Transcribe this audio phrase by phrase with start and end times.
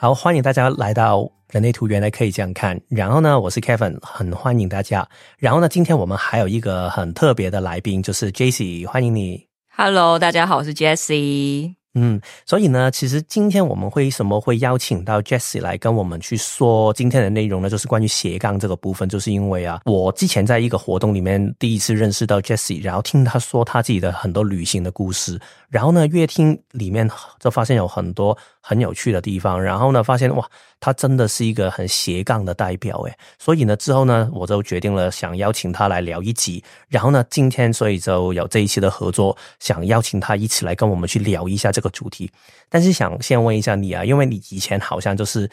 [0.00, 2.80] 好，欢迎大家来到人类图，原来可以这样看。
[2.88, 5.04] 然后呢，我是 Kevin，很欢迎大家。
[5.38, 9.44] 然后呢，今天我们还有一个很特别的来宾，就是 Jessie，欢迎你。
[9.76, 11.74] Hello，大家好，我是 Jessie。
[11.94, 17.68] 嗯，所以呢，其实今天我们为什么会邀请到 Jessie 来跟我们去说今天的内容呢？
[17.68, 28.36] 就是关于斜杠这个部分，就是因为啊，我之前在一个活动里面第一次认识到 Jessie，然后听他说他自己的很多旅行的故事，然后呢，越听里面就发现有很多
[28.68, 30.46] 很有趣的地方，然后呢，发现哇，
[30.78, 42.30] 他真的是一个很斜杠的代表诶，所以呢，之后呢，我就决定了想邀请他来聊一集，然后呢，今天所以就有这一期的合作，想邀请他一起来跟我们去聊一下这个主题。
[42.68, 45.50] 但是想先问一下你啊，因为你以前好像就是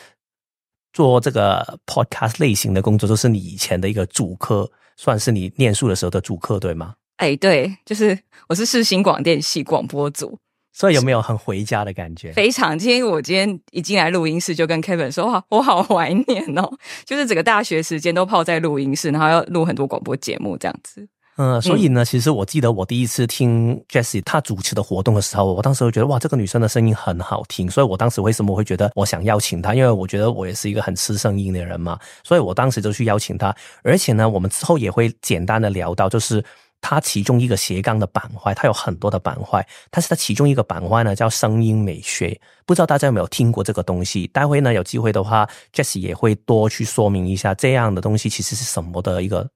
[0.91, 6.95] 做这个 podcast 类型的工作，就是你以前的一个主科，算是你念书的时候的主科，对吗？
[7.15, 8.19] 哎，对，就是
[8.49, 10.37] 我是世新广电系广播组，
[10.75, 12.33] 所以有没有很回家的感觉？
[12.33, 12.77] 非常。
[12.77, 16.69] 今天我今天一进来录音室，就跟 Kevin 说，哇，我好怀念哦，
[17.05, 21.07] 就是整个大学时间都泡在录音室，然后要录很多广播节目这样子。
[21.37, 29.73] 嗯，所以呢，其实我记得我第一次听 Jessie 她主持的活动的时候，我当时会觉得哇，这个女生的声音很好听，所以我当时为什么会觉得我想邀请她？
[29.73, 33.55] 因为我觉得我也是一个很吃声音的人嘛，所以我当时就去邀请她。
[33.81, 36.43] 而且呢，我们之后也会简单的聊到，就是
[36.87, 44.27] 她其中一个斜杠的板块，它有很多的板块，但是它其中一个板块呢叫声音美学，不知道大家有没有听过这个东西？
[44.27, 49.49] 待会呢有机会的话，Jessie 也会多去说明一下这样的东西其实是什么的一个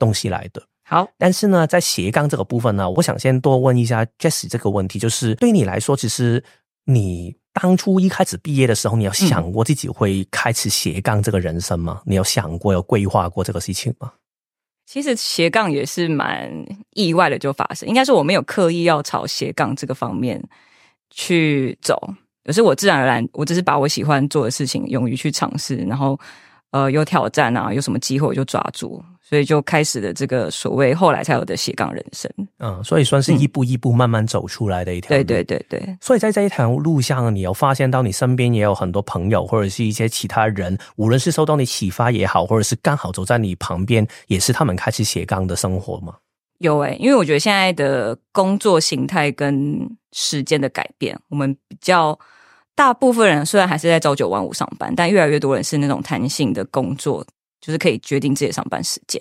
[0.00, 0.60] 东西来的。
[0.82, 6.42] 好，但是呢，在斜杠这个部分呢，我想先多问一下 Jessie 这个问题，就是对你来说，其实
[6.86, 12.02] 你当初一开始毕业的时候，你有想过自己会开始斜杠这个人生吗？
[12.04, 14.12] 你有想过、有规划过这个事情吗？
[14.86, 16.52] 其实斜杠也是蛮
[16.92, 20.42] 意外的就发生，应该是我没有刻意要朝斜杠这个方面
[21.10, 21.98] 去走，
[22.44, 26.18] 可是我自然而然，我只是把我喜欢做的事情勇于去尝试，然后
[26.74, 29.00] 呃有挑战啊，有什么机会我就抓住。
[29.26, 35.24] 所以就开始了这个所谓后来才有的斜杠人生，嗯，所以算是一步一步慢慢走出来的一条路。
[35.24, 35.96] 对对对对。
[35.98, 46.16] 所以在这一条路上，你有发现到你身边也有很多朋友或者是一些其他人，无论是受到你启发也好，或者是刚好走在你旁边，也是他们开始斜杠的生活吗？
[46.58, 52.16] 有诶、因为我觉得现在的工作形态跟时间的改变，我们比较
[52.74, 57.26] 大部分人虽然还是在朝九晚五上班，但越来越多人是那种弹性的工作。
[57.60, 59.18] 就是可以决定自己上班时间。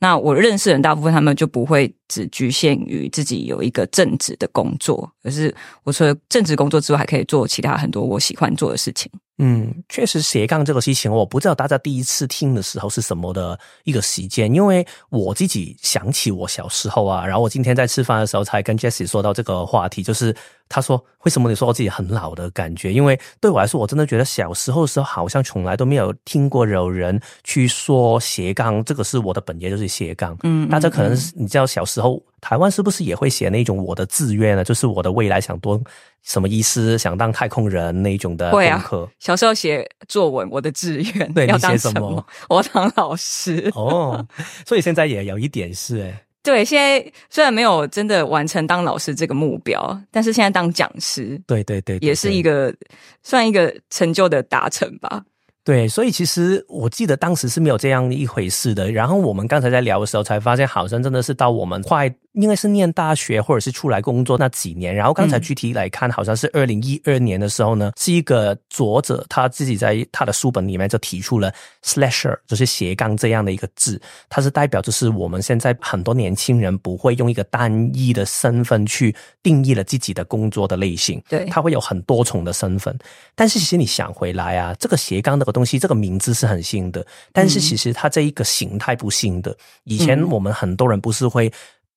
[0.00, 5.54] 那我认识的人大部分他们就不会只局限于自己有一个正职的工作，而是
[5.84, 9.08] 我除了正职工作之外，还可以做其他很多我喜欢做的事情。
[9.38, 20.34] 嗯，确实斜杠这个事情，我不知道大家第一次听的时候是什么的一个时间，因为我自己想起我小时候啊，然后我今天在吃饭的时候才跟 Jessie 说到这个话题，就是
[20.70, 22.90] 他说为什么你说我自己很老的感觉？
[22.90, 30.34] 因为对我来说，我真的觉得小时候的时候好像从来都没有听过有人去说斜杠，这个是我的本业就是斜杠。
[30.44, 34.64] 嗯，大家可能你知道小时候台湾是不是也会写那种我的志愿呢？
[34.64, 35.78] 就是我的未来想多。
[36.22, 42.26] 什么医师想当太空人那种的功课，啊、小时候写作文，我的志愿 对要当什么？
[42.50, 44.26] 我要当老师哦，
[44.66, 52.74] 所以现在也有一点是哎，对，现在虽然没有真的完成当老师这个目标，但是现在当讲师，对对对，也是一个
[53.22, 55.22] 算一个成就的达成吧。
[55.62, 58.90] 对，所以其实我记得当时是没有这样一回事的。
[58.90, 64.94] 然后我们刚才在聊的时候，才发现好像真的是到我们快应该是念大学或者是出来工作那几年。
[64.94, 71.52] 然后刚才具体来看，好像是二零一二年的时候呢，是一个作者他自己在他的书本里面就提出了
[71.84, 82.96] slasher，就是斜杠这样的一个字，它是代表就是我们现在很多年轻人不会用一个单一的身份去定义了自己的工作的类型，对，他会有很多重的身份。
[83.34, 89.56] 但是其实你想回来啊，这个斜杠这个东西，这个名字是很新的，但是其实它这一个形态不新的。
[89.84, 91.50] 以前我们很多人不是会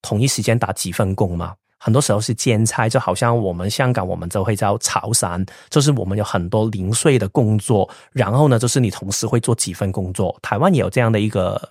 [0.03, 1.55] 同一时间打几份工嘛？
[1.79, 10.33] 很多时候是兼差，就好像我们香港我们就会叫潮汕，就是我们有很多零碎的工作，然后呢，就是你同时会做几份工作。
[10.41, 11.61] 台湾也有这样的一个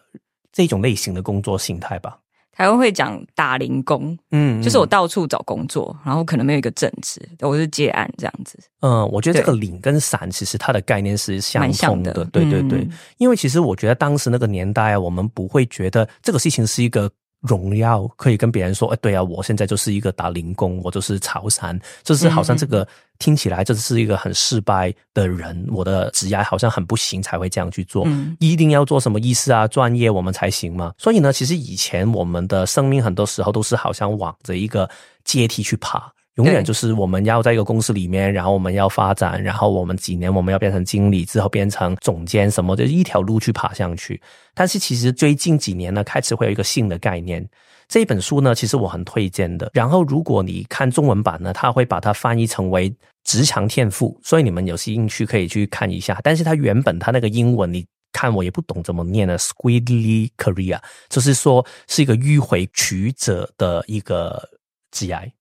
[0.53, 2.19] 这种类型的工作形态吧？
[2.55, 8.59] 台湾会讲打零工，嗯，就是我到处找工作，然后可能没有一个正职，我是接案这样子。
[8.81, 12.81] 嗯，我觉得这个零跟散其实它的概念是相通的，对对对。
[12.81, 17.11] 嗯、因为其实我觉得当时那个年代啊，我们不会觉得这个事情是一个
[17.43, 22.87] 荣耀，可以跟别人说，哎，对啊，我现在就是一个打零工，我就是潮汕，就是好像这个
[23.19, 30.95] 听起来这是一个很失败的人，我的职业好像很不行，才会这样去做，嗯一定要做什么意思啊专业我们才行嘛。
[30.97, 34.89] 所以呢，其实以前我们的生命很多时候都是好像往着一个
[35.25, 36.13] 阶梯去爬。
[36.37, 44.21] 永远就是我们要在一个公司里面，然后我们要发展，然后我们几年我们要变成经理，之后变成总监，什么的一条路去爬上去。
[44.55, 47.47] 但是其实最近几年呢，开始会有一个新的概念。
[47.87, 49.71] 这本书呢，其实我很推荐的。
[49.75, 52.95] 然后如果你看中文版呢，它会把它翻译成为
[53.25, 56.19] 职场天赋，所以你们有兴趣可以去看一下。
[56.23, 60.81] 但是它原本它那个英文，你看我也不懂怎么念呢 s q u i d l y career，
[61.11, 64.49] 就是说是一个迂回曲折的一个
[64.91, 65.33] 职业。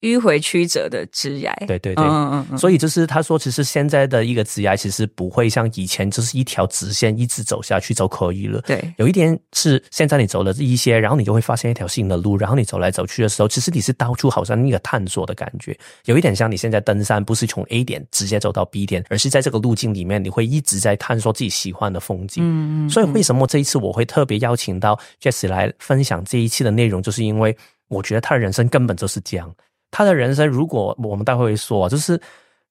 [0.00, 8.60] 迂回曲折的枝芽，对对对，嗯嗯嗯，所以就是他说，其实现在的一个枝芽，其实不会像以前就是一条直线一直走下去就可以了。
[8.62, 22.42] 对，有一点是现在你走了一些，然后你就会发现一条新的路，然后你走来走去的时候，其实你是到处好像那个探索的感觉，有一点像你现在登山，不是从 A 点直接走到 B 点，而是在这个路径里面，你会一直在探索自己喜欢的风景。
[22.42, 27.54] 嗯嗯，所以为什么这一次我会特别邀请到 Jesse 来分享这一期的内容，就是因为
[27.88, 29.54] 我觉得他的人生根本就是这样。
[29.90, 32.20] 他的人生，如果我们待会会说，就是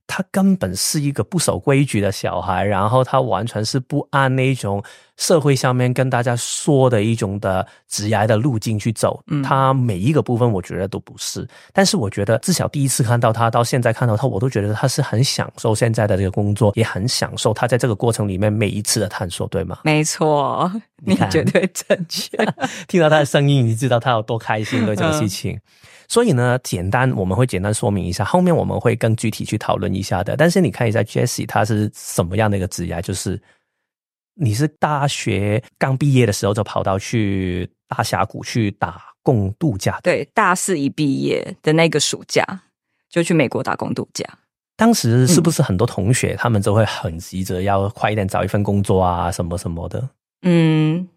[0.08, 4.84] 他根本是一个不守规矩的小孩，然后他完全是不按那种
[5.18, 9.22] 社会上面跟大家说的一种的职业的路径去走。
[9.44, 11.48] 他每一个部分，我觉得都不是。
[11.74, 19.78] 但是我觉得，至少第一次看到他，到现在看到他，我都觉得他是很享受现在的这个工作，也很享受他在这个过程里面每一次的探索，对吗？
[19.84, 20.72] 没错，
[21.06, 22.36] 你绝对正确。
[22.88, 25.60] 听到他的声音，你知道他有多开心对这个事情。
[26.10, 30.36] 所以呢，简单我们会简单说明一下，后面我们会更具体去讨论一下的。
[30.36, 33.00] 但是你看一下 Jessie 他是什么样的一个职业？
[33.04, 33.40] 就是
[34.34, 40.00] 你是大学刚毕业的时候就跑到去大峡谷去打工度假。
[40.02, 42.44] 对，大四一毕业的那个暑假
[43.08, 44.26] 就去美国打工度假。
[44.76, 50.10] 当时是不是很多同学他们都会很急着要快一点找一份工作啊，什么什么的？
[50.42, 51.08] 嗯，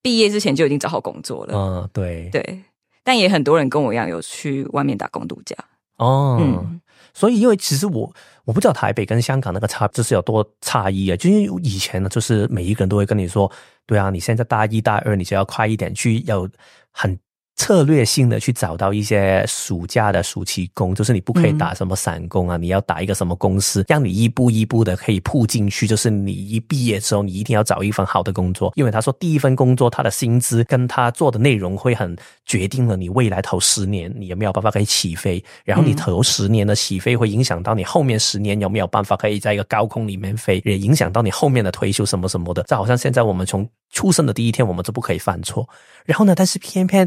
[0.00, 1.54] 毕业之前就已经找好工作了。
[1.56, 2.62] 嗯，对对。
[3.06, 5.54] 但也很多人跟我一样有去外面打工度假
[5.98, 6.80] 哦，嗯，
[7.14, 8.12] 所以因为其实我
[8.44, 13.48] 我不知道台北跟香港那个差就是有多差异啊，就因为以前呢，就是每一个人都会跟你说，
[13.86, 16.48] 对啊，你现在大一大二，你就要快一点去，要
[16.90, 17.16] 很。
[17.58, 25.86] 策略性的去找到一些暑假的暑期工，就是你不可以打什么散工啊，你要打一个什么公司，让你一步一步的可以铺进去。
[25.86, 32.14] 就是你一毕业之后，你一定要找一份好的工作，因为他说第一份工作他的薪资跟他做的内容会很
[32.46, 42.62] 决定了你未来头十年你有没有办法可以起飞，然后你头十年的起飞会影响到你后面十年有没有办法可以在一个高空里面飞，也影响到你后面的退休什么什么的。
[42.62, 45.68] 这好像现在我们从出生的第一天我们就不可以犯错，
[46.06, 47.06] 然后呢，但是偏偏。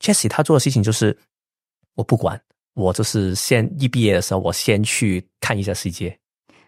[0.00, 1.14] Jessie 他做的事情就是，
[1.94, 2.40] 我不管，
[2.72, 6.18] 我就是先一毕业的时候，我先去看一下世界。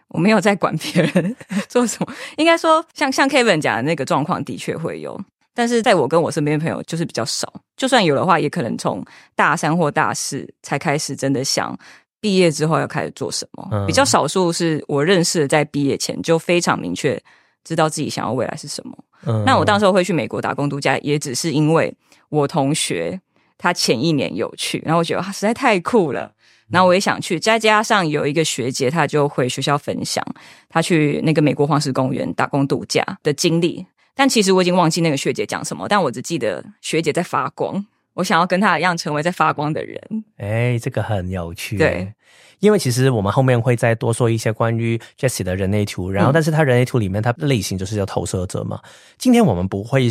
[0.09, 1.35] 我没有在管别人
[1.67, 5.19] 做什么，应该说，像像 Kevin 讲的那个状况，的确会有，
[5.53, 7.51] 但是在我跟我身边朋友就是比较少。
[7.75, 9.03] 就算有的话，也可能从
[9.35, 11.77] 大三或大四才开始真的想
[12.19, 13.85] 毕业之后要开始做什么。
[13.85, 17.21] 比较少数是我认识的，在毕业前就非常明确
[17.63, 18.97] 知道自己想要未来是什么。
[19.45, 21.93] 那我当时候会去美国打工度假，也只是因为
[22.29, 23.19] 我同学
[23.57, 26.31] 他前一年有去，然后我觉得他实在太酷了，
[26.69, 27.39] 然后我也想去。
[27.39, 30.25] 再加上有一个学姐，她就回学校分享
[30.67, 33.85] 她去那个美国黄石公园打工度假的经历。
[34.15, 37.85] 但其实我已经忘记那个学姐讲什么，但我只记得学姐在发光。
[38.13, 39.99] 我想要跟她一样成为在发光的人。
[40.37, 41.77] 哎，这个很有趣。
[41.77, 42.13] 对。
[42.59, 48.79] 因为其实我们后面会再多说一些关于 Jessie 的人类图，然后但是他人类图里面，他类型就是叫投射者嘛。
[49.17, 50.09] 今天我们不会。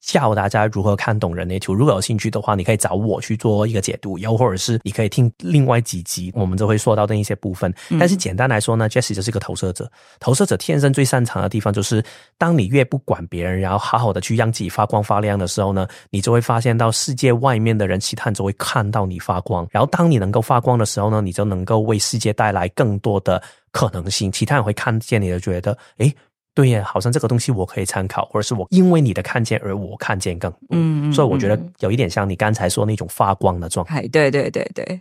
[0.00, 7.72] 教大家如何看懂人类图，如果有兴趣的话，你可以找我去做一个解读，又或者是你可以听另外几集，我们都会说到的一些部分。
[7.98, 9.90] 但是简单来说呢，Jessie 就是一个投射者。
[10.20, 12.02] 投射者天生最擅长的地方就是，
[12.36, 19.66] 当你越不管别人，然后好好的去让自己发光发亮的时候呢，你就会发现到世界外面的人，其他人就会看到你发光。
[19.70, 23.42] 然后当你能够发光的时候呢，你就能够为世界带来更多的
[23.72, 24.30] 可能性。
[24.32, 26.14] 其他人会看见你就，觉得诶。
[26.58, 34.02] 对呀，好像这个东西我可以参考，或者是我因为你的看见而我看见更，嗯，所以我觉得有一点像你刚才说那种发光的状态。
[34.08, 35.00] 对对对对，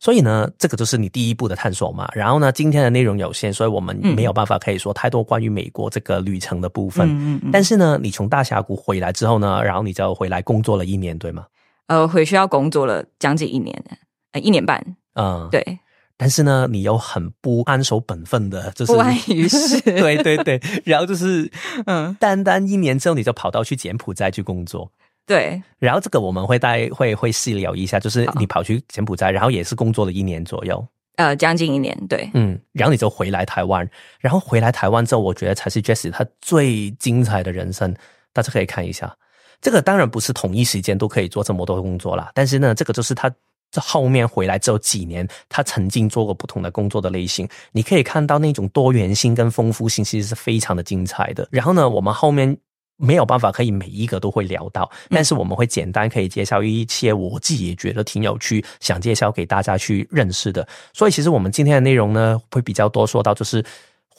[0.00, 2.08] 所以呢，这个就是你第一步的探索嘛。
[2.14, 7.06] 然后呢，今天的内容有限，所以我们没有办法可以说太多关于美国这个旅程的部分。
[7.06, 7.50] 嗯嗯。
[7.52, 11.44] 但是呢，你从大峡谷回来之后呢，然后你就回来工作了一年，对吗？
[11.88, 13.84] 呃，回去要工作了将近一年，
[14.32, 14.82] 呃，一年半。
[15.16, 15.78] 嗯，对。
[16.20, 19.80] 但是呢，你又很不安守本分的，就是不安于事。
[19.86, 21.48] 对对对，然后就是，
[21.86, 24.90] 嗯，单单一年之后，你就跑到去柬埔寨去工作。
[25.24, 30.84] 对，然后这个我们会带会会细聊一下，就是你跑去柬埔寨，然后也是工作了一年左右，
[31.14, 37.94] 呃，将近一年，对，嗯，然后你就回来台湾，然后回来台湾之后，我觉得才是 Jessie 他最精彩的人生，
[38.32, 39.16] 大家可以看一下。
[39.60, 43.32] 这个当然不是同一时间都可以做这么多工作啦，但是呢，这个就是他。
[43.70, 51.46] 这后面回来之后几年，他曾经做过不同的工作的类型，你可以看到那种多元性跟丰富性其实是非常的精彩的。
[51.50, 52.56] 然后呢，我们后面
[52.96, 60.66] 没有办法可以每一个都会聊到，但是我们会简单可以介绍一些我自己也觉得挺有趣，想介绍给大家去认识的。
[60.92, 63.64] 所以其实我们今天的内容呢，会比较多说到就是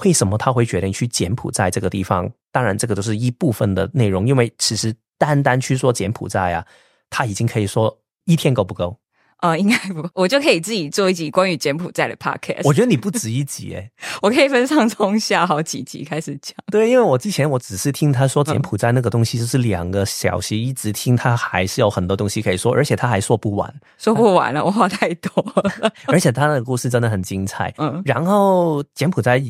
[0.06, 2.32] 为什么他会决定去柬埔寨这个地方。
[2.52, 6.66] 当然，这个都是一部分的内容，因为其实单单去说柬埔寨啊，
[7.10, 8.98] 他已经可以说一天够不够。
[9.42, 12.62] 呃，应该不，我就可以自己做一集关于柬埔寨的 podcast。
[12.68, 13.90] 我觉得你不止一集诶，
[14.22, 16.56] 我可以分上中下好几集开始讲。
[16.72, 25.92] 对，因为我之前我只是听他说柬埔寨那个东西就是两个小时，一直听他还是有很多东西可以说，而且他还说不完，说不完了，我话太多了。
[26.08, 27.74] 而且他的故事真的很精彩。
[27.78, 29.42] 嗯，然后柬埔寨。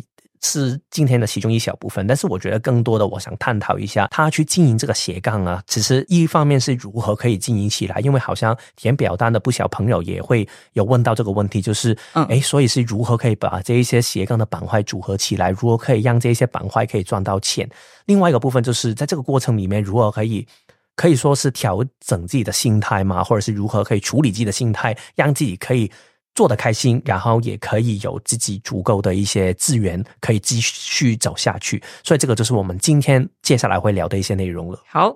[0.42, 5.62] 是今天的其中一小部分，但是我觉得更多的，我想探讨一下他去经营这个斜杠啊。
[5.68, 17.70] 其实一方面是如何可以经营起来，因为好像填表单的不少朋友也会有问到这个问题，就是嗯，哎，所以是如何可以把这一些斜杠的板块组合起来，如何可以让这些板块可以赚到钱？
[18.06, 20.48] 另外一个部分就是在这个过程里面，如何可以
[20.96, 25.92] 可以说是调整自己的心态嘛，或者是如何可以处理自己的心态，让自己可以。
[26.40, 31.84] 做的开心，然后也可以有自己足够的一些资源，可以继续走下去。
[32.02, 34.82] 所以这个就是我们今天接下来会聊的一些内容了。
[34.88, 35.14] 好，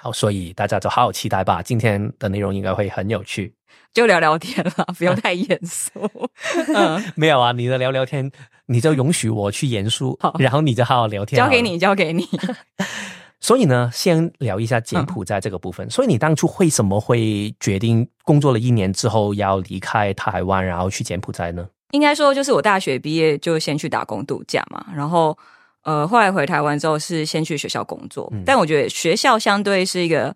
[0.00, 1.60] 好，所以大家就好好期待吧。
[1.60, 3.52] 今天的内容应该会很有趣，
[3.92, 5.90] 就聊聊天了，不要太严肃。
[6.72, 8.30] 嗯，没有啊，你的聊聊天，
[8.66, 12.24] 你就允许我去严肃，然后你就好好聊天，交给你，交给你。
[13.40, 15.88] 所以呢，先聊一下柬埔寨这个部分。
[15.90, 21.66] 所以你当初为什么会决定工作了一年之后要离开台湾，然后去柬埔寨呢？
[21.92, 24.84] 应该说，就是我大学毕业就先去打工度假嘛。
[24.94, 25.36] 然后，
[25.82, 28.32] 呃，后来回台湾之后是先去学校工作。
[28.44, 30.34] 但我觉得学校相对是一个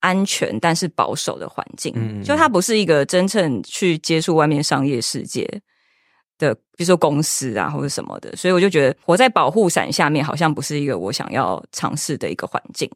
[0.00, 5.48] 安全但是保守的环境，就它不是一个真正去接触外面商业世界。
[6.42, 12.90] 的，比如说公司啊，或者什么的，所以我就觉得活在保护伞下面，好像不是一个我想要尝试的一个环境。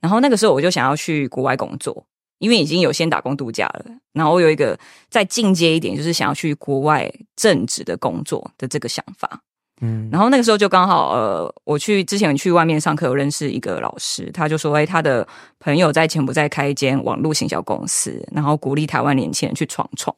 [0.00, 2.04] 然后那个时候，我就想要去国外工作，
[2.38, 3.86] 因为已经有先打工度假了。
[4.12, 9.40] 然后我有一个再进阶一点，就是想要去国外正职的工作的这个想法。
[9.80, 15.26] 嗯，然后那个时候就刚好，呃，我去之前去外面上课，有认识一个老师，他就说，哎，他的
[15.58, 20.14] 朋友在柬埔寨开一间网络行销公司，然后鼓励台湾年轻人去闯闯，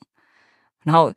[0.83, 1.12] 然后。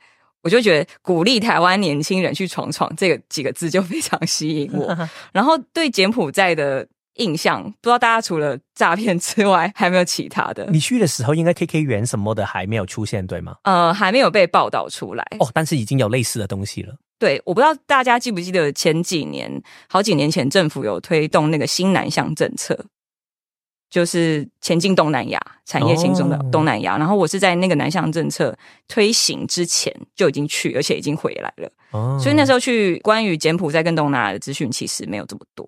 [0.47, 4.97] 我就觉得鼓励台湾年轻人去闯闯这个几个字就非常吸引我，
[5.33, 10.65] 然后对柬埔寨的印象，不知道大家除了诈骗之外，还没有其他的。
[10.71, 13.57] 你去的时候，应该 K K 园什么的还没有出现，对吗？
[13.63, 16.95] 呃，还没有被报道出来哦，但是已经有类似的东西了。
[17.19, 19.51] 对，我不知道大家记不记得前几年，
[19.89, 22.85] 好几年前政府有推动那个新南向政策。
[23.89, 28.55] 就是前进东南亚产业心中的东南亚，然后我是在那个南向政策
[28.87, 31.69] 推行之前就已经去，而且已经回来了。
[31.91, 35.65] 哦，所以那时候去关于柬埔寨跟东南亚的资讯其实没有这么多，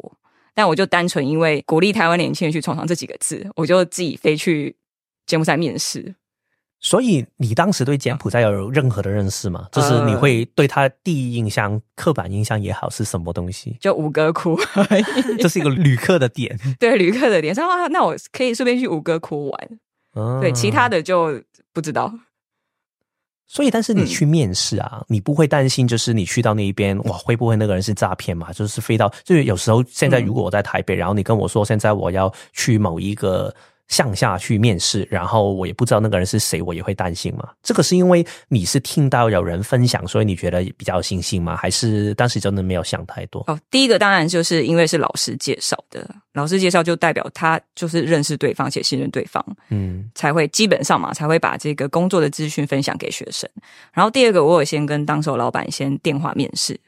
[0.53, 4.75] 但我就单纯因为鼓励台湾年轻人去闯闯这几个字，我就自己飞去
[5.25, 6.13] 柬埔寨面试。
[6.81, 9.67] 所以你当时对柬埔寨有任何的认识吗？
[9.69, 13.75] 就是你会对他第一印象、刻板印象也好是什么东西？
[13.81, 14.57] 就五哥窟，
[15.39, 16.57] 这是一个旅客的点。
[16.79, 17.53] 对，旅客的点。
[17.53, 20.41] 说啊，那我可以顺便去五哥窟玩。
[20.41, 21.43] 对，其他的就
[21.74, 22.13] 不知道。
[23.45, 28.53] 所以，但是你去面试啊，你不会担心，就是你去到那一边，哇，会不会那个人是诈骗嘛？
[28.53, 33.53] 就是飞到，就是有时候现在如果我在台北，然后你跟我说现在我要去某一个。
[33.89, 37.50] 向下去面试，然后我也不知道那个人是谁，我也会担心嘛。
[37.63, 41.55] 这个是因为你是听到有人分享，所以你觉得比较有信心吗？
[41.58, 43.43] 还是当时真的没有想太多？
[43.48, 53.50] 哦，第一个当然就是因为是老师介绍的，老师介绍就代表他就是认识对方且信任对方，嗯，才会基本上嘛才会把这个工作的资讯分享给学生。
[53.91, 56.79] 然后第二个，我有先跟当时老板先电话面试，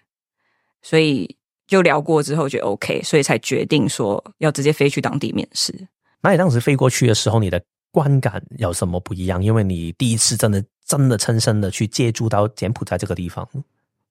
[0.84, 5.74] 所以就聊过之后觉得 OK，所以才决定说要直接飞去当地面试。
[6.22, 7.62] 那你当时飞过去的时候，你的
[7.92, 9.44] 观感有什么不一样？
[9.44, 13.48] 因为你第一次真的真的亲身的去接触到柬埔寨这个地方，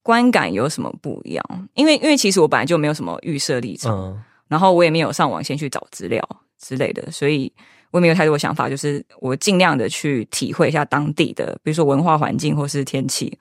[0.03, 1.69] 观感有什么不一样？
[1.73, 6.21] 因为因为其实我本来就没有什么预设立场，然后我也没有上网先去找资料
[6.59, 7.51] 之类的，所以
[7.91, 13.37] 我也没有太多想法，就是我尽量的去体会一下当地的，比如说文化环境或是天气，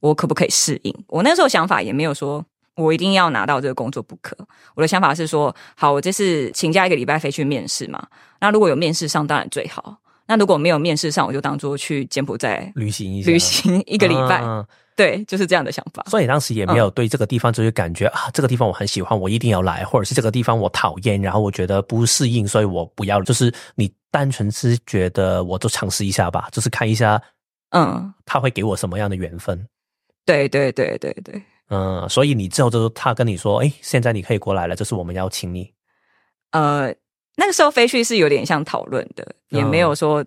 [0.00, 1.04] 我可不可以适应？
[1.08, 2.44] 我那时候想法也没有说。
[2.76, 4.36] 我一定要拿到这个工作不可。
[4.74, 8.06] 我的想法是说，好，我这次请假一个礼拜飞去面试嘛。
[8.40, 9.98] 那如果有面试上，当然最好。
[10.26, 14.42] 那如果没有面试上，我就当做去柬埔寨旅行一下，旅行一个礼拜。
[14.96, 16.04] 对，就是这样的想法。
[16.08, 23.20] 所以当时也没有对这个地方就是感觉啊，这个地方我很喜欢，我一定要来，或者是这个地方我讨厌，然后我觉得不适应，所以我不要。
[23.20, 27.20] 就是你单纯是觉得我就尝试一下吧，就是看一下。
[27.70, 29.66] 嗯，他会给我什么样的缘分？
[30.24, 35.72] 对对对对对，嗯，所以你之后就他跟你说，哎，现在你可以过来了，这是我们邀请你。
[36.50, 36.94] 呃，
[37.36, 40.24] 那个时候飞去是有点像讨论的，也没有说，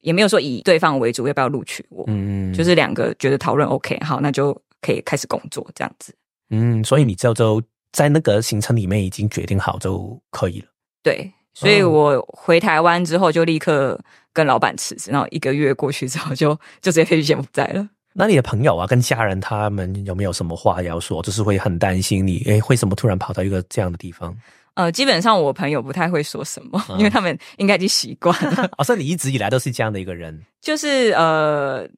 [0.00, 6.14] 也没有说以对方为主要不要录取我，嗯，就是两个觉得讨论 OK，好，那就可以开始工作这样子。
[6.50, 7.62] 嗯，所以你之后就
[7.92, 10.68] 在那个行程里面已经决定好就可以了。
[11.02, 14.00] 对，所以我回台湾之后就立刻
[14.32, 17.88] 跟老板辞职，然后一个月过去之后就就直接飞去柬埔寨了。
[18.20, 21.22] 那你的朋友啊，跟家人他们有没有什么话要说？
[21.22, 24.36] 就是会很担心你，哎，为什么突然跑到一个这样的地方？
[24.74, 28.68] 呃，基本上我朋友不太会说什么，因为他们应该已经习惯了。
[28.76, 31.88] 好像你一直以来都是这样的一个人，就是呃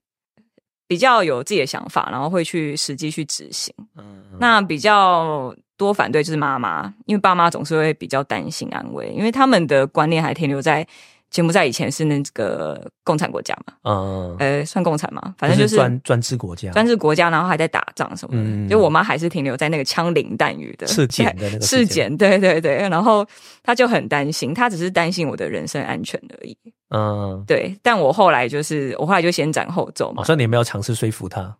[0.86, 3.74] 比较有自己的想法，然后会去实际去执行。
[3.96, 10.86] 嗯，那比较多反对就是妈妈，因为爸妈总是会比较担心安慰，因为他们的观念还停留在。
[11.32, 13.74] 柬埔寨以前是那个共产国家嘛？
[13.84, 18.68] 嗯，呃，算共产嘛，反正就是专专制国家，专制国家，然后还在打仗什么的。
[18.68, 22.76] 就我妈还是停留在那个枪林弹雨的赤柬的那个 赤柬，对对对。
[22.88, 23.26] 然后
[23.62, 26.56] 她就很担心，她只是担心我的人身安全而已。
[26.94, 27.74] 嗯，对。
[27.82, 30.22] 但我后来就是，我后来就先斩后奏嘛。
[30.22, 31.56] 所以你没有尝试说服她？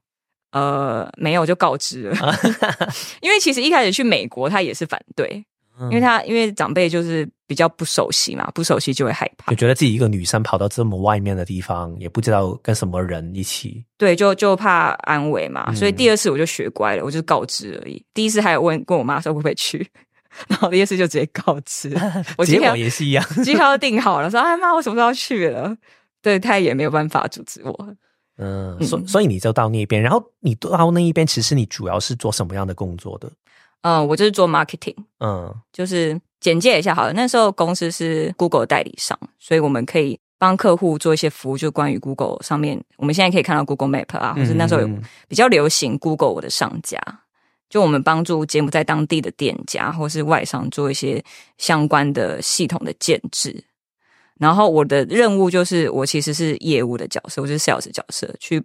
[0.53, 2.17] 呃，没有，就告知了。
[3.23, 5.43] 因为其实一开始去美国，他也是反对。
[5.81, 15.75] 因为他因为长辈就是比较不熟悉嘛，不熟悉就会害怕，就觉得自己一个女生跑到这么外面的地方，也不知道跟什么人一起，对，就就怕安慰嘛。
[15.75, 18.05] 所以第二次我就学乖了，我就告知而已。
[18.15, 19.87] 第一次还有问问我妈说会不会去，
[20.49, 21.93] 然后第二次就直接告知。
[22.39, 25.77] 我结果也是一样， 机票订好了，说哎妈，我什么时候去了？
[26.23, 27.97] 对他也没有办法阻止我。
[28.39, 33.31] 嗯，所所以你就到那边，然后你到那一边，其实你主要是做什么样的工作的？
[33.83, 37.13] 嗯，我就是做 marketing，嗯，就是简介一下好了。
[37.13, 42.81] 那时候公司是 Google 代理商，所以我们可以帮客户做一些服务，就关于 Google 上面。
[42.97, 44.89] 我们现在可以看到 Google Map 啊，或是那时候有
[45.29, 46.99] 比较流行 Google 的商家，
[47.69, 51.23] 就我们帮助节目在当地的店家或是外商做一些
[51.59, 53.65] 相关的系统的建制。
[54.39, 58.63] 然后我的任务就是，我其实是业务的角色，我就是 sales 角色去。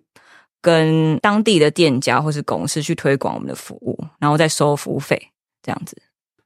[0.68, 5.18] 跟当地的店家或是公司去推广我们的服务，然后再收服务费，
[5.64, 5.96] 这样子。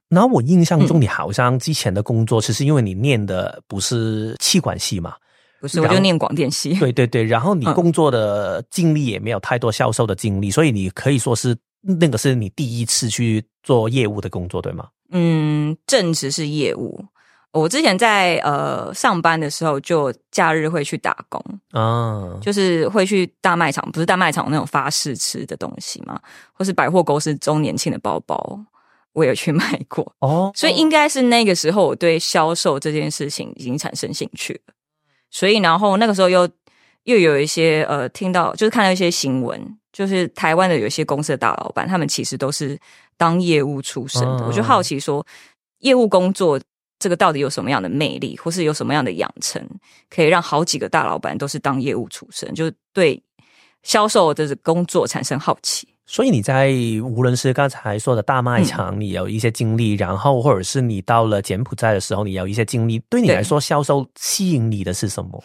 [0.08, 5.16] 然后我印象中，你好像之前的工作，其实因为你念的不是气管系嘛，
[5.60, 6.72] 不是，我就念广电系。
[6.74, 14.86] 对对对，然后你工作的经历也没有太多销售的经历，所以你可以说是那个是你第一次去做业务的工作，对吗？
[15.10, 17.04] 嗯，正职是业务。
[17.52, 21.38] 我之前在呃上班的时候，就假日会去打工
[21.72, 26.18] 啊，就是会去大卖场，不是大卖场那种发试吃的东西嘛，
[26.54, 28.58] 或是百货公司周年庆的包包，
[29.12, 30.50] 我有去 买过哦。
[30.54, 34.74] 所以应该是那个时候，我对销售这件事情已经产生兴趣了。
[35.30, 36.48] 所以然后那个时候又
[37.04, 42.78] 又有一些呃听到，就是看到一些新闻，就是台湾的有一些公司的大老板，他们其实都是
[43.18, 45.26] 当业务出身的，我就好奇说
[45.80, 46.58] 业务工作。
[47.02, 49.60] 这个到底有什么样的魅力，或是有什么样的养成，
[50.08, 53.20] 可以让好几个大老板都是当业务出身，就对
[53.82, 55.88] 销售的工作产生好奇。
[56.06, 56.70] 所以你在
[57.02, 65.42] 无论是刚才说的大卖场，你有一些经历，然后或者是你到了柬埔寨的时候，你有一些经历，对你来说，销售吸引你的是什么？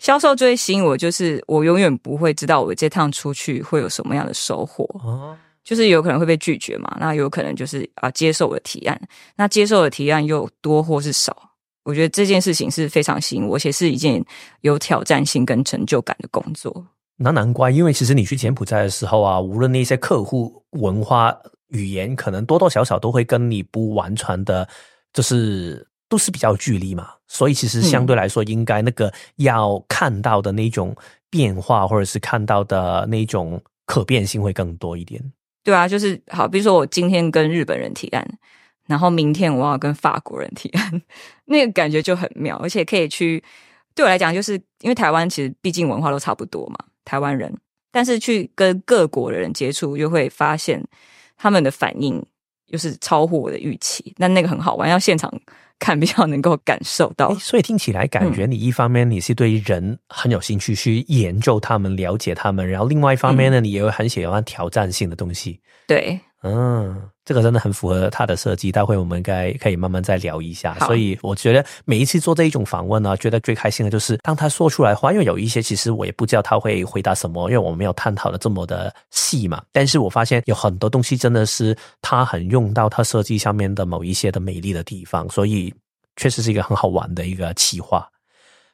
[0.00, 4.84] 销售最吸引我，就是我永远不会知道我这趟出去会有什么样的收获。
[5.04, 5.36] 哦。
[5.68, 8.98] 就是有可能会被拒绝嘛，那有可能就是啊接受我的提案，
[9.36, 11.36] 那接受的提案又多或是少，
[11.84, 14.24] 我觉得这件事情是非常吸引我，而且是一件
[14.62, 16.86] 有挑战性跟成就感的工作。
[17.18, 21.36] 那难怪，因为其实你去柬埔寨的时候啊，无论那些客户文化
[21.68, 24.66] 语言，可能多多少少都会跟你不完全的，
[25.12, 30.96] 就是都是比较距离嘛，所以其实相对来说，应该那个要看到的那种
[31.28, 35.22] 变化，或者是看到的那种可变性会更多一点。
[35.64, 38.26] 对啊，就是好，比如说我今天跟日本人提案，
[38.86, 41.02] 然后明天我要跟法国人提案，
[41.46, 43.42] 那个感觉就很妙，而且可以去
[43.94, 47.54] 对我来讲，就是因为台湾其实毕竟文化都差不多嘛，台湾人，
[47.90, 50.82] 但是去跟各国的人接触，又会发现
[51.36, 52.24] 他们的反应
[52.66, 55.32] 又是超乎我的预期，那那个很好玩，要现场。
[55.78, 65.60] 看比较能够感受到，所以听起来感觉你一方面你是对人很有兴趣，去研究他们、了解他们，然后另外一方面呢，你也会很喜欢挑战性的东西。
[65.86, 67.10] 对，嗯。
[67.24, 70.74] 这个真的很符合他的设计，待会我们该可以慢慢再聊一下。
[70.86, 79.62] 所以我觉得每一次做这一种访问呢，觉得最开心的就是当他说出来话，因为有一些其实我也不知道他会回答什么，因为我们没有探讨的这么的细嘛。
[79.72, 85.70] 但是我发现有很多东西真的是他很用到他设计上面的某一些的美丽的地方，所以
[86.16, 88.08] 确实是一个很好玩的一个企划。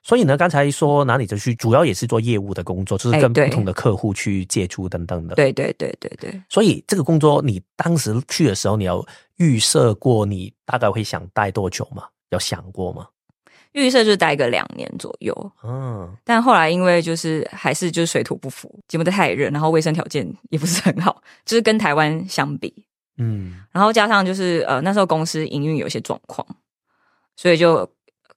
[0.04, 9.04] 所以呢，刚才说哪里就去，主要也是做业务的工作，就是跟不同的客户去接触等等的。，对对对对对，所以这个工作你当时去的时候，你要
[9.38, 12.04] 预设过你大概会想待多久吗？
[12.28, 13.08] 有想过吗？
[13.72, 22.72] 预设就待个两年左右，嗯，但后来因为就是还是就是水土不服，柬埔寨太热，然后卫生条件也不是很好， 就是跟台湾相比，
[23.16, 26.46] 嗯，然后加上就是呃那时候公司营运有些状况，
[27.36, 27.90] 所以就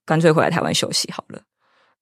[0.06, 1.40] 干脆回来台湾休息好了。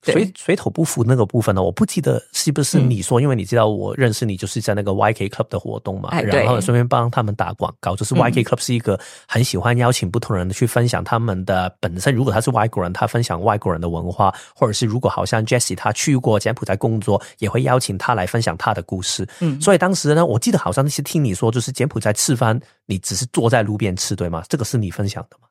[0.05, 7.95] 对水水土不服那个部分呢，我不记得是不是你说，因为你知道我认识你就是在那个 YK Club 的活动嘛，哎然后顺便帮他们打广告。
[7.95, 19.27] 就是嗯 YK Club 是一个很喜欢邀请不同人去分享他们的本身，如果他是外国人，他分享外国人的文化，或者是如果好像 Jessie 他去过柬埔寨工作，也会邀请他来分享他的故事。
[19.39, 24.43] 嗯，所以当时呢，我记得好像是听你说，就是柬埔寨吃饭，你只是坐在路边吃，对吗？
[24.47, 25.47] 这个是你分享的吗？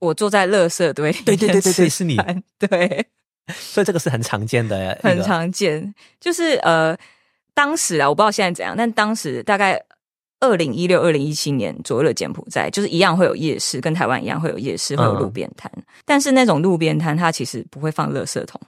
[0.00, 2.16] 我坐在垃圾堆对对对对对是你
[2.58, 3.06] 对。
[3.54, 6.96] 所以这个是很常见的很常见，就是呃，
[7.54, 9.82] 当时啊，我不知道现在怎样，但当时大概
[10.40, 15.70] 二零一六、二零一七年左右的柬埔寨，就是一样会有夜市，跟台湾一样会有夜市，会有路边摊，
[16.04, 18.60] 但是那种路边摊它其实不会放垃圾桶，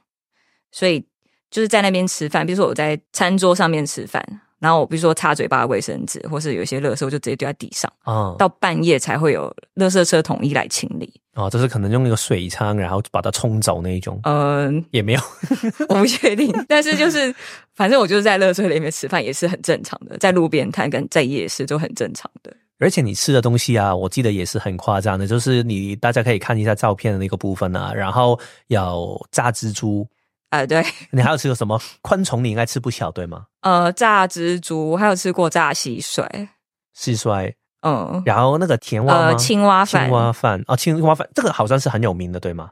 [0.70, 1.04] 所以
[1.50, 4.40] 就是在那边吃饭，比如说我在餐桌上面吃饭。
[4.64, 7.92] 然后我比如说擦嘴巴的卫生纸，或是有一些垃圾，我就直接丢在地上。
[8.02, 11.12] 啊到半夜才会有垃圾车统一来清理。
[11.34, 15.20] 哦，就是可能用那个水枪，然后把它冲走那一种，嗯、也没有。
[15.90, 17.34] 我不确定，但是就是
[17.76, 22.50] 反正我就是在垃圾里面吃饭也是很正常的，在路边摊跟在夜市都很正常的。
[22.78, 30.06] 而且你吃的东西啊，我记得也是很夸张的，就是你大家可以看一下照片的那个部分啊，然后有炸蜘蛛，
[30.62, 32.42] 啊、对， 你还有吃过什么昆虫？
[32.44, 33.46] 你应该吃不小对吗？
[33.62, 36.26] 呃，炸蜘蛛，还有吃过炸蟋蟀，
[36.96, 39.14] 蟋蟀，嗯，然后那个甜蛙？
[39.14, 42.70] 呃，青蛙饭，青蛙饭哦，青蛙饭这个好像是很有名的，对吗？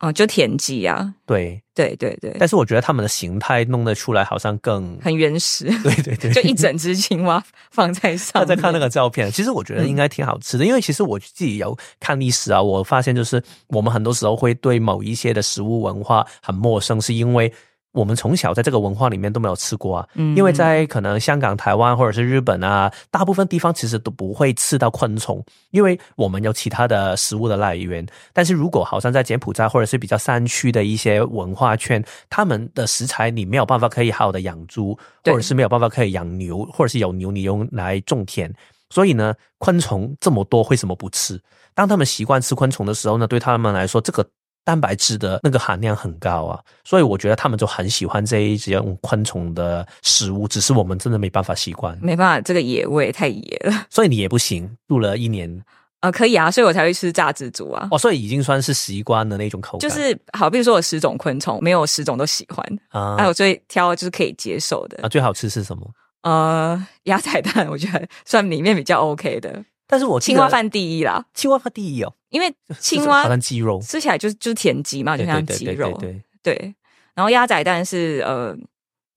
[0.00, 8.32] 嗯，就田鸡啊，对，对对对，但是我觉得他们的形态弄得出来好像更很原始，对对对， 就一整只青蛙放在上。
[8.32, 17.52] 他在看那个照片，其实我觉得应该挺好吃的，因为其实我自己有看历史啊，我发现就是我们很多时候会对某一些的食物文化很陌生，是因为
[17.92, 20.08] 我们从小在这个文化里面都没有吃过啊。
[20.14, 28.06] 嗯因为在可能香港、台湾或者是日本啊，大部分地方其实都不会吃到昆虫，因为我们有其他的食物的来源。
[28.32, 38.52] 但是如果好像在柬埔寨或者是比较山区的一些文化圈，他们的食材你没有办法可以好好的养猪，或者是没有办法可以养牛，或者是有牛你用来种田。
[38.90, 41.40] 所以呢，昆虫这么多，为什么不吃？
[41.74, 44.28] 当他们习惯吃昆虫的时候呢，对他们来说，这个
[44.64, 51.98] 蛋白质的那个含量很高啊，所以我觉得他们就很喜欢这一种昆虫的食物，只是我们真的没办法习惯。
[52.00, 53.86] 没办法，这个野味太野了。
[53.90, 55.62] 所以你也不行，入了一年
[56.00, 57.88] 呃，可以啊，所以我才会吃炸蜘蛛啊。
[57.90, 64.98] 哦，所以已经算是习惯的那种口感，就是好，比如说我十种昆虫，没有十种都喜欢，啊哎、我最挑就是可以接受的。
[65.02, 65.90] 啊，最好吃是什么？
[66.22, 76.74] 呃，鸭仔蛋我觉得算里面比较 OK 的，但是我青蛙，饭第一啦，青蛙饭第一哦，因为 青蛙好像鸡肉，吃起来就是就是田鸡嘛，就像鸡肉，对对对，对
[77.14, 78.56] 然后鸭仔蛋是呃，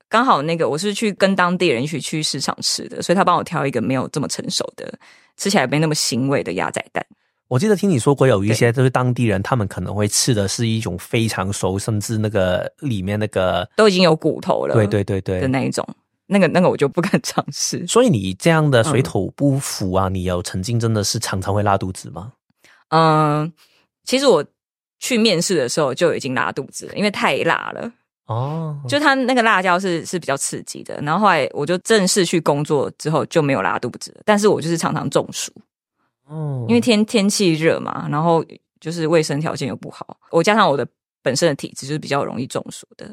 [0.10, 4.94] 刚好那个我是去跟当地人一起去市场吃的，所以他帮我挑一个没有这么成熟的，
[5.38, 7.06] 吃起来没那么腥味的鸭仔蛋。
[7.50, 15.48] 我记得听你说过有一些就是当地人，他们可能会吃的是一种非常熟，甚至那个里面那个，都已经有骨头了，对对对对的。
[15.48, 15.88] 那一种，
[16.26, 17.86] 那个那个我就不敢 尝试。
[17.86, 22.32] 所以你这样的水嗯土不服啊，你有曾经真的是常常会拉肚子吗？
[22.90, 23.52] 嗯，
[24.04, 24.44] 其实我
[25.00, 27.92] 去面试的时候就已经拉肚子了，因为太辣了。
[28.26, 35.52] 哦，就它那个辣椒是是比较刺激的，然后后来我就正式去工作之后就没有拉肚子了，但是我就是常常中暑，
[36.26, 38.42] 哦因为天天气热嘛，然后
[38.80, 40.88] 就是卫生条件又不好，我加上我的
[41.22, 43.06] 本身的体质就是比较容易中暑的，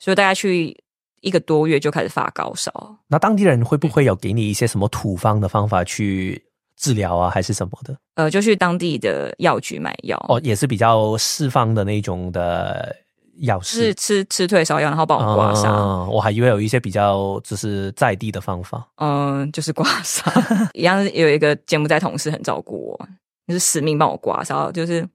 [0.00, 0.76] 所以大家去
[1.20, 2.98] 一个多月就开始发高烧。
[3.06, 6.42] 那当地人会不会有给你一些什么土方的方法去
[6.78, 7.94] 治疗啊，还是什么的？
[8.14, 12.94] 呃，就去当地的药局买药，哦，也是比较释放的那种的
[13.40, 13.92] 药是。
[13.94, 15.66] 吃吃退烧药，然后帮我刮痧。
[15.66, 18.86] 嗯我还以为有一些比较就是在地的方法。
[18.96, 20.30] 嗯，就是刮痧，
[20.72, 23.08] 一样有一个柬埔寨同事很照顾我，
[23.46, 25.06] 就是死命帮我刮痧，就是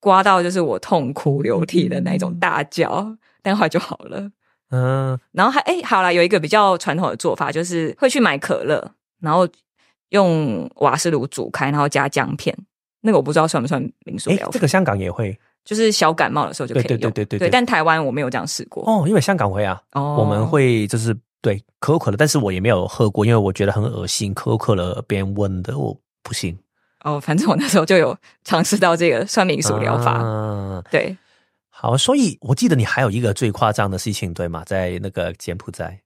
[0.00, 3.06] 刮到就是我痛哭流涕的那种大叫，
[3.42, 4.30] 但后来就好了。
[4.70, 9.48] 嗯，然后还哎，好啦，有一个比较传统的做法，就是会去买可乐，然后
[10.10, 12.56] 用瓦斯炉煮开，然后加姜片。
[13.00, 16.88] 那个我不知道算不算民俗诶疗法，这个香港也会就是小感冒的时候就可以用。
[16.88, 18.82] 对对对对对对但台湾我没有这样试过。
[18.84, 26.58] 哦，因为香港会啊，哦我们会就是对可口可乐，但是我也没有喝过，因为我觉得很恶心，可口可乐别人温的我不行。
[27.04, 30.14] 哦，反正我那时候就有尝试到这个算民俗疗法。
[30.14, 31.16] 啊对，
[31.68, 34.64] 好，所以我记得你还有一个最夸张的事情，对吗？
[34.66, 36.00] 在那个柬埔寨。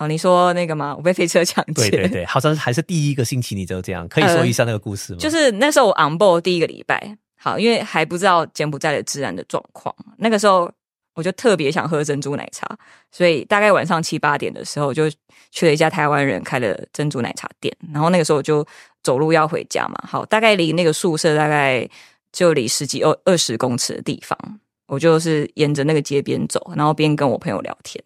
[0.00, 0.94] 哦，你说那个吗？
[0.96, 1.90] 我被飞车抢劫。
[1.90, 5.18] 对对对，好像还是第一个星期你就这样，可以说一下那个故事吗？
[5.20, 10.72] 就是那时候我 on board 第一个礼拜，好，因为还不知道柬埔寨的治安的状况，那个时候
[11.14, 12.66] 我就特别想喝珍珠奶茶，
[13.12, 15.04] 所以大概晚上七八点的时候，就
[15.50, 18.66] 去了一家台湾人开的珍珠奶茶店，然后那个时候我就
[19.02, 21.86] 走路要回家嘛，好，大概离那个宿舍大概
[22.32, 24.38] 就离十几二二十公尺的地方，
[24.86, 28.02] 我就是沿着那个街边走，然后边跟我朋友聊天，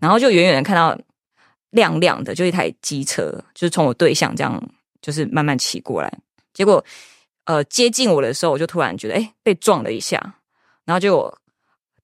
[0.00, 0.98] 然后就远远的看到。
[1.70, 4.62] 亮亮的，就一台机车，就是从我对象这样，
[5.02, 6.12] 就是慢慢骑过来。
[6.54, 6.84] 结果，
[7.44, 10.36] 呃，接近我的时候，我就突然觉得，哎，被撞了一下。
[10.84, 11.32] 然后就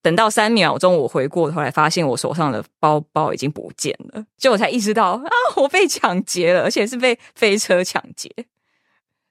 [0.02, 4.24] 等到三秒钟，我回过头来，发现我手上的包包已经不见了。
[4.36, 8.30] 就我才意识到啊，我被抢劫了，而且是被飞车抢劫。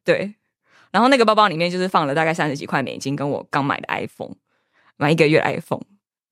[0.03, 0.33] 对，
[0.91, 4.35] 然后那个包包里面就是放了大概三十几块美金，跟我刚买的 iPhone，
[4.97, 5.83] 买一个月 iPhone。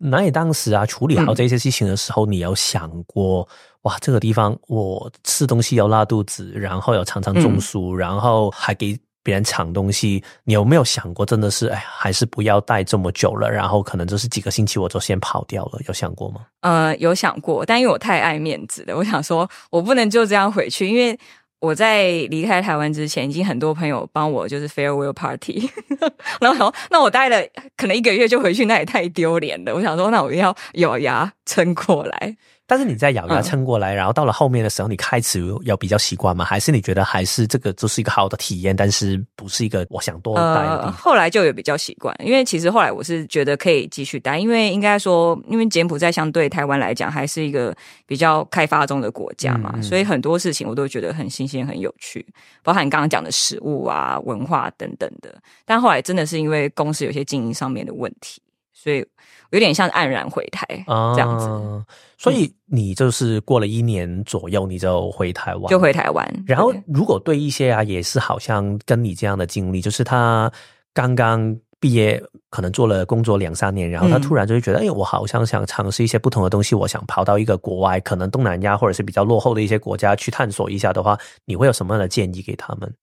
[0.03, 3.47] 那你当时啊处理好这些事情的时候，你有想过
[3.83, 15.79] 哇，这个地方我吃东西要拉肚子，然后有常常中暑，然后还给别人抢东西，你有没有想过，真的是哎，还是不要待这么久了，然后可能就是几个星期我就先跑掉了？
[15.87, 16.41] 有想过吗？
[16.61, 21.19] 呃，有想过，但因为我太爱面子了，我想说我不能就这样回去，因为。
[21.61, 25.69] 我在离开台湾之前，已经很多朋友帮我就是 farewell party，
[26.41, 27.37] 然后那我待了
[27.77, 29.73] 可能一个月就回去，那也太丢脸了。
[29.75, 32.35] 我想说，那我要咬牙撑过来。
[32.71, 36.45] 但是你在咬牙撑过来，然后到了后面的时候，你开始要比较习惯吗？
[36.45, 40.89] 还是你觉得还是这个就是一个好的体验，但是不是一个我想多待的？
[40.93, 52.25] 后来就有比较习惯，因为其实后来我是觉得可以继续待，因为应该说，因为柬埔寨相对台湾来讲还是一个比较开发中的国家嘛，所以很多事情我都觉得很新鲜、很有趣，
[52.63, 55.35] 包含你刚刚讲的食物啊、文化等等的。
[55.65, 59.05] 但后来真的是因为公司有些经营上面的问题，所以。
[59.51, 60.65] 有点像黯然回台
[61.13, 61.85] 这样子，
[62.17, 66.43] 所以你就是过了一年左右，你就回台湾，就回台湾。
[66.45, 70.51] 然后，如果对一些啊，也是好像跟你这样的经历，就是他
[70.93, 82.93] 刚刚毕业，可能做了工作两三年，然后他突然就会觉得，哎，我好像想尝试一些不同的东西，我想跑到一个国外，可能东南亚或者是比较落后的一些国家去探索一下的话，你会有什么样的建议给他们？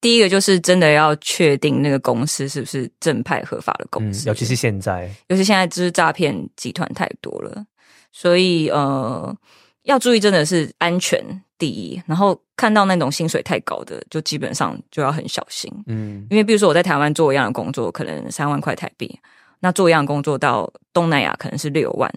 [0.00, 7.66] 第一个就是真的要确定那个公司是不是正派合法的公司，尤其是现在，尤其现在就是诈骗集团太多了，
[8.12, 9.36] 所以呃
[9.82, 11.20] 要注意，真的是安全
[11.58, 12.00] 第一。
[12.06, 15.72] 然后看到那种薪水太高的，就基本上就要很小心。
[15.86, 19.18] 嗯，因为比如说我在台湾做一样的工作，可能三万块台币，
[19.60, 22.12] 那做一样工作到东南亚可能是六万，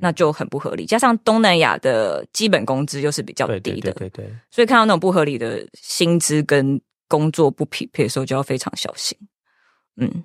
[0.00, 0.86] 那就很不合理。
[0.86, 6.80] 加上东南亚的基本工资又是比较低的，对对，所以看到那种不合理的薪资跟
[7.12, 9.18] 工作不匹配的时候就要非常小心，
[10.00, 10.24] 嗯，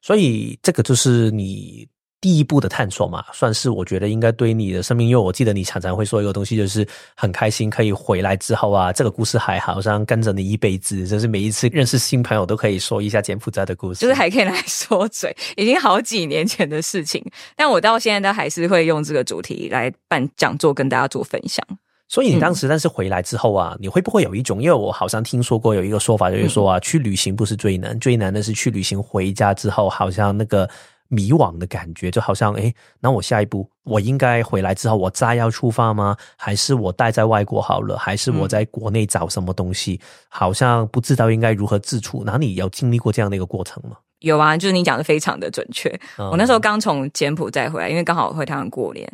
[0.00, 1.88] 所以这个就是你
[2.20, 17.20] 第一步的探索嘛，算是我觉得应该对你的生命，因为我记得你常常会说一个东西，就是很开心可以回来之后啊，这个故事还好像跟着你一辈子，就是每一次认识新朋友都可以说一下柬埔寨的故事， 就是还可以来说嘴，已经好几年前的事情，
[17.56, 21.66] 但我到现在都还是会用这个主题来办讲座跟大家做分享。
[22.10, 24.60] 所以你当时但是回来之后啊，你会不会有一种？
[24.60, 30.68] 因为我好像听说过有一个说法，就是说啊，去旅行不是最难，最难的是去旅行回家之后，好像那个
[31.06, 36.16] 迷惘的感觉，就好像诶，那我下一步我应该回来之后，我再要出发吗？
[36.36, 37.96] 还是我待在外国好了？
[37.96, 40.00] 还是我在国内找什么东西？
[40.28, 42.24] 好像不知道应该如何自处。
[42.26, 43.96] 那你有经历过这样的一个过程吗？
[44.18, 45.88] 有啊，就是你讲的非常的准确。
[46.16, 49.08] 我那时候刚从柬埔寨回来，因为刚好回台湾过年。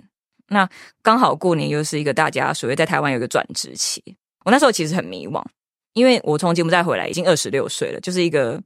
[0.48, 0.68] 那
[1.02, 4.00] 刚好过年又是一个大家所谓在台湾有一个转职期，
[4.44, 5.44] 我那时候其实很迷惘，
[5.92, 8.56] 因为我从柬埔寨回来已经二十六岁了，就是一个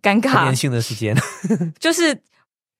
[0.00, 1.14] 尴尬年轻的时间，
[1.78, 2.18] 就是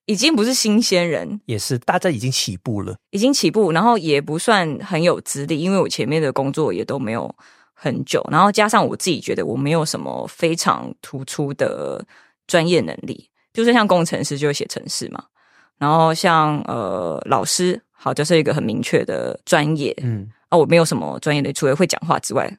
[0.06, 7.30] 已经不是新鲜人，也是大家已经起步了，已经起步，然后也不算很有资历，因为我前面的工作也都没有
[7.74, 12.02] 很久，然后加上我自己觉得我没有什么非常突出的
[12.46, 15.24] 专业能力，就是像工程师就会写程式嘛，
[15.76, 17.82] 然后像呃老师。
[18.02, 22.50] 好，就是一个很明确的专业，嗯，啊，我没有什么专业的，除了会讲话之外，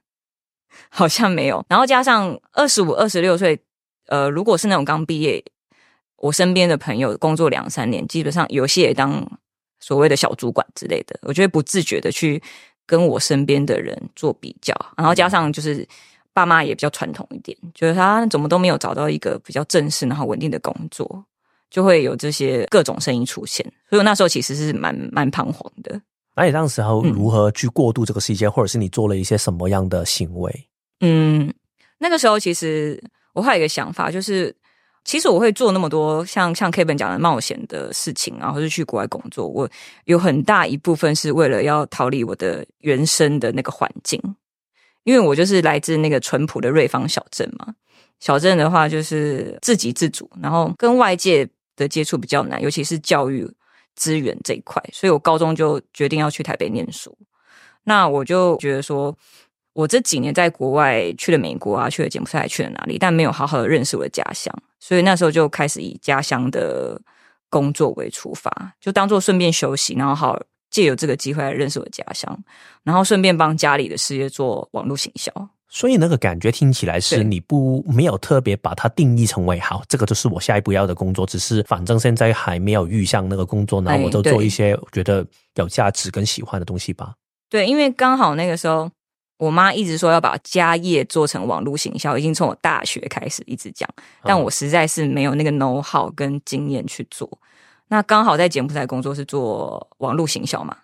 [0.90, 1.66] 好像没有。
[1.68, 3.60] 然后加上二十五、二十六岁，
[4.06, 5.44] 呃，如果是那种刚毕业，
[6.18, 9.28] 我身边的朋友工作两三年，基本上有些也当
[9.80, 12.40] 所谓的小主管之类的，我觉得不自觉的去
[12.86, 14.76] 跟我身边的人做比较。
[14.96, 15.84] 然后加上就是
[16.34, 21.26] 爸妈也比较传统一点，觉得他怎么都没有找到一个比较正式然后稳定的工作。
[21.72, 26.00] 就会有这些各种声音出现，所以我那时候其实是蛮蛮彷徨的。
[26.36, 30.68] 那你当时候如何去过渡这个时间，或者是你做了一些什么样的行为？
[31.00, 31.52] 嗯，
[31.98, 33.02] 那个时候其实
[33.34, 34.54] 我还有一个想法，就是
[35.04, 39.70] 其实我会做那么多像像 Kevin 讲的冒险的事情啊，或是去国外工作，我
[40.06, 44.22] 有很大一部分是为了要逃离我的原生的那个环境，
[45.04, 47.74] 因为我就是来自那个淳朴的瑞芳小镇嘛。
[48.20, 51.48] 小镇的话就是自给自足，然后跟外界
[51.82, 53.46] 的接触比较难，尤其是教育
[53.96, 57.18] 资源这一块，所以我高中就决定要去台北念书。
[57.84, 59.18] 那我就觉得说。
[59.74, 62.98] 我这几年在国外去了美国啊，去了柬埔寨，去了哪里？
[62.98, 67.02] 但没有好好的认识我的家乡，所以那时候就开始以家乡的
[67.50, 70.38] 工作为出发，就当做顺便休息，然后好
[70.70, 72.38] 借由这个机会来认识我的家乡，
[72.84, 75.32] 然后顺便帮家里的事业做网络行销。
[75.72, 87.14] 所以那个感觉听起来是你不没有特别把它定义成为好，这个就是我下一步要的工作，只是反正现在还没有遇上那个工作，那我就做一些觉得有价值跟喜欢的东西吧。
[87.50, 88.92] 对，因为刚好那个时候。
[89.42, 93.90] 我妈一直说要把家业做成网络行销，已经从我大学开始一直讲，
[94.22, 97.28] 但我实在是没有那个 know how 跟经验去做。
[97.88, 100.78] 那刚好在柬埔寨工作是做网络行销嘛，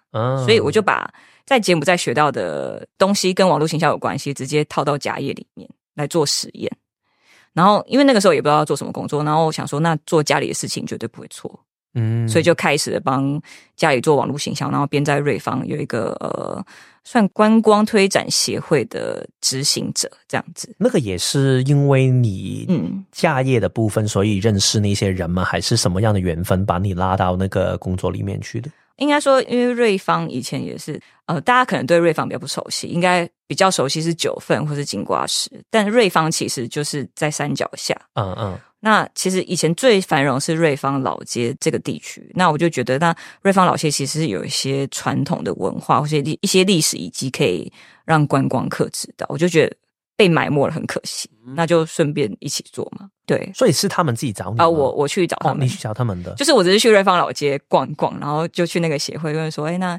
[0.46, 1.10] 所以我就把
[1.46, 6.72] 在柬埔寨学到的东西跟网络行销有关系，直接套到家业里面来做实验。
[7.54, 11.60] 然后因为那个时候也不知道要做什么工作，然后我想说，那做家里的事情绝对不会错。
[11.94, 13.42] 嗯，所以就开始帮
[13.76, 16.64] 家里做网络形象，然后边在瑞芳有一个呃，
[17.04, 20.72] 算观光推展协会的执行者这样子。
[20.78, 25.44] 那个也是因为你嗯家业的部分，所以认识那些人吗？
[25.44, 28.70] 还是什么样的缘分把你拉到那个工作里面去的？
[28.98, 37.96] 应该说，因为瑞芳以前也是呃，大家可能对瑞芳比较不熟悉，应该比较熟悉是九份或是金瓜石，但瑞芳其实就是在山脚下。
[38.16, 38.60] 嗯嗯。
[38.80, 47.72] 那其实以前最繁荣是瑞芳老街这个地区，那我就觉得，那瑞芳老街其实有一些传统的文化或者历一些历史以及可以
[48.06, 49.76] 让观光客知道，我就觉得
[50.18, 53.08] 被埋没了很可惜，那就顺便一起做嘛。
[53.26, 59.98] 对，所以是他们自己找你啊，我我去找他们，你去找他们的，就是我只是去瑞芳老街逛逛，然后就去那个协会问说，哎，那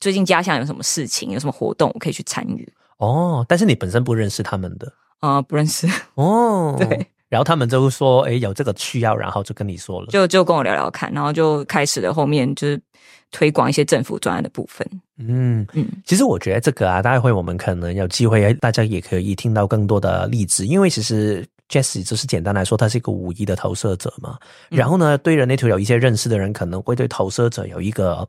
[0.00, 2.72] 最近家乡有什么事情，有什么活动，我可以去参与。
[2.96, 7.06] 哦，但是你本身不认识他们的啊，不认识哦， 对。
[7.28, 12.82] 然后他们就说：“哎，有这个需要，然后就跟你说了，就就跟我聊聊看，然后就开始了后面就是
[13.30, 14.86] 推广一些政府专案的部分。
[15.18, 24.38] 嗯嗯，其实我觉得这个啊，待会我们可能有机会，大家也可以听到更多的例子，因为其实 Jesse 就是简单来说，他是一个五一的投射者嘛。
[24.68, 28.26] 然后呢，对人类图有一些认识的人，可能会对投射者有一个。”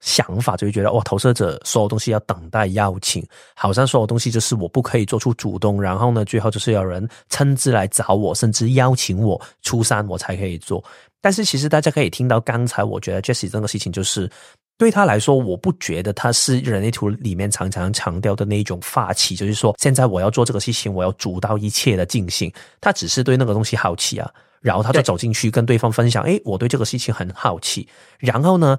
[0.00, 10.84] 想法就会觉得哇，投射者所有东西要等待邀请，好像所有东西就是我不可以做出主动，然后呢，最后就是有人亲自来找我，甚至邀请我出山，我才可以做。
[11.24, 14.30] 但是其实大家可以听到刚才，我觉得 Jesse 这个事情，就是
[14.76, 22.52] 对他来说，我不觉得他是人类图里面常常强调的那一种发起，就是说现在我要做这个事情，我要主导一切的进行。
[22.78, 28.76] 他只是对那个东西好奇啊，然后他就走进去跟对方分享，诶，我对这个事情很好奇，然后呢？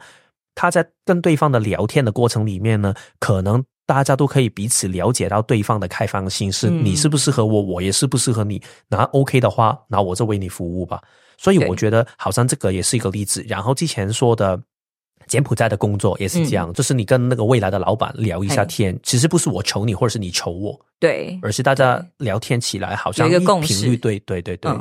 [0.54, 8.62] 他在跟对方的聊天的过程里面呢，可能大家都可以彼此了解到对方的开放性，是你适不适合我，我也适不适合你。
[8.88, 11.02] 那 OK 的话，那我就为你服务吧。
[11.38, 13.44] 所以我觉得好像这个也是一个例子。
[13.48, 14.60] 然后之前说的
[15.28, 24.72] 柬埔寨的工作也是这样，就是你跟那个未来的老板聊一下天，其实不是我求你，或者是你求我，对，而是大家聊天起来好像一个共频率，对对对对。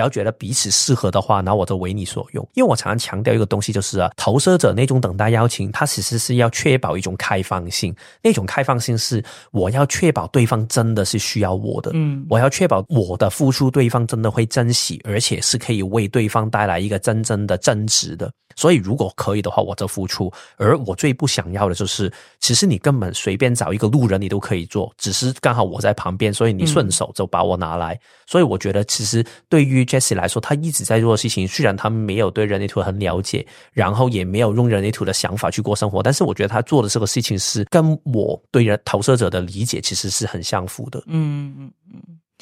[0.00, 2.42] 然后觉得彼此适合的话，那我就为你所用。
[2.54, 7.94] 因为我常常强调一个东西，就是啊，投射者那种等待邀请，它其实是要确保一种开放性。
[8.22, 18.32] 那种开放性是我要确保对方真的是需要我的，嗯，我要确保我的付出对方真的会珍惜，而且是可以为对方带来一个真正的增值的。
[18.56, 20.30] 所以如果可以的话，我就付出。
[20.56, 27.98] 而我最不想要的就是，其实你根本随便找一个路人，你都可以做，只是刚好我在旁边，所以你顺手就把我拿来。
[28.26, 41.02] 所以我觉得，其实对于 Jesse 来说，他一直在做的事情，虽然他没有对人类图很了解，然后也没有用人类图的想法去过生活，但是我觉得他做的这个事情是跟我对人投射者的理解其实是很相符的。
[41.06, 42.00] 嗯嗯嗯，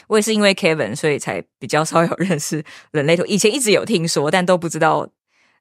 [0.08, 5.08] 我也是因为 Kevin，所以才比较少有认识人类图，以前一直有听说，但都不知道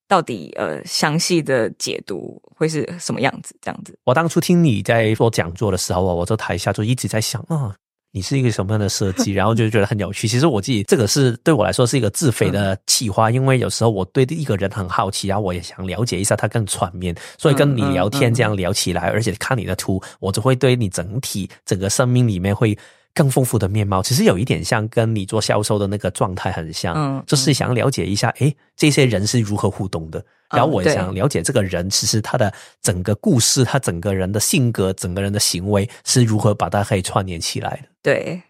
[0.07, 3.55] 到底呃详细的解读会是什么样子。
[3.61, 7.75] 这样子，我当初听你在做讲座的时候啊，我在台下就一直在想啊。
[8.11, 9.33] 你是一个什么样的设计？
[9.35, 10.27] 然后就觉得很有趣。
[10.27, 22.77] 其实我自己这个是对我来说是一个自肥的企划，因为有时候我对一个人很好奇，然后我也想了解一下他更全面，所以跟你聊天这样聊起来，而且看你的图，我就会对你整体整个生命里面会。
[23.13, 38.41] 更丰富的面貌，其实有一点像跟你做销售的那个状态很像，嗯，就是想了解一下，哎，这些人是如何互动的，然后我想了解这个人，其实他的整个故事，他整个人的性格，整个人的行为是如何把它可以串联起来的，对，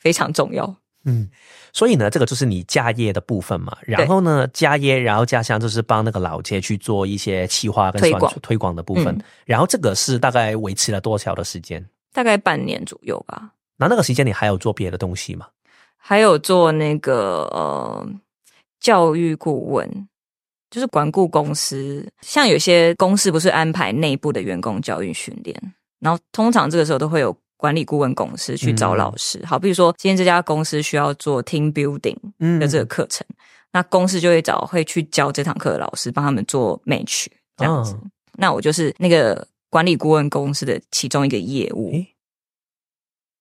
[0.00, 0.74] 非常重要。
[1.04, 1.30] 嗯，
[1.72, 3.78] 所以呢，这个就是你家业的部分嘛。
[3.82, 9.16] 然后呢，家业，然后家乡就是帮那个老街去做一些企划跟推广推广的部分。
[9.44, 11.88] 然后这个是大概维持了多少的时间？
[12.12, 13.52] 大概半年左右吧。
[13.76, 15.46] 那那个时间你还有做别的东西吗？
[15.96, 18.04] 还有做那个呃
[18.80, 20.08] 教育顾问，
[20.70, 22.04] 就是管顾公司。
[22.20, 25.56] 像有些公司不是安排内部的员工教育训练，
[26.00, 29.44] 然后通常这个时候都会有管理顾问公司去找老师。
[29.46, 32.16] 好，比如说今天这家公司需要做 team building
[32.58, 33.26] 的这个课程，
[33.72, 37.26] 那公司就会找会去教这堂课的老师帮他们做 match
[37.56, 37.96] 这样子。
[38.36, 41.92] 那我就是那个管理顾问公司的其中一个业务。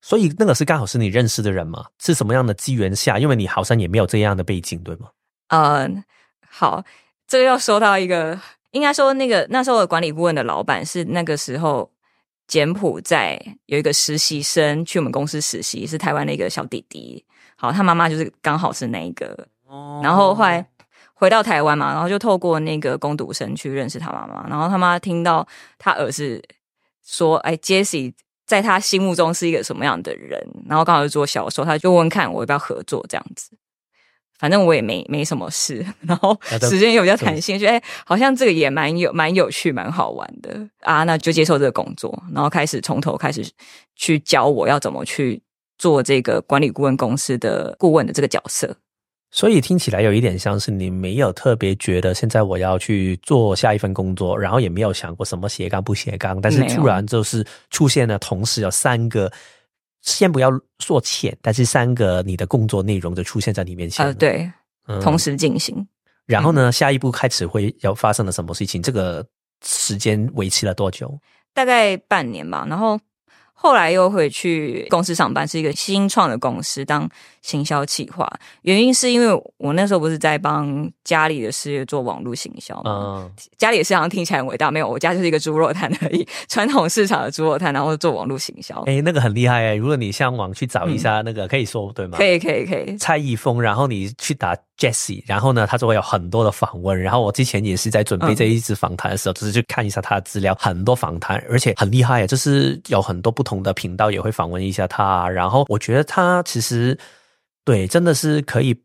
[0.01, 1.85] 所以那个是刚好是你认识的人吗？
[1.97, 3.17] 是什么样的机缘下？
[3.17, 5.07] 因为你好像也没有这样的背景，对吗？
[5.47, 6.03] 嗯，
[6.49, 6.83] 好，
[7.25, 8.37] 这个要说到一个，
[8.71, 11.89] 应该说那个那时候的管理顾问的老板是那个时候
[12.47, 17.23] 柬埔寨有一个实习生去我们公司实习，是台湾的一个小弟弟。
[17.55, 19.47] 好，他妈妈就是刚好是那一个，
[20.01, 20.65] 然后后来
[21.13, 26.41] 回到台湾嘛，然后就透过那个攻读生去认识他妈妈，然后他妈听到他儿子
[27.03, 28.13] 说：“哎，Jesse。”
[28.45, 30.37] 在他心目中是一个什么样的人？
[30.67, 33.57] 然后刚好做销售，他就问看我要不要合作这样子。
[34.43, 40.59] 反正我也没没什么事， 然后时间也比较弹性，觉得哎，好像这个也蛮有蛮有趣、蛮好玩的。
[40.81, 43.41] 啊，那就接受这个工作，然后开始从头开始
[43.95, 45.41] 去教我要怎么去
[45.77, 48.75] 做这个管理顾问公司的顾问的这个角色。
[49.31, 59.31] 所以听起来有一点像是你没有特别觉得现在我要去做下一份工作，然后也没有想过什么斜杠不斜杠，但是突然就是出现了，同时有三个，
[60.03, 64.05] 先不要说钱，但是三个你的工作内容就出现在你面前。
[64.05, 64.49] 呃，对，
[65.01, 65.85] 同时进行。
[66.27, 68.81] 然后呢，下一步开始会要发生了什么事情？
[68.81, 69.25] 这个
[69.65, 71.19] 时间维持了多久？
[71.53, 72.65] 大概半年吧。
[72.69, 72.99] 然后。
[73.63, 77.09] 后来又回去公司上班，是一个新创的公司当
[77.41, 78.29] 行销企划。
[78.63, 83.31] 原因是因为我那时候不是在帮家里的事业做网络行销吗？
[83.57, 88.75] 家里的事好像听起来很伟大，没有，我家就是一个猪肉摊而已， 传统市场的猪肉摊，然后做网络行销。
[88.81, 89.75] 哎，那个很厉害哎！
[89.75, 92.17] 如果你上网去找一下，那个可以说对吗？
[92.17, 92.97] 可以，可以，可以。
[92.97, 96.99] 蔡易峰，然后你去打 Jessie，然后呢，他就会有很多的访问。
[97.01, 103.52] 然后我之前也是在准备这一次访谈的时候，就是去看一下他的资料，很多访谈，而且很厉害，就是有很多不同。
[103.61, 106.97] 的频道也会访问一下他，然后我觉得他其实
[107.65, 108.75] 对真的是可以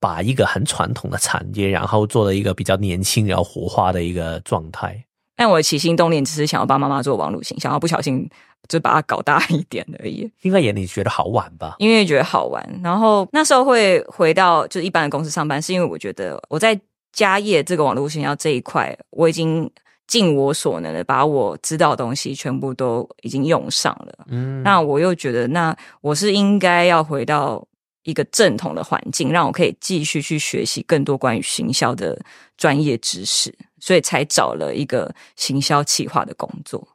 [0.00, 5.04] 把一个很传统的产业，然后做了一个比较年轻然后活化的一个状态。
[5.36, 8.28] 但我的起心动念只是想要帮妈妈做网络形象，然后不小心
[8.68, 10.28] 就把它搞大一点而已。
[10.42, 11.76] 因为也你觉得好玩吧？
[11.78, 16.78] 因为觉得好玩，然后那时候会回到就是一般的公司上班，是因为我觉得我在
[17.12, 19.70] 家业这个网络形象这一块，我已经。
[20.08, 27.64] 尽我所能的把我知道的东西全部都已经用上了，嗯，那我又觉得，那我是应该要回到
[28.04, 32.18] 一个正统的环境，让我可以继续去学习更多关于行销的
[32.56, 36.88] 专业知识，所以才找了一个行销企划的工作。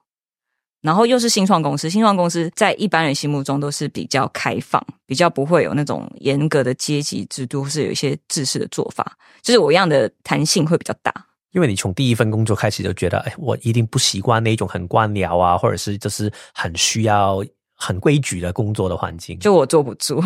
[0.81, 11.13] 然后又是新创公司，新创公司在一般人心目中都是比较开放，比较不会有那种严格的阶级制度，是有一些制式的做法，就是我一样的弹性会比较大。
[11.53, 17.43] 因为你从第一份工作开始就觉得，哎，我一定不习惯那种很官僚啊，或者是就是很需要
[17.75, 20.21] 很规矩的工作的环境，就我坐不住。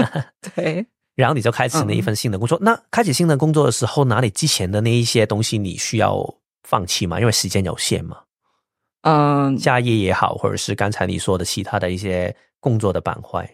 [0.56, 2.58] 对，然后你就开始那一份新的工作。
[2.60, 7.20] 那开始新的工作的时候，哪里之前的那一些东西你需要放弃吗？
[7.20, 8.16] 因为时间有限嘛。
[9.02, 13.48] 嗯，家业也好，或者是刚才你说的其他的一些工作的板块。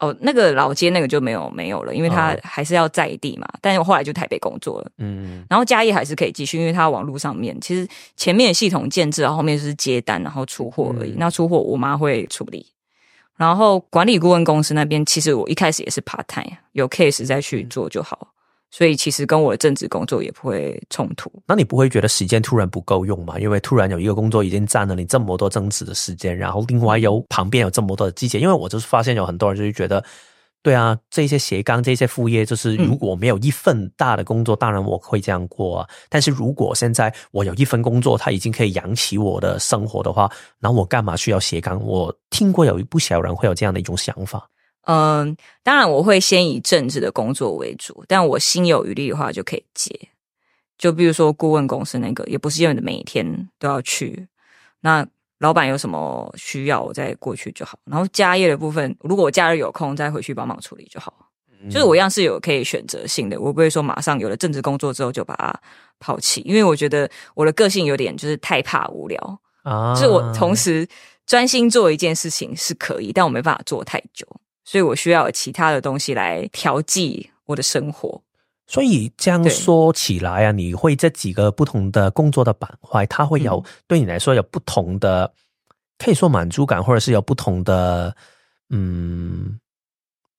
[0.00, 3.48] 哦，那个老街那个就没有没有了，因为他还是要在地嘛。
[3.60, 11.14] 但是我后来就台北工作了，嗯，然后家业还是可以继续，因为他网络上面其实前面系统建制，然后后面就是接单，然后出货而已。
[11.16, 12.66] 那出货我妈会处理，
[13.36, 18.33] 然后管理顾问公司那边，其实我一开始也是 part time，有 case 再去做就好。
[18.74, 21.30] 所以其实跟我的正职工作也不会冲突。
[21.46, 23.38] 那你不会觉得时间突然不够用吗？
[23.38, 28.40] 因为突然有一个工作已经占了你这么多正职的时间，然后另外有旁边有这么多的季节。
[28.40, 30.04] 因为我就是发现有很多人就是觉得，
[30.60, 35.88] 对啊，这些斜杠、这些副业，就是如果没有一份大的工作，当然我会这样过啊。
[36.08, 41.80] 但是如果现在我有一份工作，它已经可以养起我的生活的话，那我干嘛需要斜杠？
[41.80, 44.50] 我听过有一不少人会有这样的一种想法。
[44.86, 50.08] 嗯，当然我会先以政治的工作为主，但我心有余力的话就可以接。
[50.76, 54.28] 就比如说顾问公司那个，也不是因为每天都要去。
[54.80, 55.06] 那
[55.38, 57.78] 老板有什么需要，我再过去就好。
[57.84, 61.12] 然后家业的部分，如果我假日有空，再回去帮忙处理就好。
[61.70, 65.54] 就是我一样是有可以选择性的，我不会说马上有了政治工作之后就把它
[65.98, 69.94] 抛弃，因为我觉得我的个性有点就是太怕无聊啊。
[69.94, 70.86] 就是我同时
[71.24, 74.26] 专心做一件事情是可以，但我没办法做太久。
[74.64, 78.20] 所以我需要有其他的东西来调剂我的生活。
[78.66, 85.30] 所以这样说起来啊，你会这几个不同的工作的板块，它会有、嗯对你来说有不同的，
[85.98, 88.16] 可以说满足感，或者是有不同的，
[88.70, 89.60] 嗯，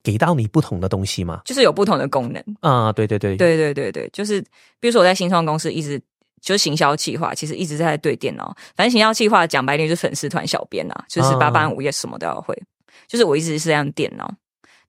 [0.01, 1.41] 给到你不同的东西吗？
[1.45, 2.43] 就是有不同的功能。
[2.61, 4.41] 啊，对对对，对对对对，就是
[4.79, 6.01] 比如说我在新创公司一直
[6.41, 8.57] 就是行销企划，其实一直在对电脑。
[8.75, 12.59] 反正行销企划讲白点就是粉丝团小编啊，就是八八班五夜什么都要会。
[13.07, 14.31] 就是我一直是这样电脑，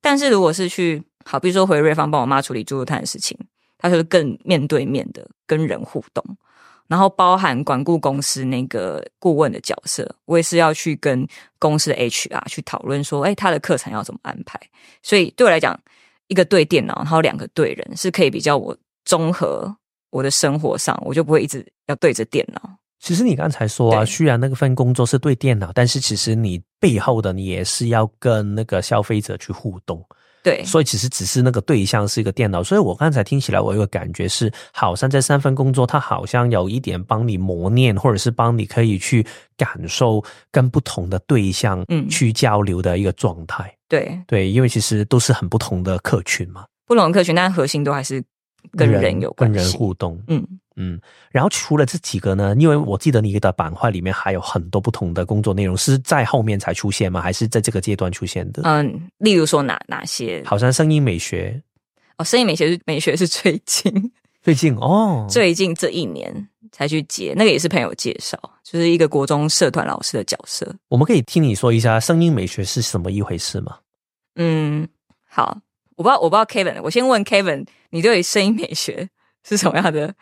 [0.01, 3.37] 但是如果是去好，比如说回瑞芳帮我妈处理猪肉摊的事情，
[3.79, 6.25] 它就是更面对面的跟人互动。
[6.89, 11.27] 然后包含管顾公司那个顾问的角色，我也是要去跟
[11.59, 14.61] 公司的 HR 去讨论说，哎，他的课程要怎么安排。
[15.03, 15.77] 所以对我来讲，
[16.29, 19.77] 一个对电脑，然后两个对人，是可以比较我综合
[20.11, 22.79] 我的生活上，我就不会一直要对着电脑。
[23.07, 30.05] 其实你刚才说啊，虽然那个份工作是对电脑，但是其实你背后的你也是要跟那个消费者去互动。
[30.43, 39.25] 对，所以其实只是那个对象是一个电脑，所以我刚才听起来，我有个感觉是，好像这三份工作，它好像有一点帮你磨练，或者是帮你可以去
[39.57, 43.73] 感受跟不同的对象嗯去交流的一个状态。
[43.89, 48.21] 对，对，因为其实都是很不同的客群嘛，不同的客群，但核心都还是
[48.77, 49.77] 跟人有关跟人系。
[49.77, 50.21] 互动。
[50.27, 50.45] 嗯，
[50.77, 51.01] 嗯，
[51.31, 57.21] 然后除了这几个呢，因为我记得你的板块里面还有很多不同的工作内容，是在后面才出现吗？
[57.21, 58.63] 还是在这个阶段出现的？
[58.65, 60.43] 嗯，例如说哪哪些？
[60.45, 61.63] 好像声音美学
[62.19, 64.13] 哦，声音美学是美学是最近
[64.43, 70.73] 最近哦，最近这一年才去接，那个也是朋友介绍，就是一个国中社团老师的角色。
[70.89, 73.79] 我们可以听你说一下声音美学是什么一回事吗？
[74.37, 74.87] 嗯，
[75.29, 75.59] 好，
[75.97, 79.09] 我不知道，我不知道 Kevin，我先问 Kevin，你对声音美学
[79.43, 80.15] 是什么样的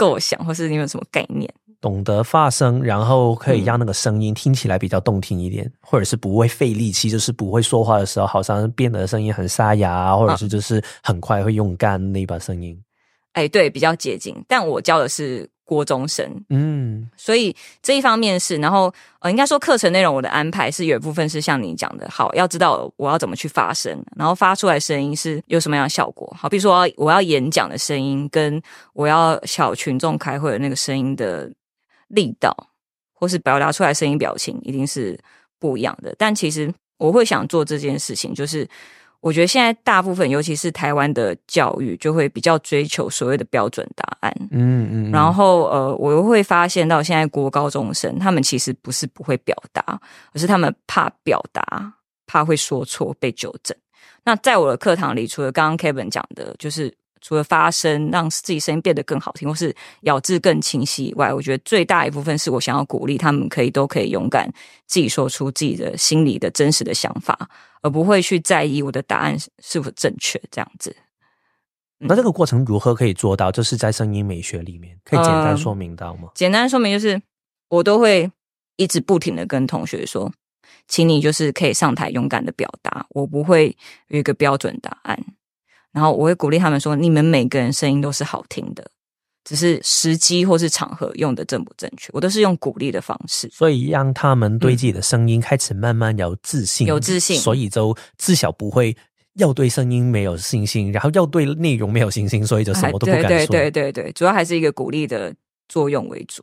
[0.00, 1.46] 构想，或是你有什么概念？
[1.78, 12.78] 懂得发声，然后可以让那个声音听起来比较动听一点，或者是不会费力气，就是不会说话的时候好像变得声音很沙哑，或者是就是很快会用干那把声音。
[13.32, 26.28] 哎，对，比较接近，但我教的是国中生，嗯所以这一方面是，然后呃，应该说课程内容我的安排是有一部分是像你讲的，好，要知道我要怎么去发声，然后发出来声音是有什么样的效果。
[26.36, 28.60] 好，比如说我要我要演讲的声音，跟
[28.94, 31.48] 我要小群众开会的那个声音的
[32.08, 32.52] 力道，
[33.14, 35.16] 或是表达出来声音表情，一定是
[35.60, 36.12] 不一样的。
[36.18, 38.66] 但其实我会想做这件事情，就是
[39.20, 44.34] 我觉得现在大部分，尤其是台湾的教育，就会比较追求所谓的标准答案。
[44.50, 50.00] 嗯嗯，然后呃，我又会发现到现在国高中生，他们其实不是不会表达，
[50.32, 51.92] 而是他们怕表达，
[52.26, 53.76] 怕会说错被纠正。
[54.24, 64.50] 那在我的课堂里，除了刚刚 Kevin 讲的，就是除了发声让自己声音变得更好听，或是咬字更清晰以外，我觉得最大一部分是我想要鼓励他们可以都可以勇敢
[64.86, 67.48] 自己说出自己的心里的真实的想法，
[67.82, 70.96] 而不会去在意我的答案是否正确这样子。
[71.98, 73.52] 那这个过程如何可以做到？
[73.52, 76.30] 就是在声音美学里面，可以简单嗯说明到吗？
[76.34, 77.20] 简单说明就是，
[77.68, 78.30] 我都会
[78.76, 80.32] 一直不停的跟同学说，
[80.88, 83.76] 请你就是可以上台勇敢的表达，我不会
[84.08, 85.22] 有一个标准答案。
[85.92, 88.84] 然后我会鼓励他们说，你们每个人声音都是好听的，
[89.44, 93.48] 只是时机或是场合用的正不正确，我都是用鼓励的方式。
[93.52, 98.96] 所以让他们对自己的声音开始慢慢有自信，有自信所以就至少不会
[99.34, 103.28] 要对声音没有信心，然后要对内容没有信心，所以就什么都不敢说。
[103.28, 105.34] 对对对对，主要还是一个鼓励的
[105.68, 106.42] 作用为主。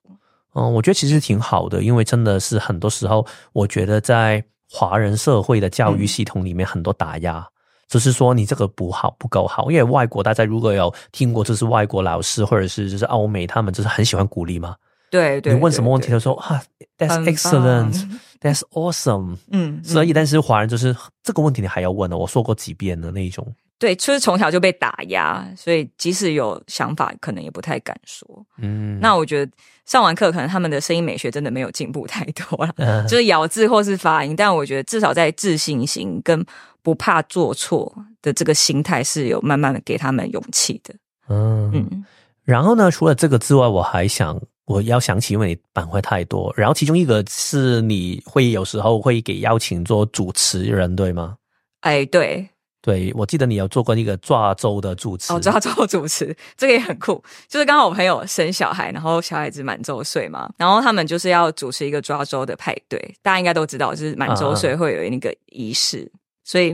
[0.55, 7.47] 嗯，我觉得其实挺好的，因为真的是很多时候，我觉得在华人社会的教育系统里面很多打压。
[7.87, 14.75] 就是说你这个不好不够好，因为外国大家如果有听过，就是外国老师或者是就是欧美，他们就是很喜欢鼓励嘛。
[15.09, 16.61] 对对，你问什么问题对都说啊
[16.97, 19.37] ，That's excellent, That's awesome。
[19.51, 22.17] 嗯，所以，嗯但是华人就是这个问题，你还要问呢？
[22.17, 23.47] 我说过几遍的那一种。
[23.79, 28.27] 对，就是从小就被打压，所以即使有想法，可能也不太敢说。
[28.57, 29.51] 嗯，那我觉得
[29.85, 34.35] 上完课，可能他们的声音美学真的没有进步太多了，呃就是咬字或是发音。
[34.35, 36.43] 但我觉得至少在自信心跟
[36.87, 40.95] 不怕做错的这个心态，是有慢慢的给他们勇气的。
[41.27, 41.69] 嗯。
[41.73, 42.05] 嗯，
[42.45, 51.35] 然后呢，除了这个之外，我还想我要想起，因为你板块太多，然后其中一个是你会有时候会给邀请做主持人，对吗？
[51.81, 52.47] 哎，对，
[52.81, 66.09] 对，我记得你有做过那个抓周的主持，哦，抓周主持这个也很酷， 就是刚好我朋友生小孩，然后小孩子满周岁嘛，然后他们就是要主持一个抓周的派对，大家应该都知道，就是满周岁会有那个仪式，
[66.47, 66.73] 所以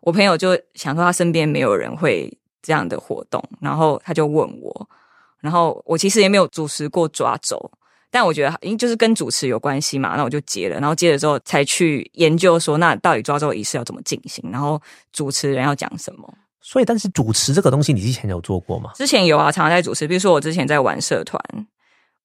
[0.00, 2.32] 我朋友就想说他身边没有人会
[2.62, 4.88] 这样的活动，然后他就问我，
[5.38, 7.70] 然后我其实也没有主持过抓周。
[8.10, 14.80] 但我觉得因为就是跟主持有关系嘛，那我就接了，然后接了之后才去研究说，那到底抓周仪式要怎么进行，然后
[15.12, 16.34] 主持人要讲什么。
[16.60, 18.90] 所以，但是主持这个东西，你之前有做过吗？
[18.94, 20.06] 之前有啊，常常在主持。
[20.06, 21.42] 比如说，我之前在玩社团，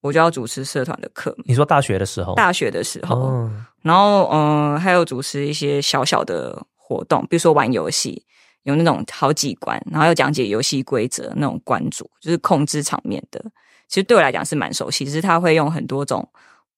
[0.01, 1.35] 我就要主持社团的课。
[1.45, 2.35] 你说大学的时候？
[2.35, 3.49] 大学的时候，
[3.81, 8.23] 然后嗯，还有主持一些小小的活动，比如说玩游戏，
[8.63, 13.43] 有那种好几关，然后要讲解游戏规则那种关主，就是控制场面的。
[13.89, 16.25] 其实对我来讲是蛮熟悉，只是他会用很多种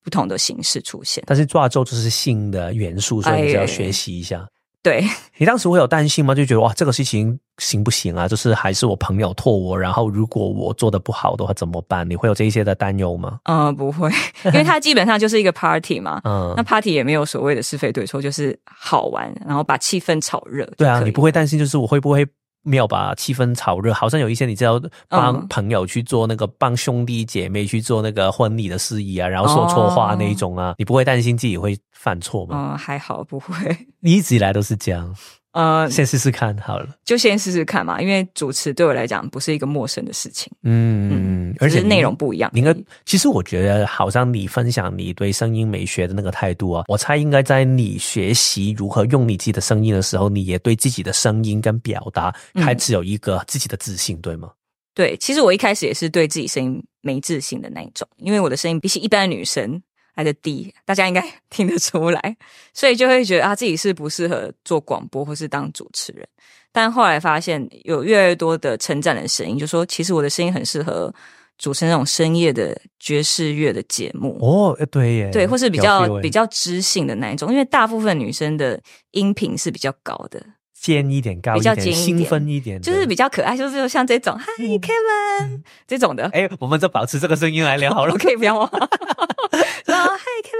[0.02, 1.22] 不同的形式出现。
[1.28, 4.44] 但是抓周就是新的元素，所以你就要学习一下。
[4.82, 5.04] 对
[5.36, 6.34] 你当时会有担心吗？
[6.34, 8.26] 就觉得哇，这个事情行不行啊？
[8.26, 12.08] 就是还是我朋友托我，然后如果我做的不好的话怎么办？
[12.08, 13.38] 你会有这一些的担忧吗？
[13.44, 14.10] 嗯，不会，
[14.46, 16.20] 因为它基本上就是一个 party 嘛。
[16.24, 20.64] 嗯，那 party 也没有所谓的是非对错，就是好玩，然后把气氛炒热。
[20.76, 22.26] 对啊，你不会担心，就是我会不会？
[22.62, 32.74] 没有把气氛炒热，好像有一些你知道帮朋友去做那个帮兄弟姐妹去做那个婚礼的事宜啊，然后说错话那一种啊，你不会担心自己会犯错吗？
[32.74, 33.54] 哦，还好不会，
[34.00, 35.14] 你一直以来都是这样。
[35.52, 38.00] 呃，先试试看好了，就先试试看嘛。
[38.00, 42.48] 因为主持对我来讲不是一个陌生的事情，嗯嗯，而且内容不一样。
[42.54, 42.72] 应该，
[43.04, 54.50] 其实我觉得，好像你分享你对声音美学的那个态度啊，我猜应该在你学习如何用你自己的声音的时候，你也对自己的声音跟表达开始有一个自己的自信，对吗？
[54.94, 59.82] 对，其实我一开始也是对自己声音没自信的那一种，因为我的声音比起一般的女生。
[60.20, 62.36] 来的低，大家应该 听得出来，
[62.74, 66.26] 所以就会觉得啊，自己是不适合做广播或是当主持人。
[66.72, 71.12] 但后来发现，有越来越多的称赞的声音，就说其实我的声音很适合
[71.58, 74.38] 主持那种深夜的爵士乐的节目。
[74.40, 80.40] 哦，对耶，对，或是比较比较知性的那一种，因为大部分女生的音频是比较高的。
[80.80, 86.24] 尖一点，高一点，兴奋一点，就是比较可爱，就是像这种， 嗨，Kevin 这种的。
[86.32, 88.70] 哎，我们就保持这个声音来聊好了， 可以不要吗？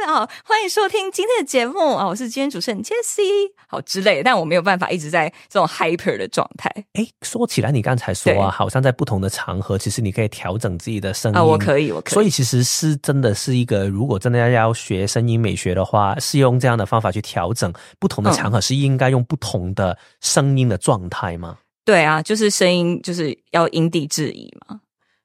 [0.04, 6.70] 然后，嗨，Kevin 好，欢迎收听今天的节目啊，我是今天主持人 Jessie，好之类的，但我没有办法一直在这种 hyper 的状态。
[6.94, 12.14] 哎，说起来，你刚才说啊，好像在不同的场合，其实你可以调整自己的声音啊，我可以，我可以。
[12.14, 19.96] 所以其实是真的是一个，如果真的要要学声音美学的话，是用这样的方法去调整不同的场合，是应该用不同的。
[20.20, 21.56] 声音的状态吗？
[21.84, 24.80] 对啊，就是声音就是要因地制宜嘛，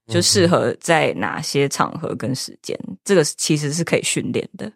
[0.07, 4.71] 就适合在哪些场合跟时间，这个其实是可以训练的。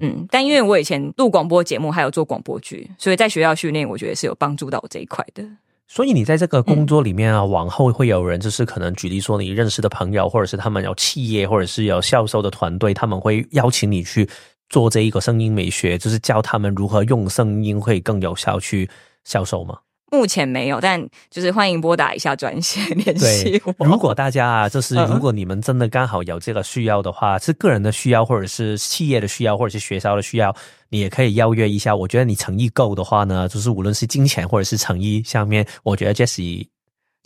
[0.00, 5.42] 嗯，但因为我以前录广播节目，还有做广播剧，所以在学校训练，我觉得是有帮助到我这一块的。
[5.88, 14.28] 所以你在这个工作里面啊，往后会有人就是可能举例说，你认识的朋友，或者是他们有企业，或者是有销售的团队，他们会邀请你去
[14.68, 18.88] 做这一个声音美学，就是教他们如何用声音会更有效去。
[19.24, 19.76] 销售吗？
[20.10, 23.86] 目前没有，但就是欢迎拨打一下专线联系我。
[23.86, 30.54] 如果大家啊，就是如果你们真的刚好有这个需要的话，是个人的需要，或者是企业的需要，或者是学校的需要，
[30.90, 31.94] 你也可以邀约一下。
[31.94, 36.66] 我觉得你诚意够的话呢，就是无论是金钱或者是诚意上面，我觉得 Jesse。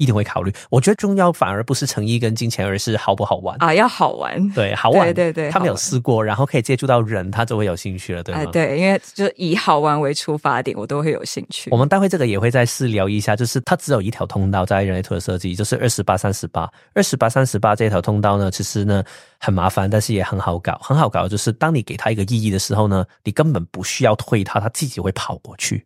[0.00, 0.50] 一定会考虑。
[0.70, 3.72] 我觉得重要反而不是诚意跟金钱，而是好不好玩啊！
[3.72, 5.50] 要好玩，对，好玩，对对对。
[5.50, 8.44] 他没有试过，然后可以接触到人，他就会有兴趣了，对吗？
[8.46, 11.70] 对，因为就以好玩为出发点，我都会有兴趣。
[11.70, 19.04] 我们待会这个也会再试聊一下，就是它只有一条通道在人类图的设计，就是二十八三十八，二十八三十八这条通道呢，其实呢
[19.38, 21.28] 很麻烦，但是也很好搞，很好搞。
[21.28, 25.84] 就是当你给他一个意义的时候呢，你根本不需要推他，他自己会跑过去。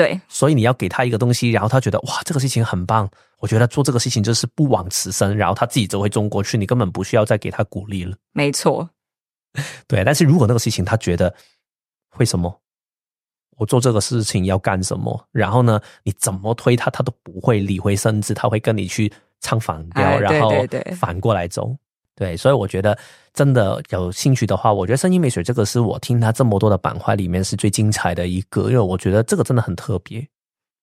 [0.00, 3.06] 对，所以你要给他一个东西，然后他觉得哇，这个事情很棒。
[3.38, 8.16] 我觉得做这个事情就是不枉此生，然后他自己走回中国去，你根本不需要再给他鼓励了。
[8.32, 8.88] 没错，
[9.86, 10.02] 对。
[10.02, 11.34] 但是如果那个事情他觉得
[12.16, 12.58] 为什么
[13.58, 20.50] 我做这个事情要干什么，然后呢，你怎么推他，他都不会理会，甚至他会跟你去唱反调，然后
[20.96, 21.76] 反过来走。
[22.20, 22.98] 对，所以我觉得
[23.32, 30.22] 真的有兴趣的话，我觉得声音美学这个是我听他这么多的板块里面是最精彩的一个，因为我觉得这个真的很特别。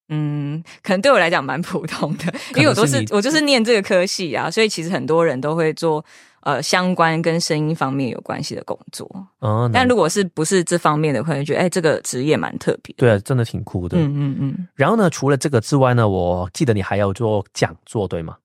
[0.09, 6.03] 嗯，可能对我来讲蛮普通的，因为我都是我就是念这个科系啊，所以其实很多人都会做
[6.41, 9.07] 呃相关跟声音方面有关系的工作。
[9.38, 12.95] 哦，但如果是不是这方面的，可能觉得哎，这个职业蛮特别。
[12.97, 13.95] 对，真的挺酷的。
[13.99, 14.67] 嗯嗯嗯。
[14.73, 18.35] 然后呢，除了这个之外呢，我记得你还要做讲座，对吗？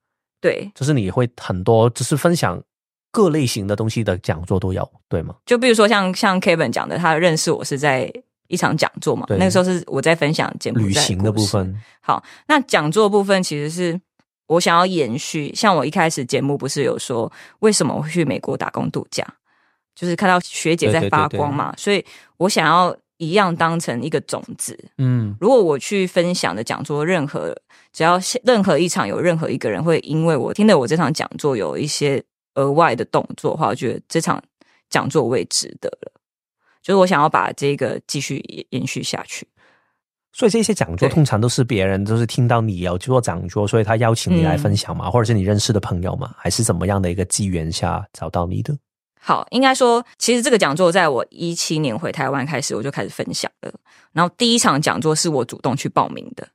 [0.43, 2.61] 对，就是你会很多，就是分享。
[3.13, 5.37] 各类型的东西的讲座都有，对吗？
[5.45, 8.11] 就比如说像像 Kevin 讲的，他认识我是在
[8.49, 11.79] 一场讲座嘛，那个时候是我在分享柬埔寨旅行的部分。
[12.01, 14.01] 好，那讲座部分其实是
[14.47, 19.23] 我想要延续，像我一开始节目不是有说为什么会去美国打工度假，
[19.95, 22.03] 就是看到学姐在发光嘛，所以
[22.39, 24.79] 我想要一样当成一个种子。
[24.97, 27.55] 嗯，如果我去分享的讲座，任何
[27.93, 32.23] 只要任何一场有任何一个人会因为我听了我这场讲座有一些。
[32.55, 34.43] 额外的动作的话，我觉得这场
[34.91, 36.13] 讲座位置的了。
[36.83, 39.47] 就是我想要把这个继续延续下去。
[40.33, 48.77] 所以这些讲座通常都是别人都是听到你要做讲座，所以他邀请你来分享嘛，或者是你认识的朋友嘛，还是怎么样的一个机缘下找到你的？
[49.21, 53.73] 好，应该说，其实这个讲座在我一七年回台湾开始，我就开始分享了。
[54.13, 56.49] 然后第一场讲座是我主动去报名的，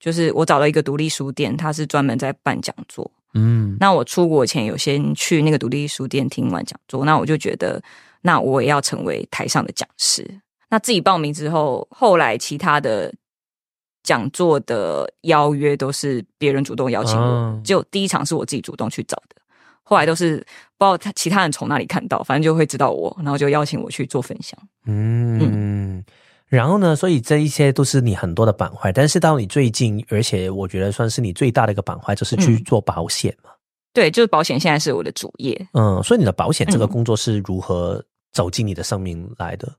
[0.00, 3.08] 就是我找了一个独立书店，它是专门在办讲座。
[3.38, 7.80] 嗯那我出国前有先去那个独立书店听完讲座，那我就觉得，
[8.22, 10.40] 那我也要成为台上的讲师。
[10.68, 13.14] 那自己报名之后，后来其他的
[14.02, 19.36] 讲座的邀约都是别人主动邀请我，哦就第一场是我自己主动去找的，
[19.82, 20.36] 后来都是
[20.76, 24.58] 不知道他其他人从哪里看到，反正就会知道我，然后就邀请我去做分享。
[24.86, 26.04] 嗯。
[26.48, 26.96] 然后呢？
[26.96, 33.50] 所以这一些都是你很多的板块，但是到你最近，而且我觉得算是你最大的一个板块，就是去嗯做保险嘛。
[33.92, 35.68] 对，就是保险现在是我的主业。
[35.74, 39.70] 嗯，所以你的保险这个嗯工作是如何走进你的生命来的？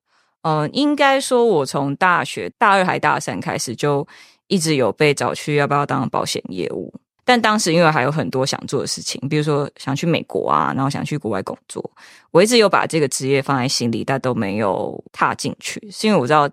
[0.44, 4.08] 嗯，应该说，我从大学大二还大三开始，就
[4.48, 6.94] 一直有被找去要不要当保险业务。
[7.30, 11.92] 但当时因为还有很多想做的事情，比如说想去美国啊，然后想去国外工作，
[12.32, 16.50] 我一直有把这个职业放在心里，但都没有踏进去，是因为我知道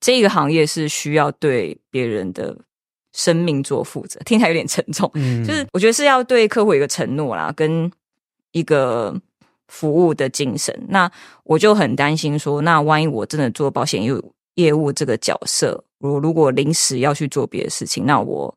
[0.00, 2.58] 这个行业是需要对别人的
[3.12, 7.88] 生命做负责，听起来有点沉重，嗯就是我觉得是要对客户一个承诺啦，跟
[8.50, 9.14] 一个
[9.68, 10.76] 服务的精神。
[10.88, 11.08] 那
[11.44, 18.52] 我就很担心说，那万一我真的做保险业务业务这个角色，我如果临时要去做别的事情，那我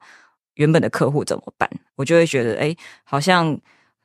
[0.59, 1.69] 原本的客户怎么办？
[1.95, 3.57] 我就会觉得，哎，好像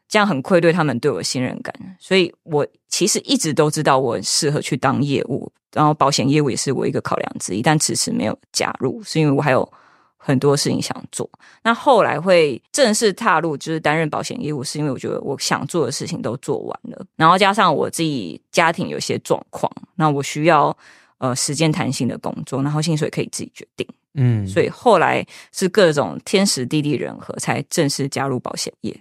[0.08, 1.74] 这样很愧对他们对我信任感。
[1.98, 9.68] 所以我其实一直都知道我适合去当业务，然后保险业务也是我一个考量之一，但迟迟没有加入，是因为我还有
[10.16, 11.28] 很多事情想做。
[11.64, 20.76] 那后来会正式踏入就是担任保险业务，是因为我觉得我想做的事情都做完了，然后加上我自己家庭有些状况，那我需要
[21.18, 28.98] 呃时间弹性的工作，然后薪水可以自己决定，嗯，所以后来是各种天时地利人和，才正式加入保险业。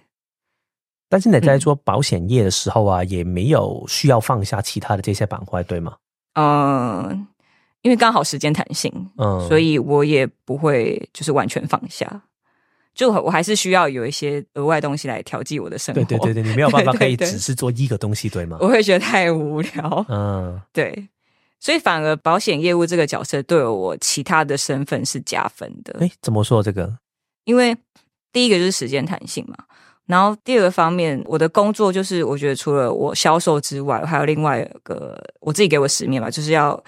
[1.10, 5.96] 但是你在嗯做保险业的时候啊，也没有需要放下其他的这些板块，对吗？
[6.34, 7.28] 嗯、
[7.84, 12.24] 因为刚好时间弹性，嗯，所以我也不会就是完全放下。
[12.96, 16.04] 就我还是需要有一些额外东西来调剂我的生活。
[16.04, 18.58] 对对对对，你没有办法可以只是做一个东西，对吗？
[18.60, 20.06] 我会觉得太无聊。
[20.10, 21.08] 嗯对，
[21.64, 26.94] 所以反而保险业务这个角色对我其他的身份是加分的，哎，怎么说这个？
[27.46, 27.74] 因为
[28.34, 29.56] 第一个就是时间弹性嘛，
[30.06, 36.84] 然后第二个方面，我的工作就是我觉得除了我销售之外，还有另外一个我自己给我使命吧，就是要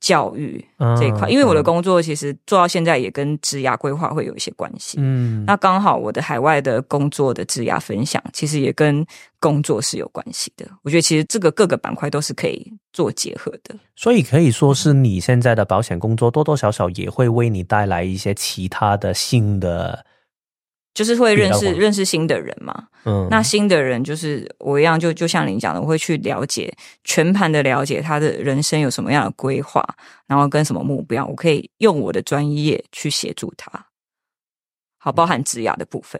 [0.00, 4.98] 教育嗯这一块，因为我的嗯工作其实做到现在也跟职涯规划会有一些关系。
[5.00, 9.04] 嗯，那刚好我的海外的工作的职涯分享，其实也跟
[9.40, 10.66] 工作是有关系的。
[10.82, 13.74] 我觉得其实这个各个板块都是可以做结合的。
[13.96, 20.05] 所以可以说是你现在的保险工作多多少少也会为你带来一些其他的新的，
[20.96, 26.74] 就是会认识认识新的人嘛，嗯，那新的人就是我一样，就就像您讲的，我会去了解
[27.04, 29.86] 全盘的了解他的人生有什么样的规划，
[30.26, 33.70] 然后跟什么目标，我可以用我的专业去协助他。
[34.96, 36.18] 好，包含职涯的部分。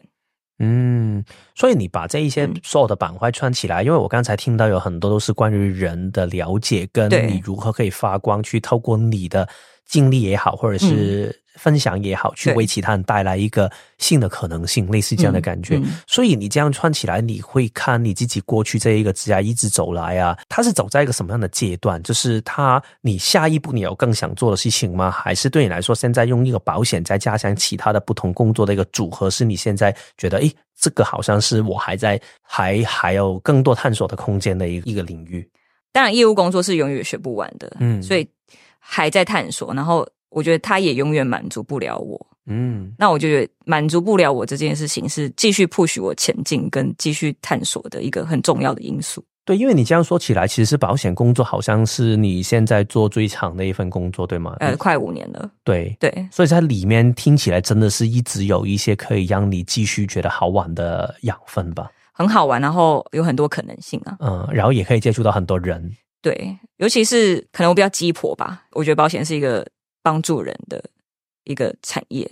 [0.59, 1.25] 嗯，
[1.55, 2.55] 所以你把这一些嗯。
[2.63, 9.49] 所有的板块串起来，因为我刚才听到有很多都是关于人的了解，跟你如何可以发光，去透过你的
[9.87, 15.81] 经历也好，或者是分享也好，去为其他人带来一个新的可能性，类似这样的感觉。
[16.07, 22.03] 所以你这样串起来，你会看你自己过去这一个职涯一直走来啊，它是走在一个什么样的阶段？
[22.03, 25.11] 就是它，你下一步你有更想做的事情吗？
[25.11, 35.49] 还是对你来说，现在用一个保险再加上其他的不同工作的一个组合，是你现在觉得，诶，这个好像是我还在还还有更多探索的空间的一个一个领域。
[35.93, 38.29] 当然，业务工作是永远学不完的，嗯所以
[38.87, 39.75] 还在探索。
[39.75, 42.27] 然后我觉得他也永远满足不了我。
[42.49, 49.25] 嗯那我就觉得满足不了我这件事情，是继续 push 我前进跟继续探索的一个很重要的因素。
[49.45, 54.57] 对，因为你这样说起来，其实保险工作好像是你现在做最长的一份工作，对吗？
[54.59, 61.89] 呃，快五年了，对，对，所以在里面听起来真的是一直有一些可以让你继续觉得好玩的养分吧。
[62.13, 64.17] 很好玩，然后有很多可能性啊。
[64.21, 65.93] 嗯，然后也可以接触到很多人。
[66.23, 69.67] 对，尤其是可能我比较鸡婆吧，我觉得保险是一个
[70.03, 70.83] 帮助人的
[71.45, 72.29] 一个产业。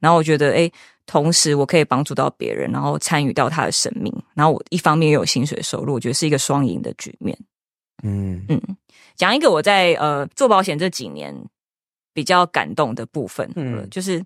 [0.00, 0.68] 然后我觉得，哎，
[1.06, 7.38] 同时我可以帮助到别人，然后参与到他的生命，然后我一方面又有薪水收入，我觉得是一个双赢的局面。
[8.02, 8.60] 嗯嗯，
[9.14, 11.32] 讲一个我在呃做保险这几年
[12.12, 14.20] 比较感动的部分，嗯嗯，就是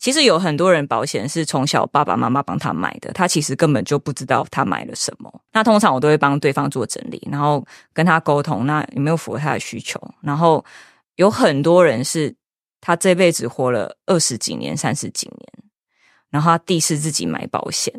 [0.00, 5.30] 其实有很多人保险是从小爸爸妈妈帮他买的，他其实根本就不知道他买了什么。
[5.52, 10.00] 那通常我都会帮对方做整理，然后跟他沟通，那有没有符合他的需求？
[10.22, 10.64] 然后
[11.16, 12.34] 有很多人是
[12.80, 15.64] 他这辈子活了二十几年、三十几年，
[16.30, 17.92] 然后他第一次自己买保险，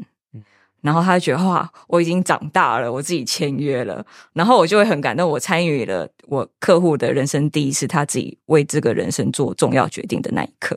[0.82, 10.76] 然后他就觉得哇，我已经长大了，我自己签约了，然后我就会很感动，我参与了我客户的人生第一次，他自己为这个人生做重要决定的那一刻。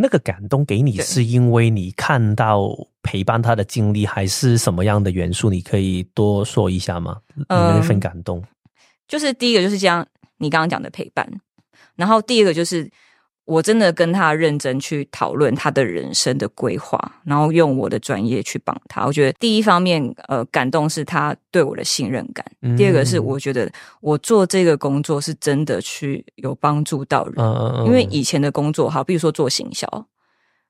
[0.00, 2.70] 那个感动给你，是因为你看到
[3.02, 5.50] 陪伴他的经历，还是什么样的元素？
[5.50, 7.18] 你可以多说一下吗？
[7.34, 8.42] 你那份感动，
[9.08, 10.06] 就是第一个就是这样，
[10.38, 11.28] 你刚刚讲的陪伴，
[11.96, 12.88] 然后第二个就是。
[13.48, 19.06] 我真的跟他认真去讨论他的人生的规划，然后用我的专业去帮他。
[19.06, 22.44] 我觉得第一方面，呃，感动是他对我的信任感；
[22.76, 23.70] 第二个是我觉得
[24.02, 27.42] 我做这个工作是真的去有帮助到人。
[27.86, 29.88] 因为以前的工作，好，比如说做行销，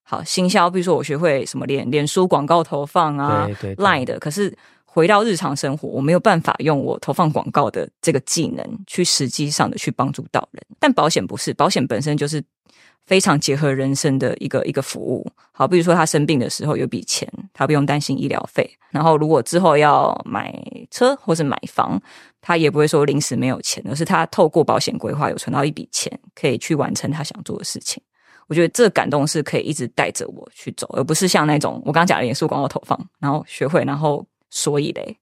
[0.05, 4.57] 好，行销，比如说我学会什么脸脸书广告投放啊，line 的，可是
[4.91, 10.62] 回到日常生活，我没有办法用我投放广告的这个技能去实际上的去帮助到人。
[10.80, 12.43] 但保险不是，保险本身就是。
[13.07, 18.70] 非常结合人生的一个一个服务，好，比如说他生病的时候有笔钱，他不用担心医疗费。
[18.91, 20.55] 然后如果之后要买
[20.91, 21.99] 车或是买房，
[22.43, 28.03] 他也不会说临时没有钱，而是他透过保险规划有存到一笔钱，可以去完成他想做的事情。
[28.47, 35.16] 我觉得这感动是可以一直带着我去走，而不是像那种我刚刚讲的严肃广告投放，然后学会，然后所以嘞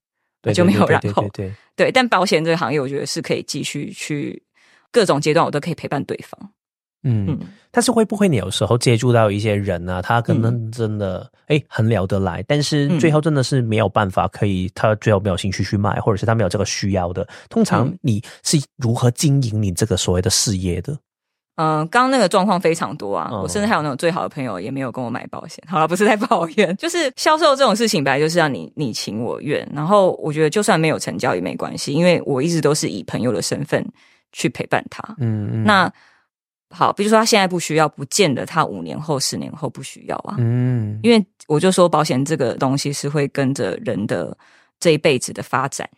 [0.55, 1.29] 就没有然后。
[1.33, 4.43] 对对，但保险这个行业，我觉得是可以继续去
[4.91, 6.51] 各种阶段，我都可以陪伴对方。
[7.03, 7.39] 嗯，
[7.70, 10.03] 但是会不会你有时候接触到一些人呢？
[10.03, 17.29] 他可能真的哎很聊得来，但是最后真的是没有办法可以，他最后没有兴趣去卖，或者是他没有这个需要的。
[17.49, 20.99] 通常你是如何经营你这个所谓的事业的？
[21.57, 25.63] 嗯，刚刚那个状况非常多啊，我甚至还有那种最好的朋友也没有跟我买保险。
[25.67, 29.69] 好了，不是在抱怨，就是销售这种事情本来就是让你你情我愿。
[29.75, 33.85] 然后我觉得就算没有成交也没关系，因为我一直都是以朋友的身份
[34.33, 35.03] 去陪伴他。
[35.19, 35.93] 嗯嗯，那。
[36.71, 40.35] 好，比如说他现在不需要，不见得他五年后、十年后不需要啊。
[40.39, 44.37] 嗯，因为我就说保险这个东西是会跟着人的
[44.81, 45.89] 这一辈子的发展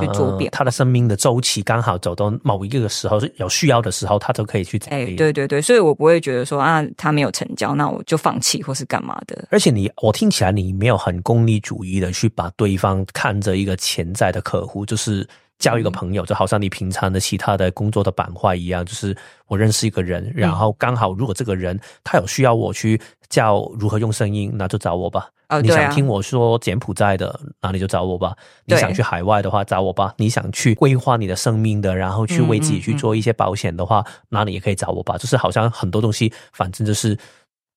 [0.00, 4.78] 去做变，他的生命的周期刚好走到某一个时候是有需要的时候，他都可以去。
[4.90, 9.46] 哎，对对对，所以我不会觉得说啊，他没有成交，那我就放弃或是干嘛的。
[9.50, 15.26] 而且你，我听起来你没有很功利主义的去把对方看着一个潜在的客户，就是。
[15.58, 25.28] 交一个朋友，就好像你平常的其他的工作的板块一样，就是我认识一个人，然后刚好如果这个人他有需要我去教如何用声音，那就找我吧。
[25.62, 28.36] 你想听我说柬埔寨的，那你就找我吧。
[28.66, 30.12] 你想去海外的话，找我吧。
[30.18, 35.16] 你想去规划你的生命的，然后去为自己去做一些保险的话，那你也可以找我吧。
[35.16, 37.18] 就是好像很多东西，反正就是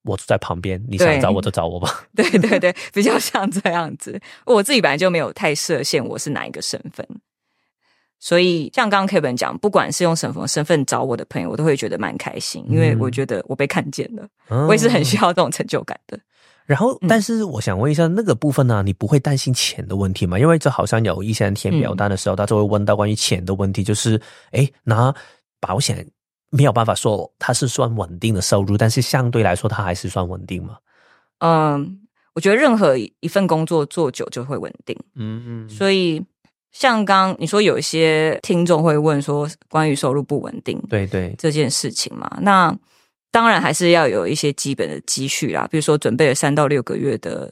[0.04, 2.04] 我在旁边，你想找我就找我吧。
[2.14, 4.20] 对对对，比较像这样子。
[4.46, 7.08] 我自己本来就没有太设限，我是哪一个身份。
[8.24, 14.28] 所以，像刚刚 Kevin 讲，不管是用什么身份找我的朋友，我都会觉得蛮开心，因为我觉得我被看见了，
[14.68, 16.20] 我也是很需要这种成就感的。
[16.68, 20.38] 然后，但是我想问一下，那个部分呢，你不会担心钱的问题吗？
[20.38, 25.12] 因为这好像有一些人填表单的时候，他就会问到关于钱的问题，就是，哎，拿
[25.60, 26.08] 保险
[26.52, 30.78] 没有办法说它是算稳定的收入，但是相对来说，它还是算稳定吗？
[31.40, 32.00] 嗯，
[32.36, 34.96] 我觉得任何一份工作做久就会稳定。
[35.16, 36.24] 嗯嗯，所以。
[36.72, 42.74] 像刚你说有一些听众会问说关于收入不稳定，对对这件事情嘛，那
[43.30, 47.52] 当然还是要有一些基本的积蓄啦，比如说准备了三到六个月的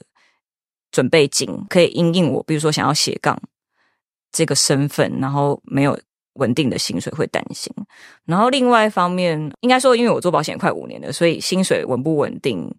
[0.89, 3.37] 准备金，可以应应我，比如说想要斜杠
[4.31, 5.99] 这个身份，然后没有
[6.35, 7.73] 稳定的薪水会担心。
[8.25, 12.73] 然后另外一方面，应该说因为我做保险快五年了，所以薪水稳不稳定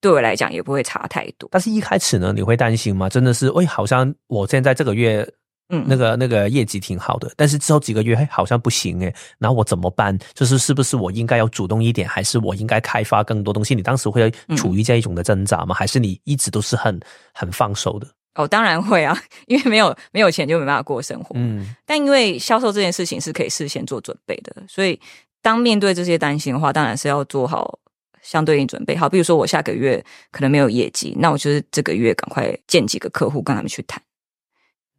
[0.00, 1.46] 对我来讲也不会差太多。
[1.52, 3.10] 但是一开始呢，你会担心吗？
[3.10, 5.30] 真的是，哎，好像我现在这个月。
[5.74, 10.16] 嗯，那个那个业绩挺好的，但是之后几个月好像不行哎，然后我怎么办？
[10.34, 13.74] 就是是不是我应该要主动一点，还是我应该开发更多东西？
[13.74, 15.74] 你当时会处于这一种的挣扎吗？
[15.74, 17.00] 还是你一直都是很
[17.32, 18.06] 很放手的？
[18.34, 21.34] 哦，当然会啊，因为没有没有钱就没办法过生活。
[21.38, 25.00] 嗯，但因为销售这件事情是可以事先做准备的，所以
[25.40, 27.78] 当面对这些担心的话，当然是要做好
[28.22, 28.94] 相对应准备。
[28.94, 34.02] 好，比如说我下个月可能没有业绩，那我就是这个月赶快见几个客户，跟他们去谈。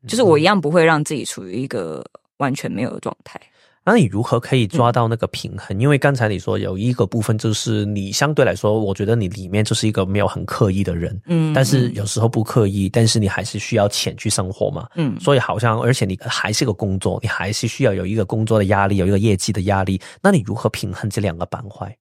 [0.08, 2.04] 就是我一样不会让自己处于一个
[2.38, 3.40] 完全没有的状态。
[3.86, 5.78] 那你如何可以抓到那个平衡？
[5.78, 20.00] 因为刚才你说有一个部分就是你相对来说，我觉得你里面就是一个没有很刻意的人，嗯，但是有时候不刻意，但是你还是需要钱去生活嘛，嗯，所以好像而且你还是个工作，你还是需要有一个工作的压力，有一个业绩的压力。
[20.22, 21.94] 那你如何平衡这两个板块？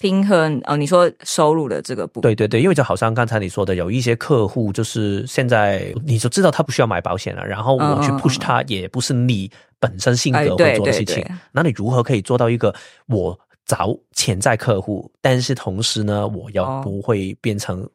[0.00, 11.30] 平衡哦，你说收入的这个部分，对对对，因为就好像刚才你说的，有一些客户就是现在你就知道他不需要买保险了，然后我去 push 他，也不是你本身性哎格会做的事情对。
[11.52, 12.74] 那你如何可以做到一个
[13.06, 17.88] 我找潜在客户，但是同时呢，我要哦不会变成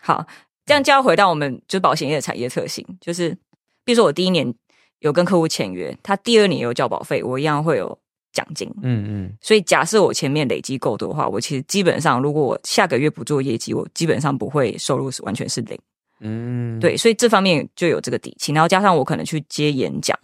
[0.00, 0.26] 好，
[0.64, 3.30] 这样就要回到我们就保险业的产业特性，就是
[3.84, 4.52] 比如说我第一年
[4.98, 7.98] 有跟客户签约，他第二年有交保费，我一样会有
[8.36, 8.68] 奖金。
[8.82, 15.78] 嗯嗯所以假设我前面累积够多的话，我其实基本上如果我下个月不做业绩，我基本上不会收入是完全是零。
[16.20, 20.18] 嗯，对，所以这方面就有这个底气，然后加上我可能去接演讲，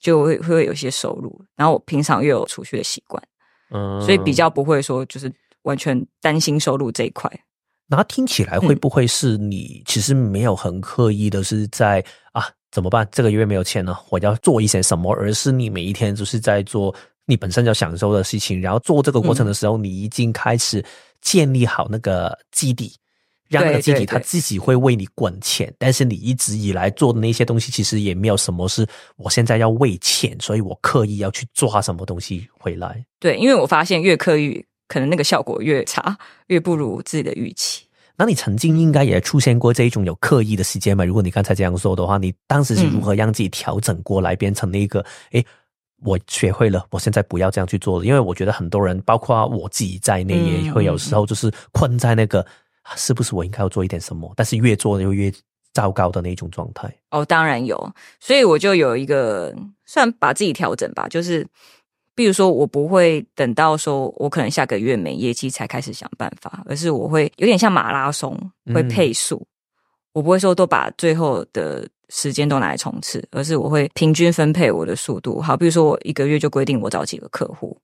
[0.00, 3.22] 就会会有一些收入，然后我平常又有储蓄的习惯，
[3.70, 5.32] 嗯所以比较不会说就是
[5.62, 7.30] 完全担心收入这一块。
[7.88, 12.42] 那听起来嗯会不会是你其实没有很刻意的是在、啊
[12.72, 13.06] 怎么办？
[13.12, 15.12] 这个月没有钱了，我要做一些什么？
[15.12, 16.94] 而是你每一天就是在做
[17.26, 20.84] 你本身要享受的事情，然后做这个过程的时候，你已经开始
[21.20, 22.94] 建立好那个基底。
[23.48, 33.04] 让那个基底它自己会为你滚钱，但是你一直以来做的那些东西，其实也没有什么是我现在要为钱，所以我刻意要去抓什么东西回来。
[33.20, 36.16] 对，因为我发现越刻意，可能那个效果越差，
[36.46, 37.84] 越不如自己的预期。
[38.16, 41.04] 那你曾经应该也出现过这一种有刻意的时间嘛？
[41.04, 45.44] 如果你刚才这样说的话，你当时是如何让自己调整过来，变成那个诶，
[46.04, 48.04] 我学会了，我现在不要这样去做了。
[48.04, 52.40] 因为我觉得很多人，包括我自己在内，嗯也会有时候就是困在那个、
[52.82, 55.32] 啊是不是我应该要做一点什么，但是越做就越
[55.72, 56.92] 糟糕的那种状态。
[57.10, 57.76] 哦，当然有，
[58.18, 59.54] 所以我就有一个
[59.86, 61.46] 算把自己调整吧，就是
[62.14, 68.36] 比如说我不会等到说我可能下个月没业绩才开始想办法，而是我会有点像马拉松，
[68.74, 69.46] 会嗯配速，
[70.12, 75.40] 我不会说都把最后的时间都拿来冲刺，而是我会平均分配我的速度。
[75.40, 77.76] 好，比如说我一个月就规定我找几个客户，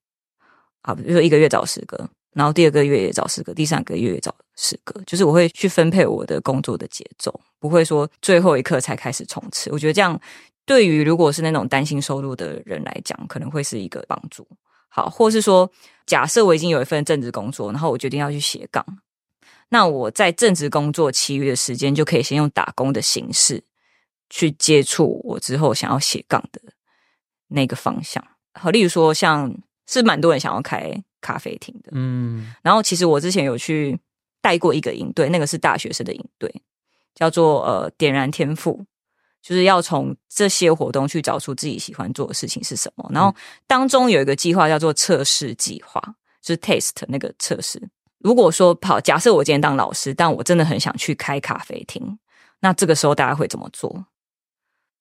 [0.83, 9.71] 好，比如说一个月找十个，然后第二个月也找十个，第三个月也找十个，就是我会去分配我的工作的节奏，不会说最后一刻才开始冲刺。
[9.73, 10.21] 我觉得这样
[10.67, 14.47] 对于如果是那种担心收入的人来讲，可能会是一个帮助。
[14.91, 15.71] 好，或是说，
[16.07, 18.85] 假设我已经有一份正职工作，然后我决定要去斜杠，
[19.71, 23.63] 那我在正职工作其余的时间，就可以先用打工的形式
[24.31, 26.61] 去接触我之后想要斜杠的
[27.49, 28.25] 那个方向。
[28.55, 29.55] 好，例如说，像
[29.87, 33.99] 是蛮多人想要开咖啡厅的，嗯然后其实我之前有去
[34.41, 36.51] 带过一个营队，那个是大学生的营队，
[37.15, 38.85] 叫做呃点燃天赋，
[39.43, 43.09] 就是要从这些活动去找出自己喜欢做的事情是什么。
[43.13, 43.35] 然后
[43.67, 46.03] 当中有一个计划叫做测试计划，
[46.41, 47.81] 就是 taste 那个测试。
[48.19, 52.19] 如果说跑，假设我今天当老师，但我真的很想去开咖啡厅，
[52.61, 54.07] 那这个时候大家会怎么做？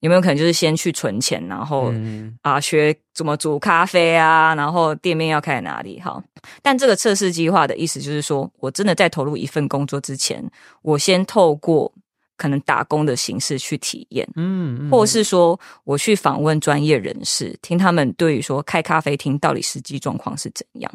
[0.01, 5.99] 有没有可能就是先去存钱，然后嗯啊，学怎么煮咖啡啊，然后店面要开在哪里？
[5.99, 6.21] 好，
[6.61, 10.47] 但这个测试计划的意思就是说，我真的在投入一份工作之前，
[10.83, 11.91] 我先透过
[12.37, 20.93] 可能打工的形式去体验，嗯或是说我去访问专业人士，听他们对于说开咖啡厅到底实际状况是怎样，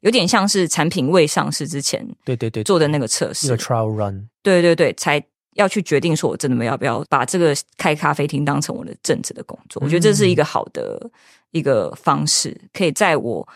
[0.00, 4.28] 有点像是产品未上市之前对对对，做的那个测一个试，trial run。
[4.42, 5.22] 对对对，才
[5.54, 9.82] 要去决定说我真的要不要把这个开咖啡厅当成我的正职的工作。
[9.84, 11.10] 我觉得这是一个好的
[11.50, 13.46] 一个方式，可以在我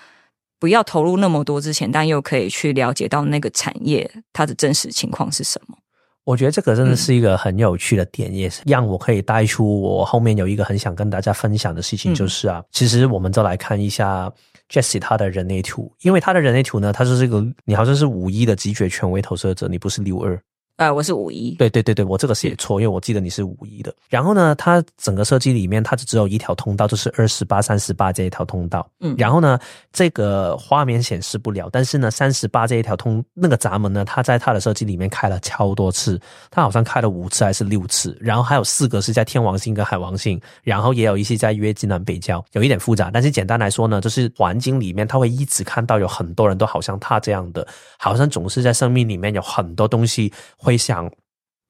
[0.59, 5.77] 不要投入那么多之前，但又可以去了解到那个产业它的真实情况是什么。
[6.25, 14.33] 我觉得这个真的是一个很有趣的点，也是让我可以带出我后面有一个很想跟大家分享的事情，嗯就是啊，其实我们就来看一下
[14.73, 20.43] Jesse 他的人类图，因为他的人类图呢，他是这个你好像是五一的直觉权威投射者，你不是六二。
[20.83, 23.95] 呃，我是五一，对对对对，我这个写错，因为我记得你是五一的。
[24.09, 28.85] 然后呢，它整个设计里面，它就只有一条通道，就是二十八、三十八这一条通道。
[28.99, 29.57] 嗯然后呢，
[29.93, 36.21] 这个画面显示不了，但是呢，三十八这一条通那个闸门呢，它在它的设计里面开了超多次，
[36.51, 47.65] 它好像开了五次还是六次，然后还有四个是在天王星跟海王星，然后也有一些在约基南北交，有一点复杂，但是简单来说呢，就是环境里面，它会一直看到有很多人都好像他这样的，
[47.99, 51.11] 好像总是在生命里面有很多东西会想。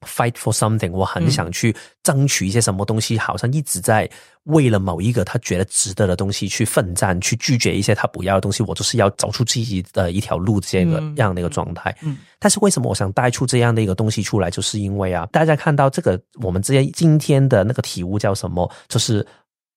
[0.05, 1.73] fight for something，我很想去
[2.03, 4.09] 争取一些什么东西，好像一直在
[4.43, 8.61] 为了某一个他觉得值得的东西去奋战，去拒绝一些他不要的东西。
[8.63, 11.95] 我就是要找出自己的一条路，这个嗯样的一个状态。
[12.01, 18.69] 嗯但是为什么我想带出这样的一个东西出来，就是因为啊，大家看到这个我们之间今天的那个体悟叫什么？
[18.89, 19.25] 就是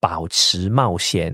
[0.01, 1.33] 保持冒险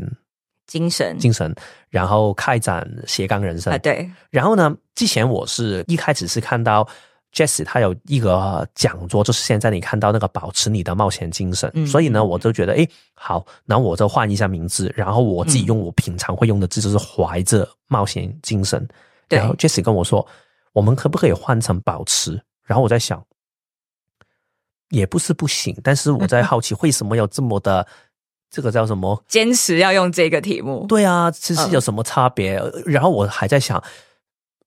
[0.67, 1.55] 精神精神，
[1.89, 3.79] 然后开展斜杠人生啊，。
[3.79, 6.87] 对，然后呢，之前我是一开始是看到
[7.33, 18.87] Jesse 他有一个讲座，就是现在你看到那个保持你的冒险精神，嗯所以呢，我就觉得哎好，然后我就换一下名字，然后我自己用我平常会用的字，就是怀着冒险精神。
[19.29, 20.27] 对然后 Jesse 跟我说，
[20.75, 22.39] 我们可不可以换成保持？
[22.65, 23.25] 然后我在想，
[24.91, 27.87] 也不是不行，但是我在 好奇为什么有这么的
[28.51, 29.25] 这个叫什么？
[29.27, 30.85] 坚持要用这个题目。
[30.87, 32.63] 对啊，其实有什么差别？
[32.85, 33.83] 然后我还在想。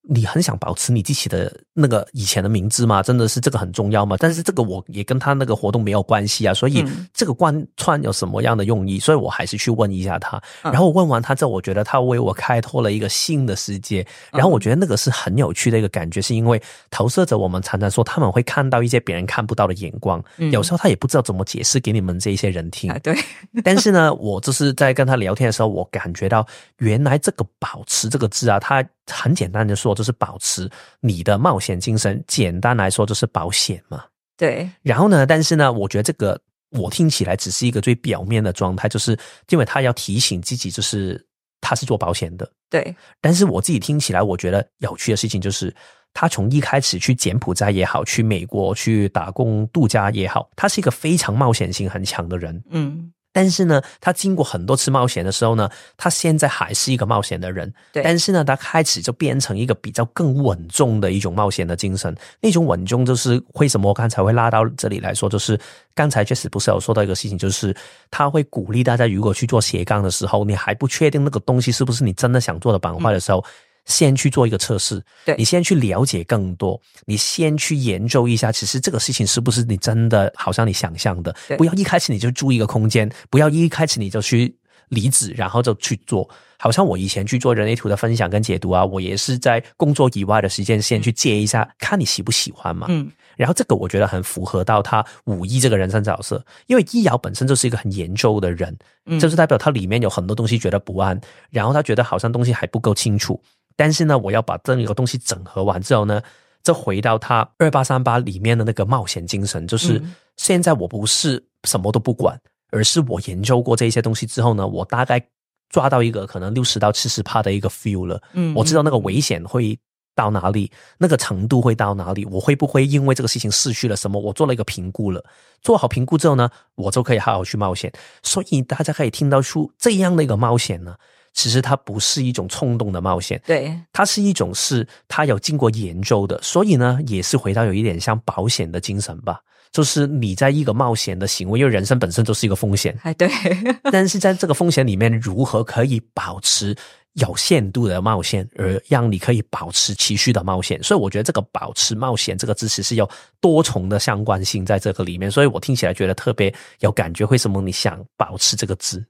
[0.08, 3.02] 你很想保持你自己的那个以前的名字吗？
[3.02, 4.16] 真的是这个很重要吗？
[4.18, 8.98] 但是这个我也跟他那个活动没有关系啊，所以这个贯穿有什么样的用意？
[9.00, 10.40] 所以我还是去问一下他。
[10.62, 14.06] 然后问完他之后，我觉得他为我开拓了一个新的世界。
[14.32, 22.92] 然后我觉得那个是很有趣的一个感觉，是因为投射者我们常常说他们会看到一些别人看不到的眼光，有时候他也不知道怎么解释给你们这一些人听。
[23.02, 23.16] 对，
[23.64, 26.46] 但是呢，我就是在跟他聊天的时候，我感觉到
[26.78, 28.84] 原来这个“保持”这个字啊，它。
[29.06, 32.22] 很简单的说，就是保持你的冒险精神。
[32.26, 34.04] 简单来说，就是保险嘛。
[34.36, 34.68] 对。
[34.82, 36.40] 然后呢，但是呢，我觉得这个
[36.70, 41.24] 我听起来只是一个最表面的状态，就是因为他要提醒自己，就是
[41.60, 42.50] 他是做保险的。
[42.68, 42.94] 对。
[43.20, 45.74] 但是我自己听起来，我觉得有趣的事情就是，
[46.12, 52.62] 他从一开始去柬埔寨也好，去美国去打工度假也好，他是一个非常冒险性很强的人。
[52.70, 53.12] 嗯。
[53.36, 55.68] 但是呢，他经过很多次冒险的时候呢，
[55.98, 57.70] 他现在还是一个冒险的人。
[57.92, 58.02] 对。
[58.02, 62.16] 但是呢，他开始就变成一个比较更稳重的一种冒险的精神。
[62.40, 65.60] 那种稳重就是为什么我刚才会拉到这里来说，就是
[65.94, 67.76] 刚才 Jesse 不是有说到一个事情，就是
[68.10, 73.44] 他会鼓励大家，如果去做斜杠的时候，你还不确定那个东西是不是你真的想做的板块的时候。
[73.86, 81.34] 先去做一个测试，对你先去了解更多，你先去研究一下，其实这个事情是不是你真的好像你想象的？
[81.56, 84.54] 不要一开始你就租一个空间，不要一开始你就去
[84.88, 86.28] 离职，然后就去做。
[86.58, 92.86] 好像我以前去做人类图的分享跟解读啊，我也是在工作以外的时间先去借一下，看你喜不喜欢嘛。
[92.88, 98.74] 嗯，然后这个我觉得很符合到他五一这个人生角色，因为易遥本身就是一个很研究的人，
[99.04, 101.20] 嗯，就是代表他里面有很多东西觉得不安，
[101.50, 103.38] 然后他觉得好像东西还不够清楚。
[103.76, 106.22] 但是呢，我要把这一个东西整合完之后呢，
[106.62, 110.02] 再回到他二八三八里面的那个冒险精神，就是
[110.36, 115.24] 现在我不是什么都不管，而是我研究过这些东西之后呢，我大概
[115.68, 118.22] 抓到一个可能六十到七十帕的一个 feel 了。
[118.32, 119.78] 嗯，我知道那个危险会
[120.14, 124.18] 到哪里，那个程度会到哪里，我会不会因为这个事情失去了什么？
[124.18, 125.22] 我做了一个评估了，
[125.60, 127.92] 做好评估之后呢，我就可以好好去冒险。
[128.22, 130.96] 所以大家可以听到出这样的一个冒险呢。
[131.36, 139.38] 其实它不是一种冲动的冒险，对，它是一种是它有经过研究的，所以呢，也是回到有一点像保险的精神吧，
[139.70, 143.30] 就是你在一个冒险的行为，因为人生本身就是一个风险，哎，对，
[143.92, 146.74] 但是在这个风险里面，如何可以保持
[147.12, 150.82] 有限度的冒险，而让你可以保持持续的冒险？
[150.82, 153.06] 所以我觉得这个保持冒险这个字词是有
[153.42, 157.26] 多重的相关性在这个里面，所以我听起来觉得特别有感觉。
[157.26, 159.04] 为什么你想保持这个字？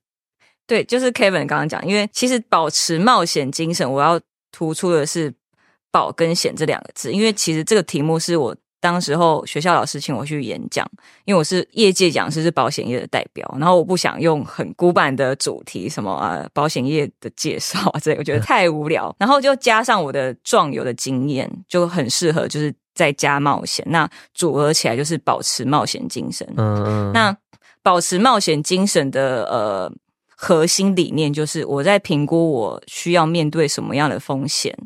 [0.67, 5.33] 对，就是 Kevin 刚刚讲，因为其实保持冒险精神，我要突出的是
[5.93, 10.85] “保”跟“险”这两个字，因为其实这个题目是我当时候学校老师请我去演讲，
[11.25, 26.45] 因为我是业界讲师，是保险业的代表，然后我不想用很古板的主题，什么啊保险业的介绍啊这，我觉得太无聊，然后就加上我的壮游的经验，就很适合，就是在加冒险，那组合起来就是保持冒险精神。
[26.57, 27.37] 嗯嗯，那
[27.83, 29.93] 保持冒险精神的呃。
[30.39, 34.77] 核心理念就是我在评估我需要面对什么样的风险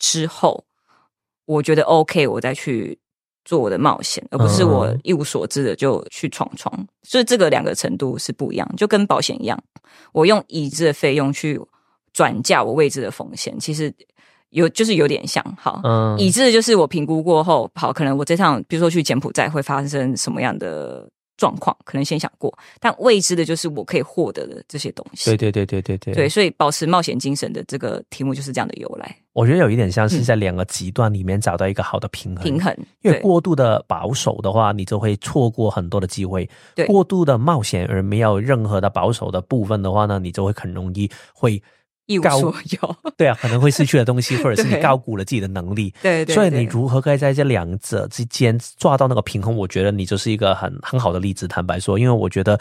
[0.00, 0.64] 之后，
[1.44, 2.98] 我觉得 OK，我再去
[3.44, 6.86] 做我的冒险，而不是我一无所知的就去闯闯。
[7.04, 9.56] 所以这个两个程度是不一样，就跟保险一样，
[10.12, 11.60] 我用已知的费用去
[12.12, 13.94] 转嫁我未知的风险，其实
[14.50, 15.40] 有就是有点像。
[15.56, 15.80] 好，
[16.18, 21.08] 已知的就是我评估过后，好，可能我这趟比如说去柬埔寨会发生什么样的。
[21.36, 25.30] 状况可能先想过，但未知的就是我可以获得的这些东西。
[25.30, 26.14] 对对对对对对。
[26.14, 29.16] 对，所以保持冒险精神的这个题目就是这样的由来。
[29.32, 32.42] 我觉得有一点像是在两个极端里面找到一个好的平衡。
[32.42, 36.48] 平衡，因为过度的保守的话，你就会错过很多的机会；
[36.86, 41.62] 过度的冒险而没有任何的保守的部分的话呢，你就会很容易会。
[42.06, 46.34] 一无所有， 对啊，可能会失去的东西，或者是你高估了自己的能力， 对对。
[46.34, 49.54] 所以你如何可以在这两者之间抓到那个平衡？
[49.54, 51.46] 我觉得你就是一个很很好的例子。
[51.46, 52.58] 坦白说，因为我觉得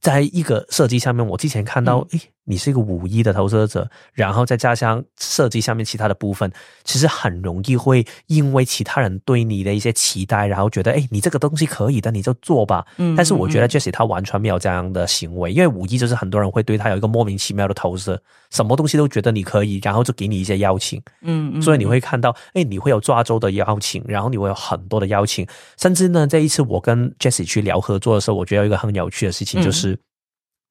[0.00, 2.20] 在一个设计上面，我之前看到，诶。
[2.44, 6.50] 你是一个五一的投资者，然后再加上设计下面其他的部分，
[6.84, 12.86] 其实很容易会因为其他人对你的一些期待，然后觉得哎，你这个东西可以的，你就做吧。
[12.98, 21.00] 嗯，但是我觉得 Jesse 他完全没有这样的行为，因为五一就是很多人会对他有一个莫名其妙的投射，什么东西都觉得你可以，然后就给你一些邀请。
[21.22, 25.46] 嗯嗯，所以你会看到，哎，你会有抓周的邀请，然后你会有很多的邀请，
[25.78, 29.98] 甚至呢，这一次我跟 Jesse 去聊合作的时候，我觉得有一个很有趣的事情就是。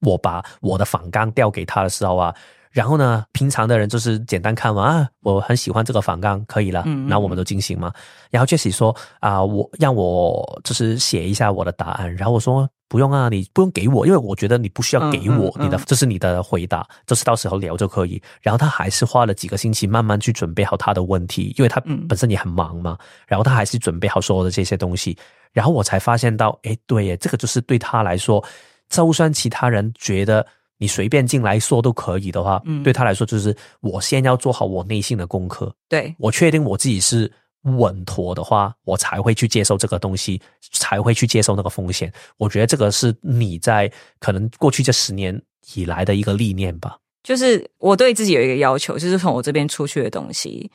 [0.00, 2.34] 我把我的仿钢调给他的时候啊，
[2.70, 7.92] 然后呢，平常的人就是简单看完啊，我很喜欢这个反纲，可以了，嗯嗯然后我们都进行嘛。
[8.30, 18.20] 然后 Jessie 说啊、我让我就是写一下我的答案，然后我说不用啊，你不用给我，因为我觉得你不需要给我，嗯嗯嗯你的这是你的回答，就是到时候聊就可以。
[18.42, 25.16] 然后他还是花了几个星期慢慢去准备好他的问题，因为他嗯本身也很忙嘛，然后他还是准备好所有的这些东西，
[25.52, 28.44] 然后我才发现到，哎，对耶，这个就是对他来说，
[28.88, 30.46] 就算其他人觉得
[30.78, 37.30] 你随便进来说都可以的话，嗯对他来说就是我先要做好我内心的功课，对，我确定我自己是
[37.62, 40.40] 稳妥的话，我才会去接受这个东西，
[40.72, 42.12] 才会去接受那个风险。
[42.36, 45.40] 我觉得这个是你在可能过去这十年
[45.74, 46.98] 以来的一个历练吧。
[47.22, 50.70] 就是我对自己有一个要求，就是从我这边出去的东西，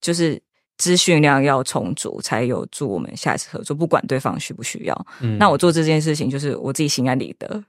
[0.00, 0.40] 就是
[0.80, 5.06] 资讯量要充足，才有助我们下一次合作，不管对方需不需要。
[5.20, 7.62] 嗯那我做这件事情，就是我自己心安理得。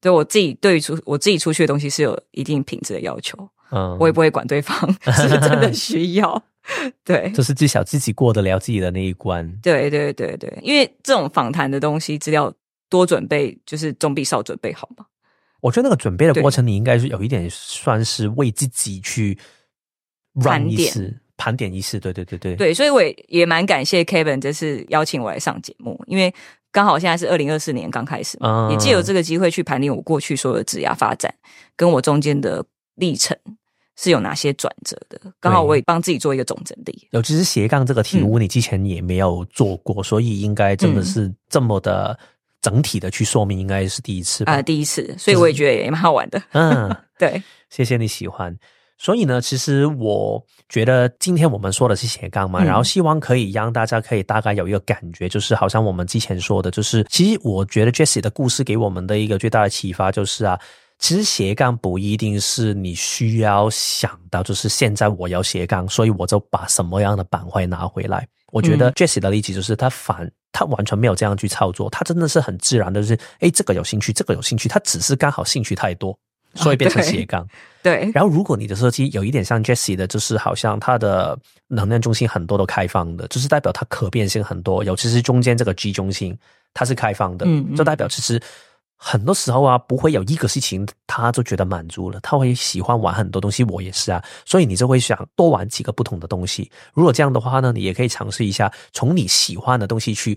[0.00, 4.76] 对我自己对于出我自己出去的东西是有一定品质的要求，嗯我也不会管对方
[5.14, 6.42] 是真的需要。
[7.02, 9.50] 对，就是至少自己过得了自己的那一关。
[9.62, 12.52] 对对对对，因为这种访谈的东西，资料
[12.90, 15.06] 多准备，就是总比少准备好嘛。
[15.60, 19.38] 我觉得那个准备的对过程，你应该是有一点算是为自己去
[20.42, 26.34] 点一次盘点一次，对对对对，对，所以我也也蛮感谢 Kevin 这次邀请我来上节目，因为
[26.70, 31.34] 刚好现在是二零二四年刚开始嘛，嗯也借由这个机会去盘点我过去所有的职涯发展，
[31.74, 32.62] 跟我中间的
[32.96, 33.34] 历程
[33.96, 35.18] 是有哪些转折的。
[35.40, 37.08] 刚好我也帮自己做一个总整理。
[37.12, 42.18] 尤其是斜杠这个题嗯目，你之前也没有做过，所以应该真的是这么的
[42.60, 44.52] 整体的去说明，应该是第一次吧。
[44.52, 46.42] 啊、第一次，所以我也觉得也蛮好玩的。
[46.52, 47.40] 嗯， 对，
[47.70, 48.56] 谢谢你喜欢。
[48.98, 60.58] 所以呢，其实我觉得今天我们说的是斜杠嘛，嗯然后希望可以让大家可以大概有一个感觉，就是好像我们之前说的，就是其实我觉得 Jessie 的故事给我们的一个最大的启发就是啊，
[60.98, 68.26] 其实斜杠不一定是你需要想到，就是现在我要斜杠，所以我就把什么样的板块拿回来。
[68.50, 70.30] 我觉得嗯 Jessie 的例子就是他反。
[70.50, 76.18] 他完全没有这样去操作，他真的是很自然的，就是诶，这个有兴趣，这个有兴趣，他只是刚好兴趣太多，
[76.54, 77.46] 所以变成斜杠。
[77.80, 81.38] 对，然后，如果你的设计有一点像 Jessie 的，就是好像它的
[81.68, 86.36] 能量中心很多都开放的，就是代表它可变性很多，尤其是中间这个 G 中心，
[86.74, 88.38] 它是开放的，嗯嗯就代表其实
[88.96, 96.68] 很多时候啊，不会有一个事情他就觉得满足了，他会喜欢玩很多东西，我也是啊，所以你就会想多玩几个不同的东西。
[96.92, 100.36] 如果这样的话呢，你也可以尝试一下从你喜欢的东西去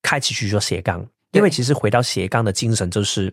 [0.00, 3.32] 开始去做斜杠，因为其实回到斜杠的精神就是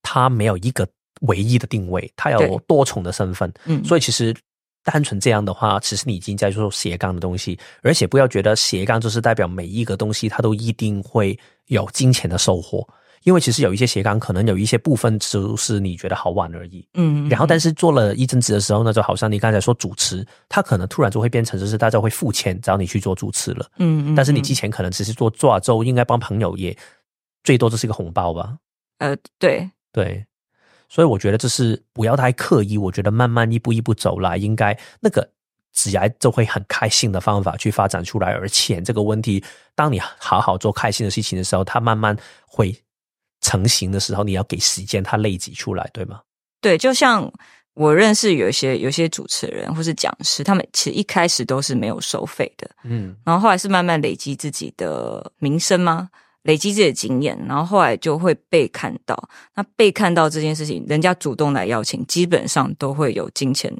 [0.00, 0.86] 它没有一个
[1.22, 4.34] 唯一的定位，它有多重的身份，嗯，所以其实
[4.84, 12.86] 单纯这样的话，其实你已经在做斜杠的东西，而且不要觉得斜杠就是代表每一个东西它都一定会有金钱的收获，
[13.24, 16.86] 因为其实有一些斜杠可能有一些部分只是你觉得好玩而已。
[16.94, 26.74] 嗯，然后，但是做了一阵子的时候呢，就好像你刚才说主持，它可能突然就会变成就是大家会付钱找你去做主持了，嗯，嗯但是你嗯之前可能只是做做了之后，应该帮朋友也
[27.44, 28.56] 最多就是一个红包吧。
[28.98, 30.24] 呃，对，对，
[30.88, 35.30] 所以我觉得这是不要太刻意，我觉得慢慢一步一步走来，应该那个
[35.72, 38.32] 自然就会很开心的方法去发展出来。
[38.32, 39.44] 而且这个问题，
[39.74, 42.16] 当你好好做开心的事情的时候，它慢慢
[42.46, 42.74] 会
[43.40, 46.22] 成型的时候，你要给时间它累积出来，对吗？
[46.60, 47.30] 对，就像
[47.74, 56.08] 我认识有一些有一些主持人或是讲师，他们其实一开始都是没有收费的，嗯然后后来是慢慢累积自己的名声吗？
[56.42, 59.28] 累积自己的经验，然后后来就会被看到。
[59.54, 63.72] 那被看到这件事情，人家主动来邀请，基本上都会有金钱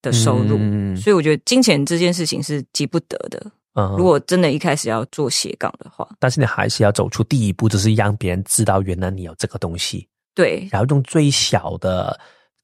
[0.00, 0.56] 的收入。
[0.58, 3.50] 嗯所以我觉得金钱这件事情是急不得的。
[3.74, 10.08] 嗯如果真的一开始要做斜杠的话，但是你还是要走出第一步，就是让别人知道原来你有这个东西。
[10.34, 12.18] 对然后用最小的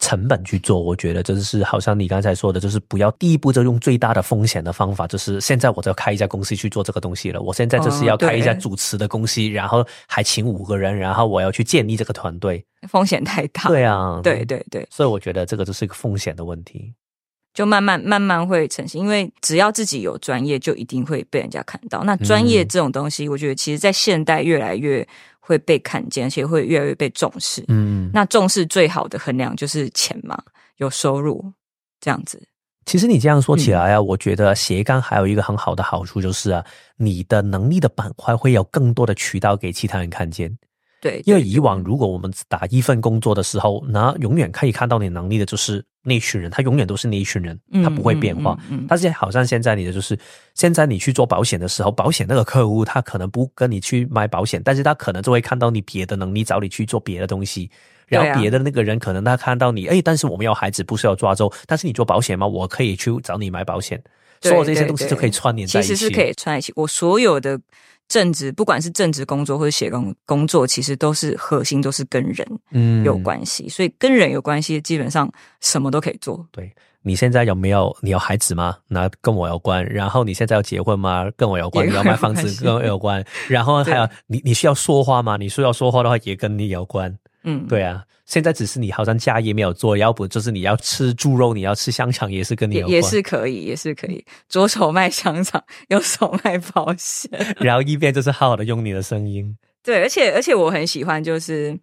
[0.04, 12.62] 成本去做，我觉得这就是好像你刚才说的，就是不要第一步就用最大的风险的方法，就是现在我就要开一家公司去做这个东西了，我现在就是要开一家主持的公司，然后还请五个人，然后我要去建立这个团队。
[12.86, 13.66] 风险太大。
[13.68, 16.92] 对啊，对对对，所以我觉得这个就是一个风险的问题。
[17.54, 22.02] 就慢慢慢慢会成型，因为只要自己有专业，就一定会被人家看到。
[22.02, 25.06] 那专业这种东西，我觉得其实在现代越来越
[25.38, 27.64] 会被看见，而且会越来越被重视。
[27.68, 30.36] 嗯，那重视最好的衡量就是钱嘛，
[30.78, 31.52] 有收入
[32.00, 32.42] 这样子。
[32.86, 36.62] 其实你这样说起来啊，嗯我觉得斜杠还有一个很好的好处就是啊，
[36.96, 40.58] 你的能力的板块会有更多的渠道给其他人看见。
[41.04, 48.52] 对，因为以往如果我们只打一份工作的时候，那永远可以看到你能力的就是那一群人，他永远都是那一群人，他不会变化。
[48.52, 50.18] 嗯嗯嗯嗯但是好像现在你的就是，
[50.54, 57.70] 现在你去做保险的时候，保险那个客户他可能不跟你去买保险，但是他可能就会看到你别的能力，找你去做别的东西。
[58.06, 62.46] 然后别的那个人可能他看到你，哎，但是我们要孩子不是要抓周，但是你做保险吗？
[62.46, 64.02] 我可以去找你买保险，
[64.40, 65.88] 所有这些东西都可以串联在一起。
[65.90, 66.72] 其实是可以串在一起。
[66.76, 67.58] 我所有的
[68.08, 76.46] 正职，不管是正职工作或者写工工作，其实都是核心都是跟人嗯有关系，所以跟人有关系，基本上什么都可以做。
[76.52, 76.72] 对
[77.06, 78.76] 你现在有没有你有孩子吗？
[78.88, 79.84] 那跟我有关。
[79.84, 81.30] 然后你现在要结婚吗？
[81.36, 81.84] 跟我有关。
[81.84, 83.22] 也你要买房子跟我有关。
[83.46, 85.36] 然后还有你你需要说话吗？
[85.36, 87.14] 你需要说话的话也跟你有关。
[87.42, 92.90] 嗯，对啊，现在只是你好像家业没有做，要不就是你要吃猪肉，你要吃香肠也是跟你有关。
[92.90, 97.30] 也也是可以，也是可以，左手卖香肠，右手卖保险。
[97.58, 99.56] 然后一边就是好好的用你的声音。
[99.84, 101.78] 对，而且而且我很喜欢，就是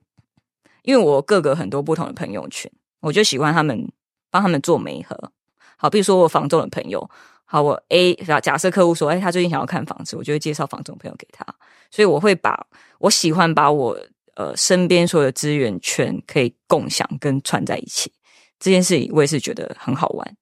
[0.82, 3.92] 因为我各个很多不同的朋友圈，我就喜欢他们
[4.32, 5.32] 帮他们做媒合。
[5.78, 7.08] 好，比如说我房仲的朋友，
[7.46, 11.46] 好，我 A 假假设客户说，哎，他最近想要看房子，我就会介绍房仲朋友给他。
[11.92, 12.66] 所以我会把
[12.98, 13.96] 我喜欢把我
[14.36, 18.12] 呃身边所有的资源圈可以共享跟串在一起，
[18.60, 20.36] 这件事情我也是觉得很好玩。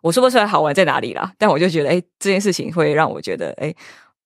[0.00, 3.72] 我说不出来好玩在哪里啦，但我就觉得，哎，这件事情会让我觉得，哎，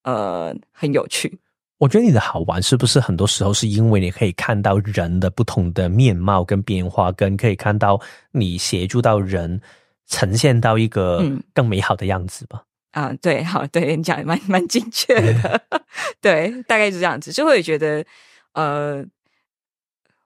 [0.04, 1.38] 呃，很有趣。
[1.78, 8.00] 我觉得你的好玩是不是很多时候是因为你可以看到人的不同的面貌跟变化，跟可以看到
[8.32, 9.60] 你协助到人
[10.06, 12.62] 呈现到一个嗯更美好的样子吧？
[12.92, 15.60] 啊，对，好，对你讲的蛮蛮精确的，
[16.22, 18.02] 对，大概是这样子，就会觉得，
[18.56, 19.04] 呃，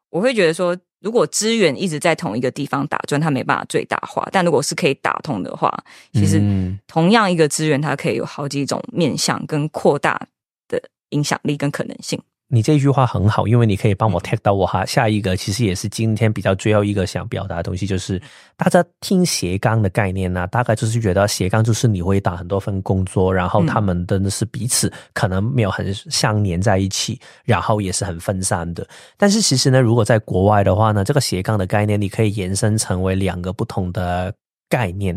[0.08, 5.68] 我会觉得说，如果资源一直在同一个地方打转，它没办法最大化，但如果是可以打通的话，
[6.12, 10.28] 其实嗯同样一个资源，它可以有好几种面向跟扩大
[10.68, 12.22] 的影响力跟可能性。
[12.52, 14.84] 你这句话很好，因为你可以帮我嗯 tag 到我哈。
[14.84, 18.20] 下一个其实也是今天比较最后一个想表达的东西，就是
[18.56, 28.84] 大家听斜杠的概念呢、大概就是觉得斜杠就是你会打很多份工作，然后嗯他们真的是彼此可能没有很相连在一起，然后也是很分散的。
[29.16, 34.34] 但是其实呢，如果在国外的话呢，这个斜杠的概念你可以延伸成为两个不同的
[34.68, 35.16] 概念。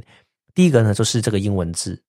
[0.53, 1.99] 第一个呢，就是这个英文字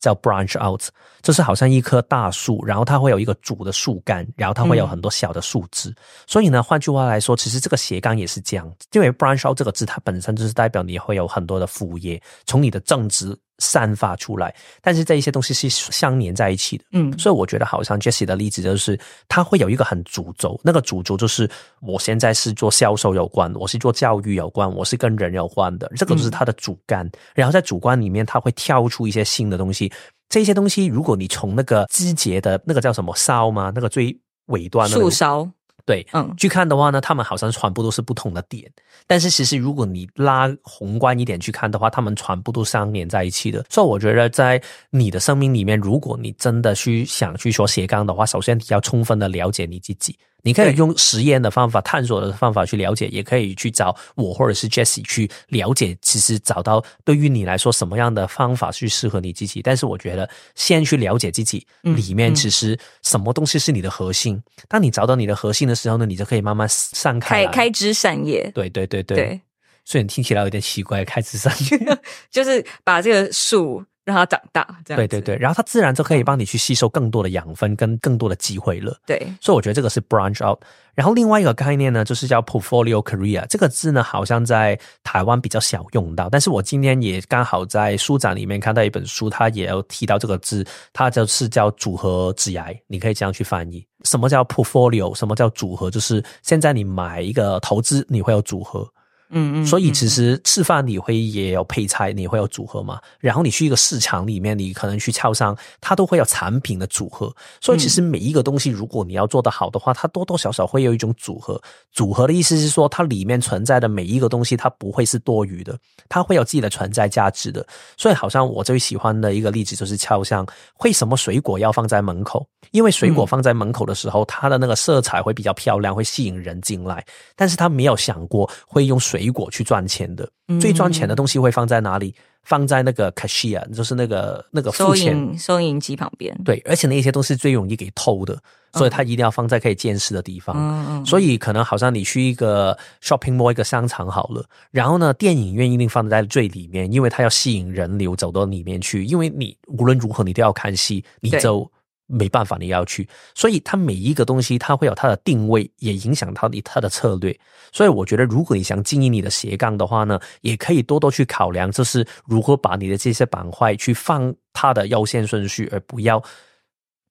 [0.00, 0.82] 叫 branch out，
[1.22, 5.94] 就是好像一棵大树，然后它会有一个主的树干，然后它会有很多小的树枝。
[6.26, 16.84] 所以呢，换句话来说，其实这个斜杠也是这样，因为 branch out 这个字它本身就是代表你会有很多的副业，从你的正职散发出来，但是这一些东西是相连在一起的。
[16.90, 21.48] 嗯所以我觉得好像 Jessie 的例子就是，他会有一个很主轴，那个主轴就是
[21.80, 27.08] 我现在是做销售有关，我是做教育有关，我是跟人有关的，这个就是他的主干。
[27.34, 29.92] 然后在主观里面，他会跳出一些新的东西。
[30.28, 33.72] 这些东西，如果你从那个枝节的那个叫什么梢吗？
[33.74, 34.16] 那个最
[34.46, 35.50] 尾端的那个树梢，
[35.84, 38.70] 对，嗯去看的话呢，他们好像全部都是不同的点，
[39.06, 43.64] 但是其实如果你拉宏观一点去看的话，他们全部都相连在一起的。
[43.68, 50.16] 所以我觉得在你的生命里面，如果你真的去想去说斜杠的话，首先你要充分的了解你自己。
[50.42, 55.96] 你可以用实验的方法、探索的方法去了解，也可以去找我或者是 Jessie 去了解。
[56.02, 59.60] 其实找到对于你来说什么样的方法去适合你自己。
[59.62, 64.42] 但是我觉得先去了解自己嗯里面嗯其实什么东西是你的核心。
[64.68, 69.40] 当你找到你的核心的时候呢，你就可以慢慢散开开枝散叶，对对对对，对，
[69.84, 71.98] 虽然听起来有点奇怪，开枝散叶。
[72.30, 78.98] 就是把这个树让它长大，这样对对对，然后它自然就可以帮你去吸收更多的养分跟更多的机会了。
[79.06, 80.58] 对，所以我觉得这个是 branch out。
[80.94, 83.46] 然后另外一个概念呢，就是叫 portfolio career。
[83.46, 93.86] 这个字呢，好像在台湾比较少用到，但是我今天也刚好在书展里面看到一本书，它也有提到这个字，它就是叫组合职涯，你可以这样去翻译。
[94.02, 95.14] 什么叫 portfolio？
[95.14, 95.90] 什么叫组合？
[95.90, 98.86] 就是现在你买一个投资，你会有组合。
[99.30, 103.00] 嗯嗯，所以嗯其实吃饭你会也有配菜，你会有组合嘛。
[103.18, 107.34] 然后你去一个市场里面，你可能去超商，它都会有产品的组合。
[107.60, 111.60] 所以其实每一个东西，如果你要做得好的话，它多多少少会有一种组合。
[111.92, 115.78] 组合的意思是说，它里面存在的每一个东西，它不会是多余的，
[116.08, 117.66] 它会有自己的存在价值的。
[117.96, 120.46] 所以好像我最喜欢的一个例子就是超商，
[120.80, 122.46] 为什么水果要放在门口？
[122.72, 127.04] 因为水果嗯放在门口的时候，它的那个色彩会比较漂亮，会吸引人进来。
[127.36, 130.24] 但是他没有想过会用水果去赚钱的。
[130.48, 132.14] 嗯最赚钱的东西会放在哪里？
[132.42, 135.14] 放在那个 cashier，就是那个那个付收钱。
[135.14, 138.36] 银收银机旁边，对，而且那些都是最容易给偷的，
[138.72, 140.56] 所以它一定要放在可以见识的地方。
[140.56, 151.70] 嗯嗯，所以可能好像你去一个 shopping mall 一个商场好了，然后呢，电影院一定放在最里面，因为它要吸引人流走到里面去，因为你无论如何你都要看戏，你对就
[152.10, 157.38] 没办法你要去，所以它每一个东西它会有它的定位，也影响到你它的策略。
[157.72, 166.22] 所以我觉得，如果你想经营你的斜杠的话呢，也可以多多去考量，就是如何把你的这些板块去放它的优先顺序，而不要。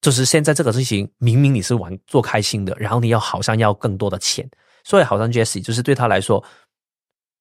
[0.02, 4.50] 就是现在这个事情，明明你是玩做开心的，然后你要好像要更多的钱，
[4.84, 6.42] 所以好像 Jesse 就是对他来说，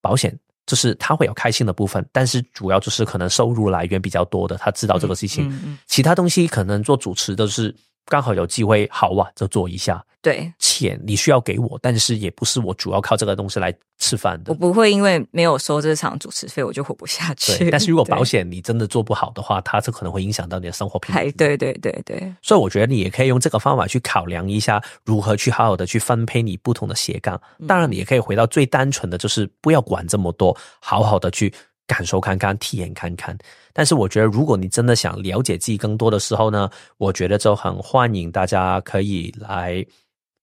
[0.01, 0.36] 保险
[0.69, 5.49] 就是他会有开心的部分，但是主要就是可能收入来源比较多的，他知道这个事情。
[5.49, 7.74] 嗯嗯其他东西可能做主持的是
[8.09, 10.05] 刚好有机会，好啊，就做一下。
[10.20, 14.52] 对，钱你需要给我，但是也不是我主要靠这个东西来吃饭的。
[14.52, 17.70] 我不会因为没有收这场主持费，我就活不下去。
[17.70, 21.32] 但是如果 保险你真的做不好的话，它这可能会影响到你的生活品还质。
[21.32, 27.40] 对对对对，所以我觉得你也可以用这个方法去考量一下，如何去好好的去分配你不同的斜杠。
[27.68, 31.55] 当然，你也可以回到最单纯的就是不要管这么多，好好的去
[31.89, 33.36] 感受看看、体验看看。
[33.73, 39.85] 但是我觉得，如果你真的想了解自己更多的时候呢，我觉得就很欢迎大家可以来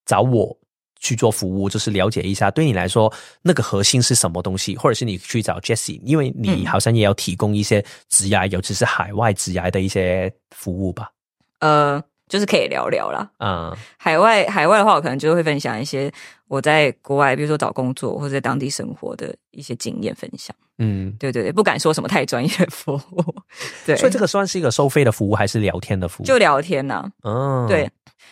[0.05, 0.53] 找我。
[1.01, 3.13] 去做服务，就是了解一下对你来说
[3.43, 11.11] 那个核心是什么东西，或者是你去找 Jessie，因为你嗯好像也要提供一些职涯，尤其是海外职涯的一些服务吧。
[11.59, 13.29] 呃，就是可以聊聊啦。
[13.39, 16.11] 嗯海外海外的话，我可能就会分享一些
[16.47, 20.55] 我在国外，比如说找工作或者在当地生活的一些经验分享。
[20.77, 23.35] 嗯，对对对，不敢说什么太专业的服务。
[23.85, 26.25] 对，所以这个算是一个收费的服务还是聊天的服务？
[26.25, 27.89] 就聊天呐、嗯，对，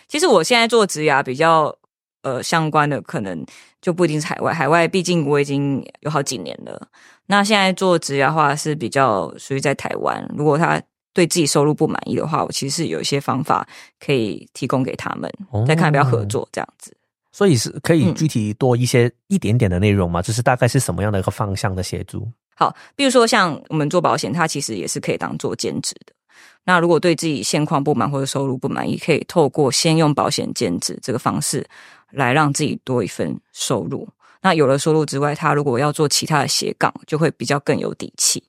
[0.08, 1.74] 其实我现在做职涯比较
[2.24, 3.46] 呃相关的，可能
[3.82, 4.54] 就不一定是海外。
[4.54, 6.88] 海外毕竟我已经有好几年了。
[7.28, 10.30] 那现在做职涯的话是比较属于在台湾。
[10.36, 10.82] 如果他
[11.14, 13.68] 对自己收入不满意的话，我其实有一些方法
[14.00, 16.96] 可以提供给他们，哦再看要不要合作这样子。
[17.32, 20.22] 所以是可以嗯具体多一些、一点点的内容吗？
[20.22, 22.28] 就是大概是什么样的一个方向的协助？
[22.56, 26.14] 好，比如说像我们做保险，它其实也是可以当做兼职的。
[26.64, 31.66] 那如果对自己现况不满或者收入不满意，可以透过先用保险兼职这个方式
[32.12, 34.08] 来让自己多一份收入。
[34.42, 38.44] 那有了收入之外，他如果要做其他的斜杠，就会比较更有底气。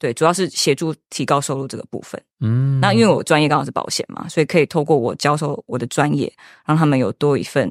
[0.00, 2.20] 对，主要是协助提高收入这个部分。
[2.40, 6.32] 嗯，那因为我专业刚好是保险嘛，所以可以透过我教授我的专业，
[6.64, 7.70] 让他们有多一份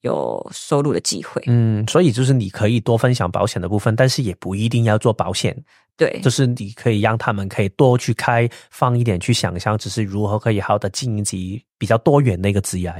[0.00, 1.42] 有收入的机会。
[1.46, 5.54] 嗯，所以就是你可以多分享保险的部分，但是也不一定要做保险，
[5.98, 12.90] 对，就是你可以让他们可以多去开放一点，去想象，只是如何可以好好的经营自己比较多元的一个职业。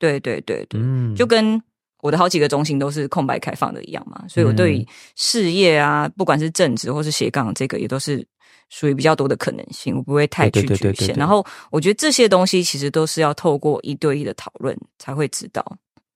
[0.00, 1.62] 对对对对，嗯，就跟
[2.04, 4.86] 我的好几个中心都是空白开放的一样嘛，所以我对于
[5.16, 8.22] 事业啊，不管是正职或是斜杠，这个也都是
[8.68, 11.16] 属于比较多的可能性，我不会太去局限。
[11.16, 15.64] 然后我觉得这些东西其实都是要透过一对一的讨论才会知道，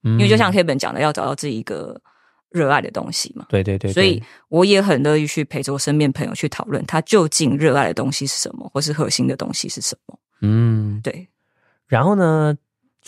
[0.02, 1.98] 因因为就像 K 本讲的，要找到自己一个
[2.50, 3.46] 热爱的东西嘛。
[3.48, 10.18] 对对对，对所以我也很乐意去陪着我身边朋友去讨论他究竟热爱的东西是什么，或是核心的东西是什么。
[10.42, 11.26] 嗯，对，
[11.86, 12.54] 然后呢，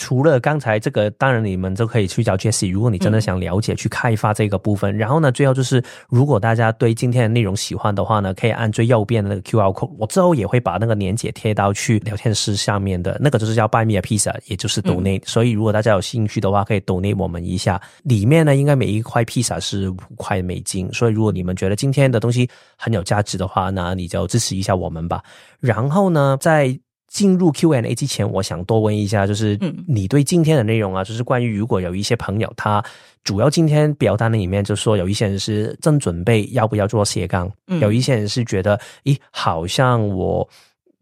[0.01, 4.97] 除了刚才这个，当然你们都可以去找 Jessie，如果你真的嗯想了解、去开发这个部分。
[4.97, 17.79] 然后呢，最后就是，如果大家对今天的内容喜欢的话呢，可以按最右边的那个 QR code，我之后也会把那个链接贴到去聊天室下面的那个，就是叫 Buy Me a Pizza，也就是 donate、所以如果大家有兴趣的话，可以 donate 我们一下。
[18.05, 25.23] 里面呢，应该每一块披萨是五块美金，所以如果你们觉得今天的东西很有价值的话，那你就支持一下我们吧。
[25.61, 26.75] 然后呢，在
[27.11, 32.83] 进入 Q&A 之前，我想多问一下，就是嗯你对今天的内容啊，就是关于如果有一些朋友他
[33.25, 40.49] 主要今天表单里面就说有一些人是正准备要不要做斜杠，嗯有一些人是觉得，咦，好像我。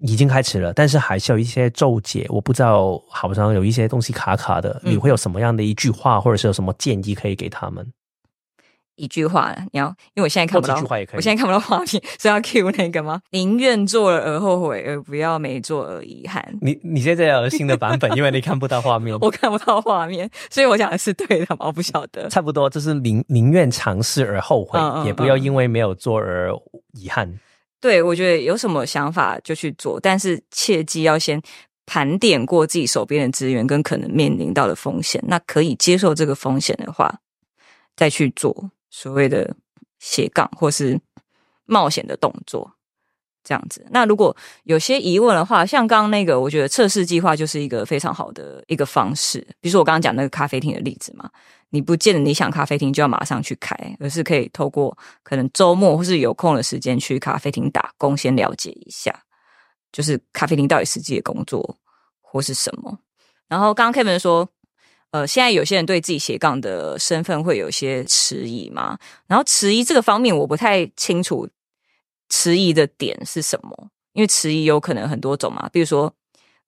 [0.02, 4.80] 已经开始了，但是还是有一些骤解，我不知道，好像有一些东西卡卡的。
[4.85, 7.85] 嗯你会有什么样的一句话，或者是有什么建议可以给他们？
[8.99, 11.87] 一句话，你要，因为我现在看不到，或几句话也可以我现在看不到画面，
[12.19, 13.23] 所以要 Q 那个吗？
[13.31, 16.45] 宁愿做了而后悔，而不要没做而遗憾。
[16.61, 19.16] 你你现在有新的版本，因为你看不到画面。
[19.23, 21.66] 我看不到画面，所以我讲的是对的吗？
[21.66, 22.29] 我不晓得。
[22.29, 26.53] 差不多，就是宁宁愿尝试而后悔，嗯嗯也不要因为没有做而
[26.93, 27.39] 遗憾。
[27.81, 31.41] 对，我觉得有什么想法就去做，但是切记要先
[31.87, 35.23] 盘点过自己手边的资源跟可能面临到的风险。
[35.29, 37.20] 那可以接受这个风险的话，
[37.95, 39.56] 再去做所谓的
[39.98, 41.01] 斜杠或是
[41.65, 42.74] 冒险的动作。
[43.44, 49.39] 这样子，那如果有些疑问的话，像刚刚那个，我觉得测试计划就是一个非常好的一个方式。
[49.59, 51.31] 比如说我刚刚讲那个咖啡厅的例子嘛，
[51.70, 59.23] 你不见得你想咖啡厅就要马上去开，而是可以透过可能周末或是有空的时间去咖啡厅打工，先了解一下，
[59.93, 61.78] 就是咖啡厅到底实际的工作
[62.20, 62.98] 或是什么。
[63.48, 64.47] 然后刚刚 Kevin 说，
[65.10, 71.48] 呃，现在有些人对自己斜杠的身份会有一些迟疑嘛，然后迟疑这个方面我不太清楚
[72.28, 76.12] 迟疑的点是什么，因为迟疑有可能很多种嘛，比如说。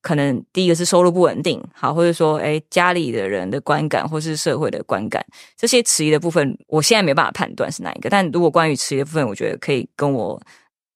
[0.02, 5.22] 可能第一个是收入不稳定，好，或者说，哎，家里的人的观感，或是社会的观感，
[5.58, 8.08] 这些迟疑的部分，我现在没办法判断是哪一个。
[8.08, 10.40] 但如果关于迟疑的部分，我觉得可以跟我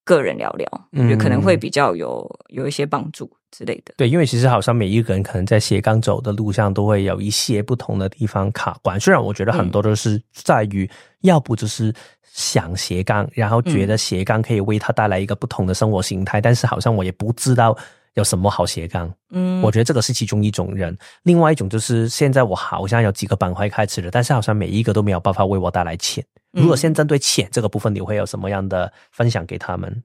[0.03, 3.31] 个人聊聊，我觉得可能会比较有有一些帮助。
[3.55, 3.93] 之类的。
[3.95, 8.99] 对，因为其实好像每一个人可能在斜杠走的路上都会有一些不同的地方卡关。
[8.99, 10.89] 虽然我觉得很多都是在于，
[11.21, 17.77] 要不就是想斜杠，然后觉得斜杠可以为他带来一个不同的生活形态，但是好像我也不知道
[18.15, 19.09] 有什么好斜杠。
[19.31, 20.97] 嗯，我觉得这个是其中一种人。
[21.23, 26.23] 另外一种就是现在我好像有几个板块开始了，但是好像每一个都没有办法为我带来钱。
[26.51, 30.03] 如果先针对钱这个部分，你会有什么样的分享给他们？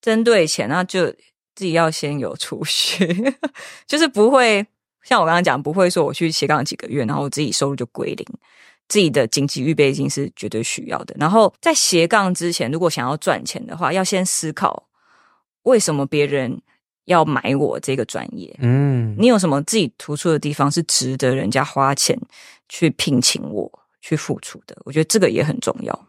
[0.00, 1.12] 针对钱，那就
[1.58, 3.34] 自己要先有储蓄，
[3.84, 4.64] 就是不会
[5.02, 8.24] 像我刚刚讲，不会说我去斜杠几个月，然后自己收入就归零。
[8.86, 11.16] 自己的经济预备金是绝对需要的。
[11.18, 14.88] 然后在斜杠之前，如果想要赚钱的话，要先思考
[15.64, 16.62] 为什么别人
[17.06, 18.56] 要买我这个专业。
[18.60, 22.16] 嗯，你有什么自己突出的地方是值得人家花钱
[22.68, 24.80] 去聘请我去付出的？
[24.84, 26.08] 我觉得这个也很重要。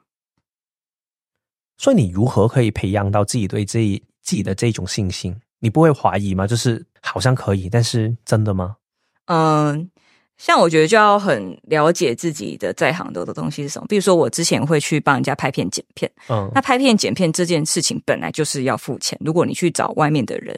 [1.80, 5.36] 所以你如何可以培养到自己对自己自己的这种信心？
[5.60, 6.48] 你不会怀疑吗？
[6.48, 8.78] 就是好像可以，但是真的吗？
[9.26, 9.92] 嗯，
[10.38, 13.86] 像我觉得就要很了解自己的在行的的东西是什么。
[13.90, 19.20] 比如说，我之前会去帮人家拍片剪片，嗯，那拍片剪片这件事情本来就是要付钱。
[19.22, 20.58] 如果你去找外面的人，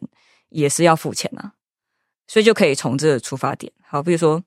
[0.49, 1.53] 也是要付钱啊。
[2.27, 3.73] 所以就可以从这个出发点。
[3.87, 4.43] 好，比如说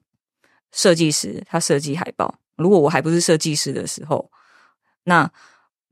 [0.71, 4.31] 设计师他设计海报，如果我还不是设计师的时候，
[5.03, 5.29] 那。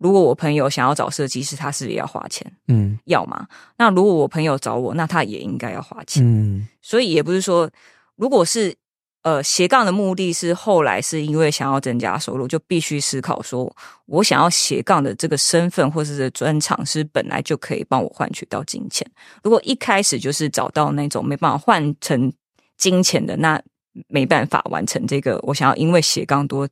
[0.03, 3.47] 如果我朋友想要找设计师，他是也要花钱，嗯，要吗？
[3.79, 6.67] 那如果我朋友找我，那他也应该要花钱，嗯。
[6.83, 7.71] 所以也不是说，
[8.17, 8.75] 如果是
[9.23, 13.73] 呃斜杠的目的是后来是因为想要增加收入，就必须思考说，
[14.07, 19.09] 我想要斜杠的这个身份或者是专长是本来就可以帮我换取到金钱。
[19.45, 22.33] 如果一开始就是找到那种没办法换成
[22.77, 23.63] 金钱的，那
[24.09, 26.69] 没办法完成这个我想要因为斜杠多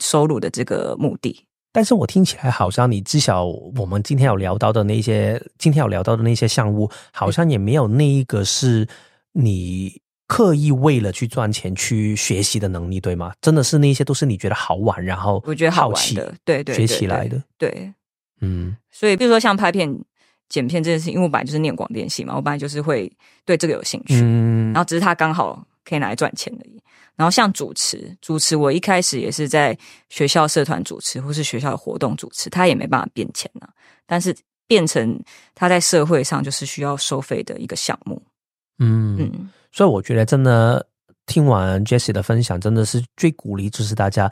[0.00, 1.44] 收入的这个目的。
[1.72, 8.86] 但是我听起来好像你至少我们今天有聊到的那些，今天有聊到的那些项目，好像也没有那一个是
[9.32, 13.32] 你刻意为了去赚钱去学习的能力，对吗？
[13.40, 17.92] 真的是那些都是你觉得好玩，然后我觉得好玩的，对对，学起来的，对，
[18.40, 18.76] 嗯。
[18.90, 19.98] 所以比如说像拍片、
[20.50, 23.10] 剪片这件事情，因为我本来就是念广电系嘛，我本来就是会
[23.46, 26.78] 对这个有兴趣，嗯，然后只是他刚好可以拿来赚钱而已。
[27.16, 29.76] 然后像主持，主持我一开始也是在
[30.08, 33.68] 学校社团主持，或是学校的活动主持，他也没办法变钱呢。
[34.06, 34.34] 但是
[34.66, 35.20] 变成
[35.54, 38.20] 他在社会上就是需要收费的一个项目。
[38.78, 40.84] 嗯嗯，所以我觉得真的
[41.26, 44.30] 听完 Jessie 的分享，真的是最鼓励就是大家。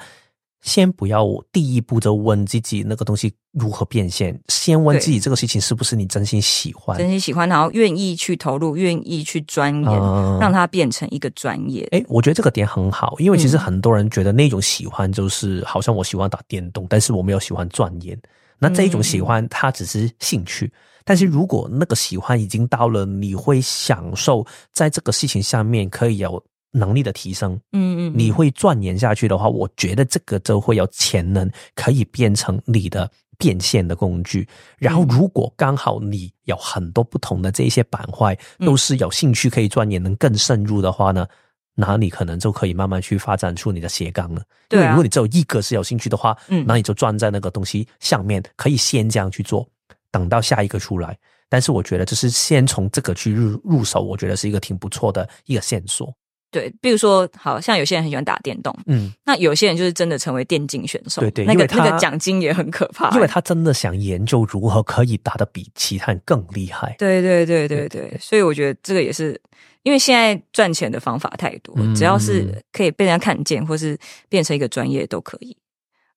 [0.63, 9.93] 先不要第一步就问自己那个东西如何变现，先问自己这个事情是不是你真心喜欢，真心喜欢，然后愿意去投入，愿意去钻研，
[10.39, 11.89] 让它变成一个专业。
[11.93, 18.19] 哎，我觉得这个点很好，因为其实很多人觉得那种喜欢就是好像我喜欢打电动，但是我没有喜欢钻研。
[18.59, 20.71] 那这一种喜欢，它只是兴趣。
[21.03, 26.45] 但是如果那个喜欢已经到了，你会享受在这个事情上面可以有。
[26.73, 34.47] 能力的提升，嗯嗯，你会钻研下去的话，我觉得这个就会有潜能可以变成你的变现的工具。
[34.79, 41.27] 然后，如果刚好你有很多不同的这些板块，都是有兴趣可以钻研能更深入的话呢，
[41.75, 44.43] 那你可能就可以慢慢去发展出你的斜杠了。
[44.69, 49.67] 对，如果你只有一个是有兴趣的话，嗯，那你就钻在那个东西上面，可以先这样去做，
[50.13, 51.19] 等到下一个出来。
[51.49, 56.15] 但是我觉得，就是先从这个去入入手，我觉得是一个挺不错的一个线索。
[56.51, 66.97] 对，比如说，好像有些人很喜欢打电动，嗯，那有些人就是真的成为电竞选手，对对，那个那个奖金也很可怕，因为他真的想研究如何可以打得比其他人更厉害。
[66.99, 69.41] 对对对对对，所以我觉得这个也是，
[69.85, 73.97] 因为现在赚钱的方法太多，只要是可以被人家看见，或是
[74.29, 75.57] 变成一个专业都可以。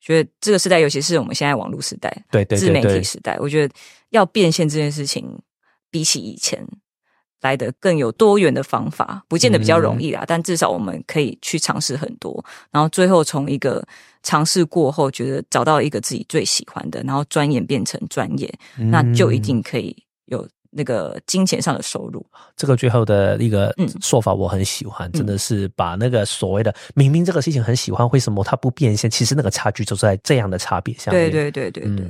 [0.02, 3.74] 觉得这个时代，尤其是我们现在网络时代，对对自媒体时代，我觉得
[4.10, 5.40] 要变现这件事情，
[5.92, 6.68] 比起以前。
[7.44, 13.86] 来的更有多元的方法，不见得比较容易啦，但至少我们可以去尝试很多，然后最后从一个
[14.24, 19.96] 尝试过后，觉得找到一个自己最喜欢的，然后钻研变成专业，那就一定可以
[20.28, 22.26] 有那个金钱上的收入。
[22.56, 29.12] 这个最后的一个说法我很喜欢，真的是把那个所谓的明明这个事情很喜欢，为什么它不变现？
[29.12, 31.30] 其实那个差距就在这样的差别下面。
[31.30, 32.08] 对对对对对。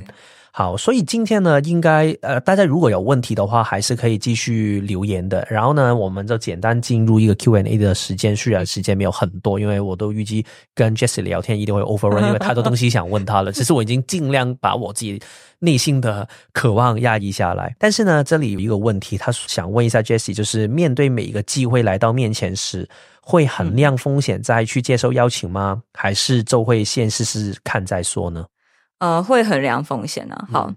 [0.56, 5.44] 好，所以今天呢，应该呃，大家如果有问题的话，还是可以继续留言的。
[5.50, 13.50] 然后呢，我们就简单进入一个 Q&A 的时间，虽然时间没有很多，因为我都预计跟 Jessie 聊天一定会 overrun，因为太多东西想问他了。
[13.52, 15.20] 其实我已经尽量把我自己
[15.58, 17.74] 内心的渴望压抑下来。
[17.76, 22.88] 但是呢，这里有一个问题，他想问一下 Jessie，就是面对每一个机会来到面前时，
[23.20, 25.82] 会衡量风险再去接受邀请吗？
[25.94, 28.46] 还是就会先试试看再说呢？
[29.04, 30.48] 呃，会衡量风险呢。
[30.50, 30.72] 好，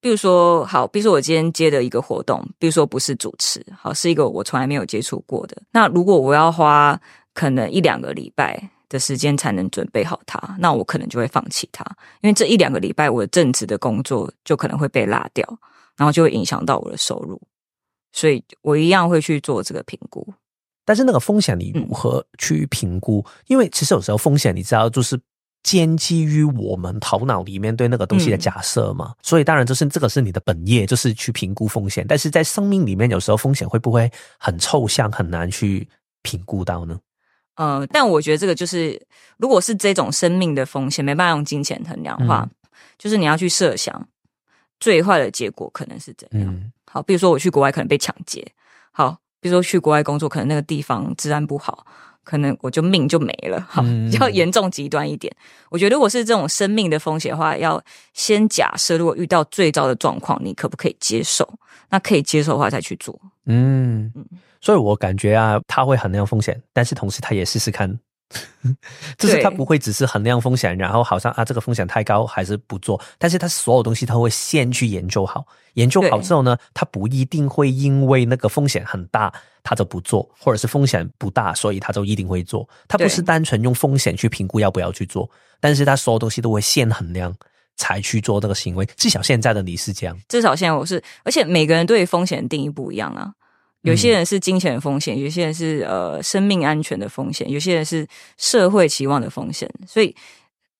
[0.00, 5.56] 比如说，好，比如说我今天接的一个活动，比如说不是主持，好，是一个我从来没有接触过的。
[5.70, 7.00] 那如果我要花
[7.34, 11.84] 可能一两个礼拜的时间才能准备好它，那我可能就会放弃它，
[12.22, 15.46] 因为这一两个礼拜我的正职的工作就可能会被落掉，
[15.96, 17.40] 然后就会影响到我的收入。
[18.10, 20.26] 所以我一样会去做这个评估。
[20.84, 23.24] 但是那个风险你如何去评估？
[23.46, 25.16] 因为其实有时候风险你知道就是
[25.62, 32.04] 建基于我们头脑里面对那个东西的假设嘛，所以当然就是这个是你的本业，就是去评估风险。
[32.08, 35.88] 但是在生命里面，有时候风险会不会很抽象，很难去
[36.22, 36.98] 评估到呢？
[37.56, 39.00] 呃，但我觉得这个就是，
[39.36, 42.48] 如果是这种生命的风险，没办法用金钱衡量的话，
[42.98, 44.08] 就是你要去设想
[44.80, 46.72] 最坏的结果可能是怎样。
[46.90, 48.46] 好，比如说我去国外可能被抢劫，
[48.90, 49.18] 好。
[49.40, 51.84] 比如说去国外工作，可能那个地方治安不好，
[52.24, 55.34] 可能我就命就没了，哈，比较严重极端一点。
[55.70, 57.82] 我觉得如果是这种生命的风险的话，要
[58.14, 61.48] 先假设，如果遇到最糟的状况，你可不可以接受？
[61.88, 63.18] 那可以接受的话，再去做。
[63.46, 64.24] 嗯嗯，
[64.60, 67.98] 所以我感觉啊，他会衡量风险，但是同时他也试试看。
[69.18, 75.44] 就是他不会只是衡量风险，然后好像啊这个风险太高还是不做，但是他所有东西他会先去研究好，
[75.74, 79.30] 研究好之后呢，他不一定会因为那个风险很大
[79.62, 85.30] 他就不做，或者是风险不大所以他就一定会做，他不是单纯用风险去评估要不要去做，
[85.60, 87.34] 但是他所有东西都会先衡量
[87.76, 93.32] 才去做这个行为，至少现在的你是这样，至少现在我是，而且每个人对风险的定义不一样啊。
[93.82, 98.06] 有些人是金钱的风险，有些人是呃生命安全的风险，有些人是
[98.38, 99.68] 社会期望的风险。
[99.88, 100.14] 所以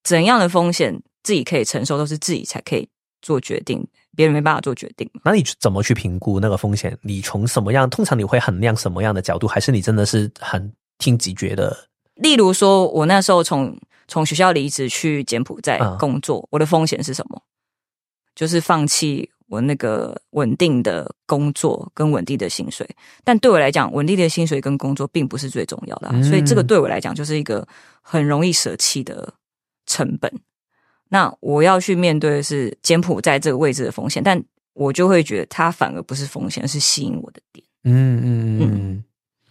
[0.05, 2.89] 怎样的风险自己可以承受，都是自己才可以
[3.21, 3.85] 做决定，
[4.17, 5.09] 别人没办法做决定。
[5.25, 6.97] 那你怎么去评估那个风险？
[7.03, 7.89] 你从什么样？
[7.89, 9.47] 通常你会衡量什么样的角度？
[9.47, 11.89] 还是你真的是很听直觉的？
[12.17, 13.77] 例如说，我那时候从
[14.09, 17.43] 从学校离职去柬埔寨工作，我的风险是什么？
[18.35, 19.31] 就是放弃。
[19.49, 22.89] 我那个稳定的工作跟稳定的薪水，
[23.23, 27.69] 但对我来讲，稳定的薪水跟工作并不是最重要的，所以这个对我来讲就是一个
[28.01, 29.31] 很容易舍弃的
[29.85, 30.33] 成本。
[31.13, 37.63] 那我要去面对的是柬埔寨这个位置的风险，但我就会觉得它反而不是风险，是吸引我的点。
[37.85, 39.05] 嗯嗯嗯，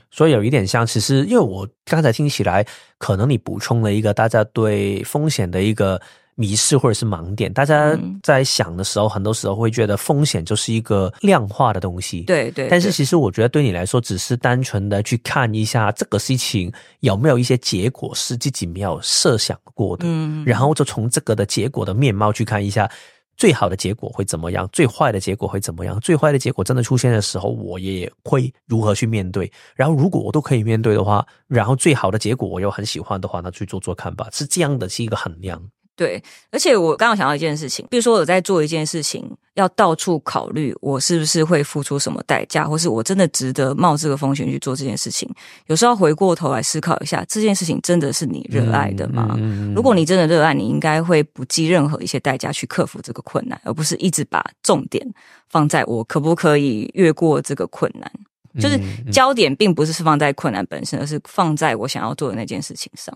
[0.10, 2.66] 所以有一点像，其实因为我刚才听起来，
[2.98, 6.02] 可能你补充了一个大家对风险的一个。
[6.42, 12.22] 迷失或者是盲点，大家在想的时候，很多时候会觉得风险就是一个量化的东西。
[12.24, 12.68] 对对。
[12.68, 22.90] 但是其实我觉得对你来说，只是单纯的去看一下这个事情有没有一些结果是自己没有设想过的，嗯，然后就从这个的结果的面貌去看一下
[23.38, 26.00] 最好的结果会怎么样，最坏的结果会怎么样。
[26.00, 29.52] 最坏的结果真的出现的时候，我也会如何去面对。
[29.76, 34.28] 然后如果我都可以面对的话，然后最好的结果我又很喜欢的话，那去做做看吧。
[34.32, 35.62] 是这样的，是一个衡量。
[35.96, 45.30] 对，而且我刚刚想到一件事情，比如说我在做一件事情，要到处考虑我是不是会付出什么代价，或是我真的值得冒这个风险去做这件事情。
[45.68, 49.38] 有时候回过头来思考一下，这件事情真的是你热爱的吗？
[49.76, 55.06] 如果你真的热爱，你应该会不计任何一些代价去克服这个困难，而不是一直把重点
[55.50, 58.12] 放在我可不可以越过这个困难。
[58.60, 58.78] 就是
[59.12, 63.16] 焦点并不是是放在困难本身，而是放在我想要做的那件事情上。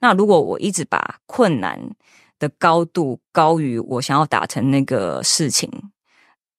[0.00, 1.80] 那如果我一直把困难
[2.38, 5.70] 的高度高于我想要达成那个事情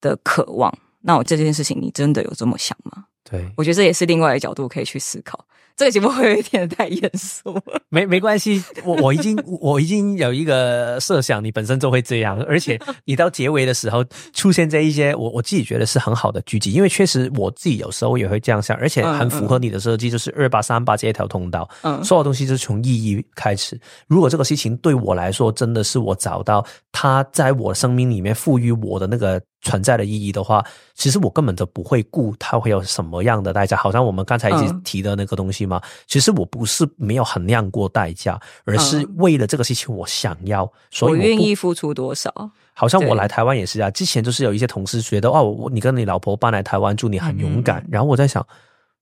[0.02, 3.06] 的渴望，那我这件事情你真的有这么想吗？
[3.24, 5.46] 对，我觉得这也是另外一个角度可以去思考。
[5.78, 7.56] 这个节目会有一点太严肃，
[7.90, 23.80] 没没关系，我我已经我已经有一个设想，你本身就会这样，而且你到结尾的时候出现这一些，我我自己觉得是很好的剧集，因为确实我自己有时候也会这样想，而且很符合你的设计，就是二八三八这一条通道，嗯，所有东西就是从意义开始。
[24.08, 29.40] 如果这个事情对我来说真的是我找到它在我生命里面赋予我的那个。
[29.62, 30.64] 存在的意义的话，
[30.94, 33.76] 其实我根本就不会顾它会有什么样的代价。
[33.76, 42.32] 好像我们刚才一直提的那个东西嘛，其实我不是没有衡量过代价，而是为了这个事情我想要，所以我愿意付出多少。
[42.74, 47.86] 好像我来台湾也是啊，之前就是有一些同事觉得哦，我你跟你老婆搬来台湾住，你很勇敢。
[47.90, 48.46] 然后我在想，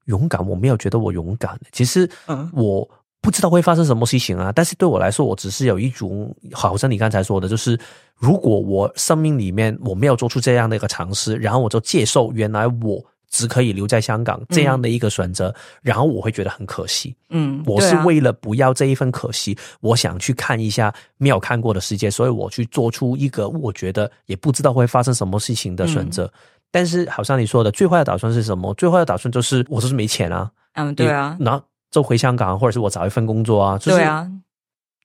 [0.06, 2.10] 勇敢我没有觉得我勇敢，其实
[2.54, 2.90] 我。
[3.26, 4.52] 不知道会发生什么事情啊！
[4.54, 7.78] 但是对我来说，我只是有一种，好像你刚才说的，就是
[8.16, 17.16] 如果我生命里面我没有做出这样的一个尝试，然后我就接受原来我只可以留在香港这样的一个选择，然后我会觉得很可惜。
[17.32, 26.32] 嗯，我是为了不要这一份可惜，我想去看一下没有看过的世界，所以我去做出一个我觉得也不知道会发生什么事情的选择。
[26.72, 28.72] 但是好像你说的，最坏的打算是什么？
[28.76, 30.52] 最坏的打算就是我就是没钱啊。
[30.74, 31.60] 嗯，对啊，那。
[31.92, 34.30] 就回香港，或者是我找一份工作啊，就是啊，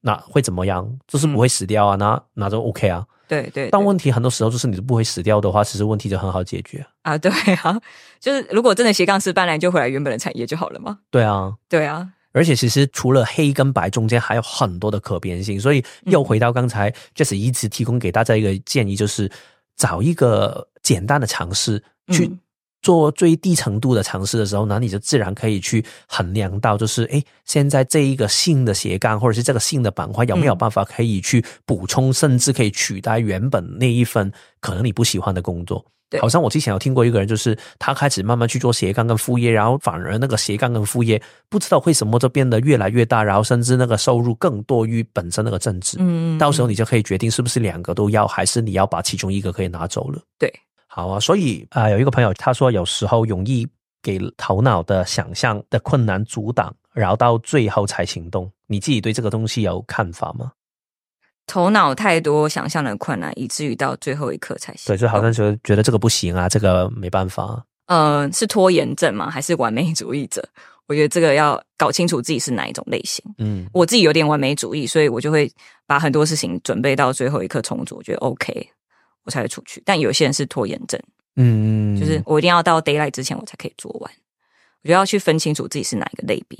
[0.02, 0.98] 那会怎么样？
[1.06, 3.06] 就是不会死掉啊，那那就 OK 啊。
[3.28, 6.84] 对对，但问题很多时候就是你都不会死掉的话，其实问题就很好解决。
[7.02, 7.30] 啊，对
[7.62, 7.80] 啊，
[8.18, 10.98] 就是如果真的斜杠失败了，你就回来原本的产业就好了嘛。
[11.12, 19.30] 对啊，对啊，而且其实除了黑跟白中间还有很多的可变性，所以又回到刚才 Jesse 一直提供给大家一个建议，就是
[19.76, 22.28] 找一个简单的尝试去。
[22.80, 35.84] 嗯做最低程度的尝试的时候那，你就自然可以去衡量到，就是诶，现在这一个新的斜杠或者是这个新的板块有没有办法可以去补充，甚至可以取代原本那一份可能你不喜欢的工作。
[36.08, 45.98] 对好像我之前有听过一个人，就是他开始慢慢去做斜杠跟副业，然后反而那个斜杠跟副业不知道为什么就变得越来越大，然后甚至那个收入更多于本身那个正职。
[46.00, 50.20] 嗯，到时候你就可以决定是不是两个都要，还是你要把其中一个可以拿走了。
[50.38, 50.50] 对。
[50.92, 53.66] 好啊，所以啊、有一个朋友他说，有时候容易
[54.02, 58.50] 给头脑的想象的困难阻挡，然后到最后才行动。
[58.66, 60.50] 你自己对这个东西有看法吗？
[61.46, 67.64] 头脑太多想象的困难，以至于到最后一刻才行对，就好像觉得觉得这个不行啊，这个没办法。
[67.86, 69.30] 呃，是拖延症吗？
[69.30, 70.44] 还是完美主义者？
[70.86, 73.24] 我觉得这个要搞清楚自己是哪一种类型。
[73.38, 75.48] 嗯我自己有点完美主义，所以我就会
[75.86, 78.68] 把很多事情准备到最后一刻重组，我觉得 OK，
[79.24, 79.82] 我才会出去。
[79.84, 81.00] 但有些人是拖延症，
[81.36, 84.10] 嗯，就是我一定要到 d a y l i g h t 之前我才可以做完。
[84.82, 86.58] 我觉得要去分清楚自己是哪一个类别，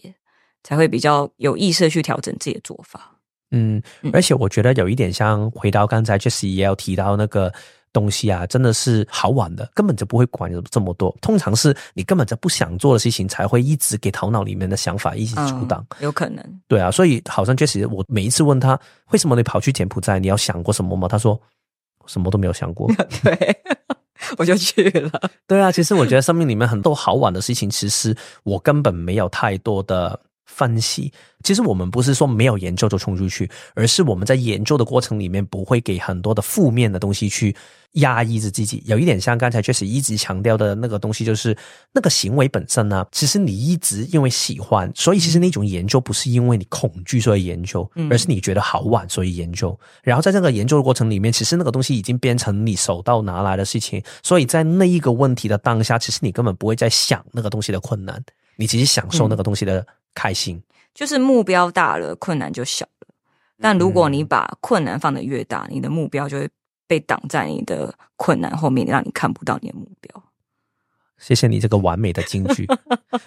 [0.63, 3.17] 才会比较有意识地去调整自己的做法。
[3.53, 7.53] 嗯嗯，而且我觉得有一点像回到刚才 Jesse 也有提到那个
[7.93, 11.17] 东西啊，真的是好玩的，根本就不会管这么多。
[11.21, 15.85] 通常是你根本就不想做的事情，才会一直给头脑里面的想法一直阻挡。
[15.99, 16.61] 嗯有可能。
[16.69, 18.79] 对啊，所以好像 Jesse，我每一次问他
[19.11, 21.09] 为什么你跑去柬埔寨，你要想过什么吗？
[21.09, 21.41] 他说
[22.11, 22.91] 什么都没有想过。
[23.23, 23.57] 对，
[24.37, 25.11] 我就去了。
[25.47, 30.19] 对啊，其实我觉得生命里面很多好玩的事情，其实我根本没有太多的
[30.53, 31.13] 分析。
[31.43, 37.57] 其实我们不是说没有研究就冲出去，而是我们在研究的过程里面不会给很多的负面的东西去
[37.93, 38.83] 压抑着自己。
[38.85, 41.57] 有一点像刚才 Jesse 一直强调的那个东西，就是
[41.93, 49.79] 那个行为本身呢，其实你一直因为喜欢，所以其实那种研究不是因为你恐惧所以研究，嗯而是你觉得好玩所以研究。
[50.03, 58.23] 然后在这个研究的过程里面，其实那个东西已经变成你手到拿来的事情，所以在那一个问题的当下，其实你根本不会再想那个东西的困难，
[58.57, 60.63] 你只是享受那个东西的开心。
[60.95, 63.09] 就是目标大了，困难就小了。
[63.61, 66.49] 但如果你把困难放得越大，你的目标就会
[66.87, 70.23] 被挡在你的困难后面，让你看不到你的目标。
[71.19, 72.67] 谢谢你这个完美的金句。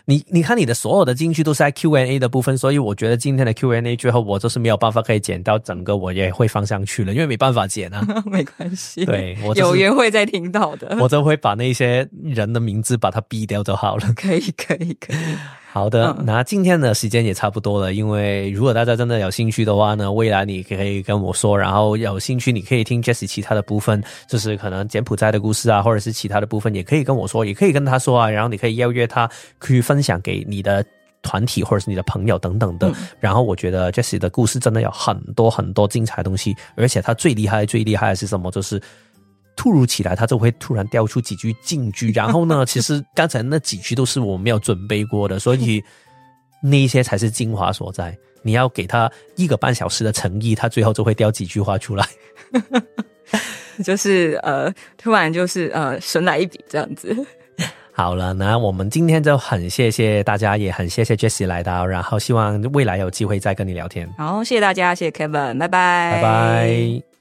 [0.05, 8.03] 你你看你的所有的金句都是在 Q&A 的部分，所以我觉得今天的 Q&A 最后我就是没有办法可以剪到整个，我也会放上去了，因为没办法剪啊。
[8.25, 10.97] 没关系，对我 就是有缘会再听到的。
[10.99, 14.11] 我就会把那些人的名字把它逼掉就好了。
[14.15, 15.37] 可以，可以，可以。
[15.73, 17.93] 好的，嗯那今天的时间也差不多了。
[17.95, 29.27] 因为如果大家真的有兴趣的话呢，未来你可以跟我说，然后有兴趣你可以听 Jesse 其他的部分，就是可能柬埔寨的故事啊，或者是其他的部分，也可以跟我说，也可以跟他说啊，然后你可以邀约他
[29.65, 30.85] 去分享给你的。
[31.25, 38.51] 团体或者是你的朋友等等的，嗯然后我觉得 Jesse 的故事真的有很多很多精彩的东西，而且他最厉害最厉害的是什么？
[38.51, 38.77] 就是
[39.55, 45.83] 突如其来，他就会突然掉出几句金句，然后呢， 其实刚才那几句都是我没有准备过的，所以
[46.61, 48.15] 那一些才是精华所在。
[48.41, 52.05] 你要给他一个半小时的诚意，他最后就会掉几句话出来。
[53.83, 57.15] 就是呃，突然就是呃，神来一笔这样子。
[57.95, 64.11] 好了，那我们今天就很谢谢大家，也很谢谢 Jessie 来到，然后希望未来有机会再跟你聊天。
[64.17, 67.12] 好，谢谢大家，谢谢 Kevin，拜拜，拜拜。